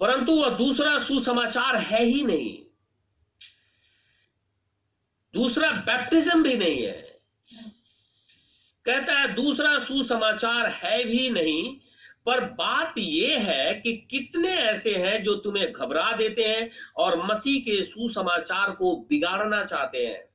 परंतु 0.00 0.32
वह 0.32 0.50
दूसरा 0.50 0.98
सुसमाचार 0.98 1.76
है 1.76 2.04
ही 2.04 2.22
नहीं। 2.22 2.64
दूसरा 5.34 5.70
बैप्टिज्म 5.70 6.42
भी 6.42 6.54
नहीं 6.54 6.82
है। 6.82 7.20
कहता 8.84 9.18
है, 9.18 9.34
दूसरा 9.34 9.78
सुसमाचार 9.78 10.66
है 10.66 11.04
भी 11.04 11.30
नहीं, 11.30 11.78
पर 12.26 12.44
बात 12.44 12.94
यह 12.98 13.40
है 13.40 13.74
कि 13.74 13.96
कितने 14.10 14.48
ऐसे 14.48 14.96
हैं 14.96 15.22
जो 15.22 15.34
तुम्हें 15.34 15.72
घबरा 15.72 16.12
देते 16.12 16.44
हैं 16.44 16.70
और 16.96 17.26
मसीह 17.26 17.60
के 17.60 17.82
सुसमाचार 17.82 18.70
को 18.70 18.96
बिगाड़ना 18.96 19.64
चाहते 19.64 20.06
हैं। 20.06 20.28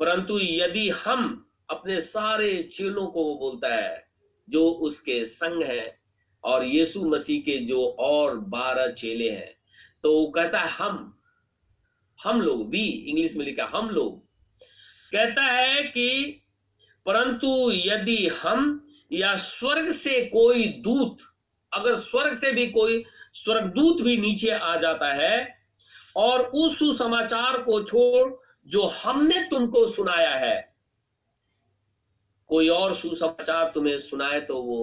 परंतु 0.00 0.38
यदि 0.42 0.90
हम 0.90 1.50
अपने 1.70 2.00
सारे 2.00 2.62
चेलों 2.62 3.06
को 3.06 3.24
वो 3.24 3.34
बोलता 3.34 3.74
है 3.74 4.07
जो 4.48 4.70
उसके 4.70 5.24
संग 5.24 5.62
हैं 5.62 5.98
और 6.44 6.64
यीशु 6.64 7.04
मसीह 7.04 7.40
के 7.40 7.58
जो 7.58 7.96
और 7.98 8.36
बारह 8.36 8.92
चेले 8.92 9.30
हैं। 9.30 9.54
तो 10.02 10.12
वो 10.12 10.26
कहता 10.26 10.60
है, 10.60 10.68
हम 10.68 11.14
हम 12.24 12.40
लोग 12.40 12.70
वी 12.70 12.84
इंग्लिश 12.86 13.36
में 13.36 13.44
लिखा, 13.44 13.64
हम 13.64 13.90
लोग। 13.90 14.18
कहता 15.12 15.42
है 15.42 15.82
कि, 15.82 16.40
परंतु 17.06 17.72
यदि 17.74 18.28
हम 18.28 18.88
या 19.12 19.36
स्वर्ग 19.36 19.90
से 19.90 20.24
कोई 20.24 20.64
दूत, 20.64 21.18
अगर 21.72 21.96
स्वर्ग 21.96 22.34
से 22.34 22.52
भी 22.52 22.66
कोई 22.66 23.04
स्वर्गदूत 23.34 24.00
भी 24.00 24.16
नीचे 24.16 24.50
आ 24.50 24.76
जाता 24.76 25.14
है 25.14 25.58
और 26.16 26.40
उस 26.40 26.78
सुसमाचार 26.78 27.62
को 27.62 27.82
छोड़ 27.82 28.34
जो 28.66 28.86
हमने 28.86 29.48
तुमको 29.50 29.86
सुनाया 29.86 30.34
है 30.34 30.67
कोई 32.50 32.68
और 32.68 32.94
सुसमाचार 32.96 33.70
तुम्हें 33.74 33.98
सुनाए 33.98 34.40
तो 34.40 34.62
वो 34.62 34.78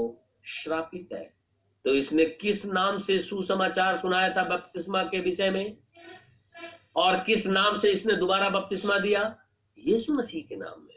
श्रापित 0.45 1.09
है। 1.13 1.33
तो 1.85 1.93
इसने 1.93 2.25
किस 2.41 2.65
नाम 2.65 2.97
से 2.97 3.17
सुसमाचार 3.19 3.97
सुनाया 3.99 4.29
था 4.29 4.43
बपतिस्मा 4.43 5.03
के 5.03 5.19
विषय 5.19 5.49
में? 5.49 5.77
और 6.95 7.17
किस 7.23 7.45
नाम 7.47 7.77
से 7.77 7.91
इसने 7.91 8.15
दोबारा 8.15 8.49
बपतिस्मा 8.49 8.97
दिया? 8.99 9.23
यीशु 9.77 10.13
मसीह 10.13 10.43
के 10.43 10.55
नाम 10.55 10.81
में। 10.81 10.93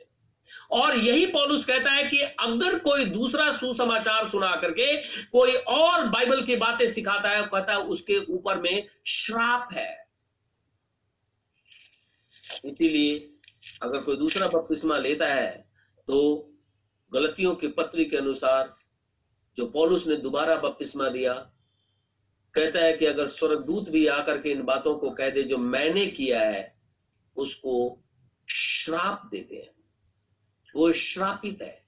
और 0.72 0.96
यही 0.96 1.26
पौलुस 1.26 1.64
कहता 1.64 1.90
है 1.90 2.04
कि 2.04 2.18
अगर 2.18 2.78
कोई 2.78 3.04
दूसरा 3.04 3.50
सुसमाचार 3.52 4.28
सुना 4.28 4.54
करके 4.56 4.96
कोई 5.24 5.54
और 5.54 6.06
बाइबल 6.08 6.42
की 6.42 6.56
बातें 6.56 6.86
सिखाता 6.86 7.28
है, 7.28 7.42
कहता 7.44 7.72
है 7.72 7.78
उसके 7.78 8.18
ऊपर 8.26 8.60
में 8.60 8.86
श्राप 9.06 9.68
है। 9.72 10.06
इसीलिए 12.64 13.18
अगर 13.82 14.00
कोई 14.00 14.16
दूसरा 14.16 14.48
बपतिस्मा 14.48 14.98
लेता 14.98 15.26
है 15.26 15.50
तो 16.08 16.18
गलतियों 17.12 17.54
की 17.54 17.68
पत्री 17.68 18.04
के 18.04 18.16
अनुसार 18.16 18.76
जो 19.56 19.66
पौलुस 19.66 20.06
ने 20.06 20.16
दोबारा 20.16 20.56
बपतिस्मा 20.56 21.08
दिया, 21.08 21.32
कहता 22.54 22.80
है 22.80 22.96
कि 22.96 23.06
अगर 23.06 23.26
स्वर्गदूत 23.26 23.88
भी 23.88 24.06
आकर 24.06 24.42
के 24.42 24.50
इन 24.50 24.62
बातों 24.62 24.98
को 24.98 25.10
कह 25.10 25.30
दे 25.30 25.42
जो 25.42 25.58
मैंने 25.58 26.06
किया 26.06 26.40
है, 26.40 26.80
उसको 27.36 28.04
श्राप 28.50 29.28
देते 29.30 29.56
हैं। 29.56 29.70
वो 30.76 30.92
श्रापित 30.92 31.62
है। 31.62 31.84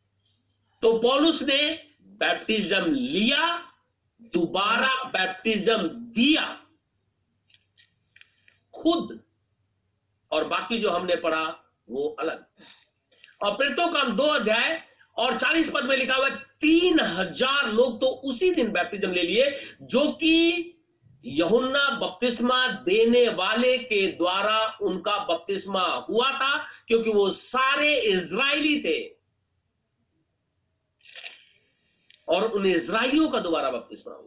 तो 0.83 0.99
पौलुस 0.99 1.43
ने 1.43 1.91
बैप्टिज्म 2.03 2.85
लिया, 2.85 3.73
दोबारा 4.23 5.05
बैप्टिज्म 5.05 5.77
दिया। 5.89 6.66
खुद 8.75 9.25
और 10.31 10.45
बाकी 10.45 10.79
जो 10.79 10.91
हमने 10.91 11.16
पढ़ा, 11.16 11.75
वो 11.89 12.09
अलग। 12.09 12.47
और 13.43 13.55
प्रेतों 13.55 13.93
का 13.93 14.03
दो 14.05 14.23
अध्याय 14.23 14.89
और 15.21 15.39
चालीस 15.39 15.71
पद 15.71 15.85
में 15.85 15.97
लिखा 15.97 16.14
हुआ 16.14 16.29
तीन 16.61 17.01
हज़ार 17.01 17.71
लोग 17.73 18.01
तो 18.01 18.07
उसी 18.07 18.51
दिन 18.55 18.71
बैप्टिज्म 18.73 19.11
ले 19.12 19.23
लिए, 19.23 19.51
जो 19.83 20.07
कि 20.12 20.77
यहुन्ना 21.25 21.89
बपतिस्मा 21.99 22.66
देने 22.85 23.29
वाले 23.31 23.77
के 23.79 24.07
द्वारा 24.12 24.59
उनका 24.83 25.18
बपतिस्मा 25.25 25.85
हुआ 26.09 26.31
था, 26.33 26.57
क्योंकि 26.89 27.11
वो 27.11 27.31
सारे 27.31 27.95
इज़राइली 28.03 28.81
थे। 28.83 28.99
और 32.29 32.51
उन 32.51 32.66
इज़राइलियों 32.66 33.29
का 33.29 33.41
दोबारा 33.41 33.71
बपतिस्मा 33.71 34.12
हुआ 34.12 34.27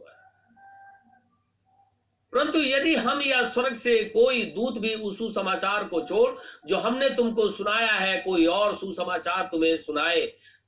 परंतु 2.33 2.59
यदि 2.59 2.93
हम 2.95 3.21
या 3.21 3.43
स्वर्ग 3.45 3.75
से 3.75 4.03
कोई 4.05 4.43
दूत 4.51 4.77
भी 4.77 4.93
उस 4.95 5.17
सुसमाचार 5.17 5.83
को 5.83 5.99
छोड़, 6.01 6.31
जो 6.67 6.77
हमने 6.77 7.09
तुमको 7.09 7.47
सुनाया 7.49 7.91
है, 7.91 8.17
कोई 8.21 8.45
और 8.45 8.75
सुसमाचार 8.77 9.47
तुम्हें 9.51 9.75
सुनाए 9.77 10.21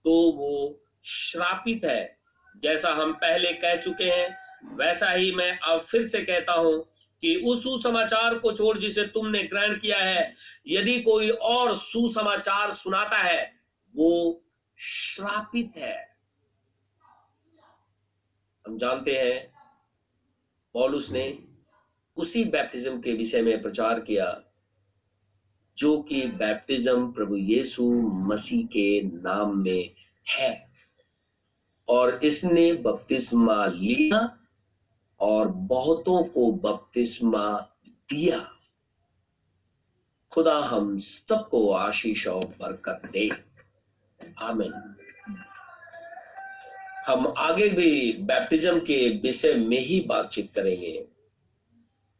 तो 0.06 0.32
वो 0.32 0.82
श्रापित 1.06 1.86
है। 1.86 2.18
जैसा 2.64 2.89
हम 2.89 3.14
पहले 3.14 3.53
कह 3.53 3.76
चुके 3.76 4.03
हैं, 4.03 4.38
वैसा 4.76 5.12
ही 5.12 5.32
मैं 5.32 5.60
अब 5.60 5.82
फिर 5.82 6.08
से 6.08 6.22
कहता 6.22 6.53
हूँ 6.53 6.89
कि 7.22 7.36
उस 7.36 7.64
सुसमाचार 7.64 8.38
को 8.38 8.51
छोड़ 8.51 8.78
जिसे 8.78 9.03
तुमने 9.03 9.43
ग्रहण 9.43 9.80
किया 9.80 9.97
है, 9.97 10.34
यदि 10.68 11.01
कोई 11.01 11.30
और 11.30 11.76
सुसमाचार 11.76 12.72
सुनाता 12.72 13.18
है, 13.18 13.53
वो 13.95 14.43
श्रापित 14.78 15.74
है। 15.78 16.18
हम 18.68 18.78
जानते 18.78 19.18
हैं, 19.18 19.53
पॉलुस 20.74 21.12
ने 21.12 21.39
उसी 22.18 22.43
बैप्टिज्म 22.43 23.01
के 23.01 23.14
विषय 23.14 23.41
में 23.41 23.62
प्रचार 23.62 23.99
किया। 23.99 24.44
जो 25.78 26.01
कि 26.01 26.21
बैप्टिज्म 26.21 27.11
प्रभु 27.11 27.36
यीशु 27.36 27.91
मसीह 28.01 28.65
के 28.65 29.01
नाम 29.01 29.57
में 29.57 29.91
है। 30.30 30.69
और 31.89 32.19
इसने 32.23 32.73
बपतिस्मा 32.73 33.65
लिया 33.65 34.39
और 35.19 35.47
बहुतों 35.47 36.23
को 36.23 36.51
बपतिस्मा 36.51 37.59
दिया। 37.88 38.51
खुदा 40.32 40.59
हम 40.59 40.99
सबको 40.99 41.71
आशीष 41.71 42.28
और 42.28 42.45
बरकत 42.45 43.01
दे। 43.11 43.30
आमिन। 44.39 44.95
हम 47.07 47.34
आगे 47.38 47.69
भी 47.69 48.13
बैप्टिज्म 48.13 48.80
के 48.80 49.17
विषय 49.17 49.53
में 49.53 49.80
ही 49.80 49.99
बातचीत 50.01 50.53
करेंगे। 50.55 51.07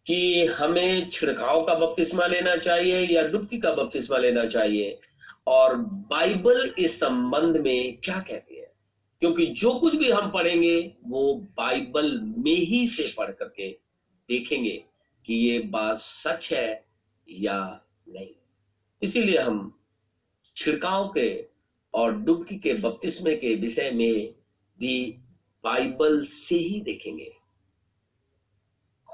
कि 0.08 0.45
हमें 0.45 1.10
छिड़काव 1.10 1.66
का 1.66 1.76
बपतिस्मा 1.76 2.28
लेना 2.28 2.56
चाहिए 2.56 2.99
या 2.99 3.24
डुबकी 3.24 3.58
का 3.58 3.72
बपतिस्मा 3.72 4.18
लेना 4.18 4.45
चाहिए? 4.45 4.99
और 5.47 5.76
बाइबल 5.78 6.74
इस 6.80 6.99
संबंध 6.99 7.58
में 7.58 7.97
क्या 7.97 8.20
कहती 8.20 8.56
है? 8.56 8.74
क्योंकि 9.20 9.45
जो 9.45 9.74
कुछ 9.74 9.95
भी 9.95 10.10
हम 10.10 10.32
पढ़ेंगे, 10.32 10.93
वो 11.08 11.34
बाइबल 11.34 12.20
में 12.20 12.56
ही 12.56 12.88
से 12.88 13.14
पढ़ 13.18 13.32
करके 13.32 13.70
देखेंगे 14.30 14.84
कि 15.26 15.34
ये 15.34 15.60
बात 15.60 15.97
सच 15.97 16.53
है 16.53 16.86
या 17.30 17.82
नहीं। 18.10 18.28
इसीलिए 19.01 19.38
हम 19.38 19.80
छिड़काव 20.56 21.08
के 21.08 21.45
और 21.93 22.18
डुबकी 22.18 22.56
के 22.56 22.74
बपतिस्मे 22.74 23.36
के 23.36 23.56
विषय 23.56 23.91
में 23.91 24.34
भी 24.80 25.16
बाइबल 25.64 26.24
से 26.24 26.56
ही 26.56 26.82
देखेंगे। 26.82 27.34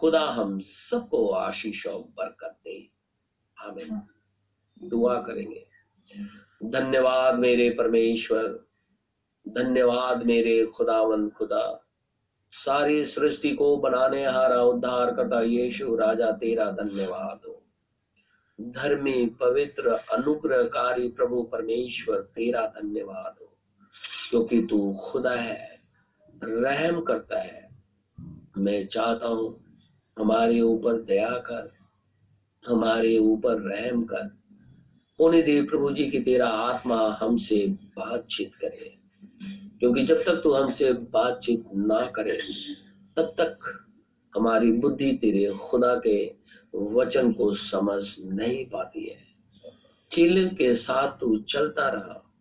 खुदा 0.02 0.22
हम 0.22 0.60
सबको 0.60 1.30
आशीष 1.30 1.88
और 1.88 2.00
बरकत 2.00 2.58
दे। 2.64 2.90
आमीन। 3.60 4.02
दुआ 4.84 5.22
करेंगे। 5.22 5.68
धन्यवाद 6.64 7.40
मेरे 7.40 7.70
परमेश्वर। 7.70 8.68
धन्यवाद 9.48 10.24
मेरे 10.24 10.66
खुदावंद 10.66 11.32
खुदा। 11.32 11.88
सारी 12.52 13.06
सृष्टि 13.06 13.52
को 13.52 13.78
बनाने, 13.78 14.26
हारा, 14.26 14.64
उद्धार 14.64 15.16
करता 15.16 15.42
यीशु, 15.42 15.96
राजा, 15.96 16.32
तेरा 16.32 16.72
धन्यवाद 16.72 17.48
हो। 17.48 17.64
धर्मी, 18.62 19.26
पवित्र, 19.26 19.88
अनुग्रहकारी 19.88 21.08
प्रभु 21.10 21.44
परमेश्वर, 21.44 22.22
तेरा 22.22 22.66
धन्यवाद 22.66 23.36
हो। 23.42 23.58
क्योंकि 24.30 24.62
तू 24.62 24.94
खुदा 24.94 25.36
है, 25.36 25.82
रहम 26.44 27.02
करता 27.02 27.40
है। 27.40 27.70
मैं 28.58 28.88
चाहता 28.88 29.28
हूँ 29.28 29.71
हमारे 30.20 30.62
ऊपर 30.62 31.02
दया 31.02 31.30
कर, 31.30 31.72
हमारे 32.68 33.18
ऊपर 33.18 33.62
रहम 33.62 34.04
कर। 34.04 34.42
होने 35.20 35.42
दे 35.42 35.62
प्रभु 35.62 35.92
जी 35.92 36.12
की 36.12 36.20
तेरा 36.20 36.48
आत्मा 36.48 37.18
हमसे 37.20 37.68
बातचीत 37.68 38.56
करे। 38.56 38.98
क्योंकि 39.80 40.04
जब 40.04 40.24
तक 40.24 40.36
तू 40.36 40.54
हमसे 40.54 40.94
बातचीत 40.94 41.64
ना 41.76 42.06
करे, 42.06 42.40
तब 43.18 43.24
तक 43.24 43.84
हमारी 44.36 44.72
बुद्धि 44.72 45.14
तेरे 45.14 45.54
खुदा 45.54 46.02
के 46.08 46.34
वचन 46.76 47.32
को 47.32 47.54
समझ 47.54 48.16
नहीं 48.20 48.66
पाती 48.66 49.04
है। 49.06 49.18
चेले 50.12 50.50
के 50.50 50.74
साथ 50.74 51.20
तू 51.20 51.38
चलता 51.38 51.90
रहा, 51.90 52.34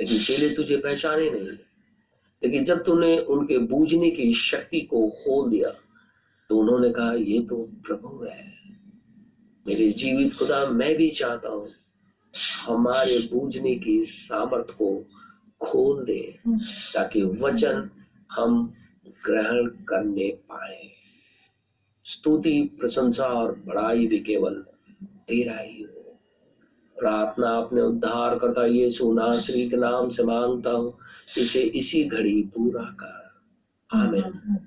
लेकिन 0.00 0.22
चेले 0.22 0.50
तुझे 0.50 0.76
पहचाने 0.76 1.30
नहीं। 1.30 1.48
लेकिन 2.42 2.64
जब 2.64 2.84
तूने 2.84 3.18
उनके 3.18 3.58
बूझने 3.58 4.10
की 4.10 4.32
शक्ति 4.32 4.80
को 4.80 5.08
खोल 5.08 5.50
दिया 5.50 5.70
तो 6.50 6.56
उन्होंने 6.56 6.90
कहा, 6.90 7.12
ये 7.12 7.40
तो 7.42 7.56
प्रभु 7.56 8.24
है। 8.24 8.54
मेरे 9.66 9.90
जीवित 9.90 10.34
खुदा, 10.34 10.66
मैं 10.66 10.96
भी 10.96 11.10
चाहता 11.10 11.48
हूँ, 11.48 11.68
हमारे 12.66 13.18
बूझने 13.18 13.74
की 13.74 14.02
सामर्थ 14.02 14.70
को 14.70 15.04
खोल 15.60 16.04
दे, 16.04 16.38
ताकि 16.94 17.22
वचन 17.22 17.90
हम 18.32 18.74
ग्रहण 19.26 19.66
करने 19.66 20.28
पाए। 20.28 20.90
स्तुति, 22.04 22.76
प्रशंसा 22.80 23.24
और 23.24 23.62
बड़ाई 23.66 24.06
भी 24.06 24.18
केवल 24.18 24.54
तेरा 25.02 25.56
ही 25.56 25.82
हो। 25.82 26.18
प्रार्थना 26.98 27.48
अपने 27.48 27.80
उद्धार 27.80 28.38
करता 28.38 28.66
ये 28.66 28.90
नासरी 29.02 29.68
के 29.70 29.76
नाम 29.76 30.08
से 30.08 30.22
माँगता 30.22 30.70
हूँ, 30.70 30.98
इसे 31.38 31.60
इसी 31.60 32.04
घड़ी 32.04 32.42
पूरा 32.42 32.82
कर। 32.82 33.20
आमीन। 33.92 34.66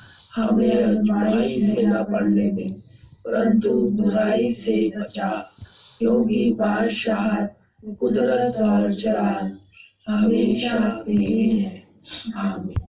हमें 0.35 0.83
अजमाई 0.83 1.59
में 1.63 1.83
न 1.85 2.03
पड़ने 2.03 2.51
दे, 2.51 2.69
परंतु 3.25 3.89
बुराई 3.89 4.53
से 4.53 4.91
बचा। 4.97 5.51
क्योंकि 5.99 6.53
बादशाह, 6.53 7.45
कुदरत 7.93 8.55
और 8.55 8.93
जलाल, 8.93 9.57
हमेशा 10.07 11.03
तेरी 11.05 11.59
है। 11.59 11.83
आमीन। 12.35 12.80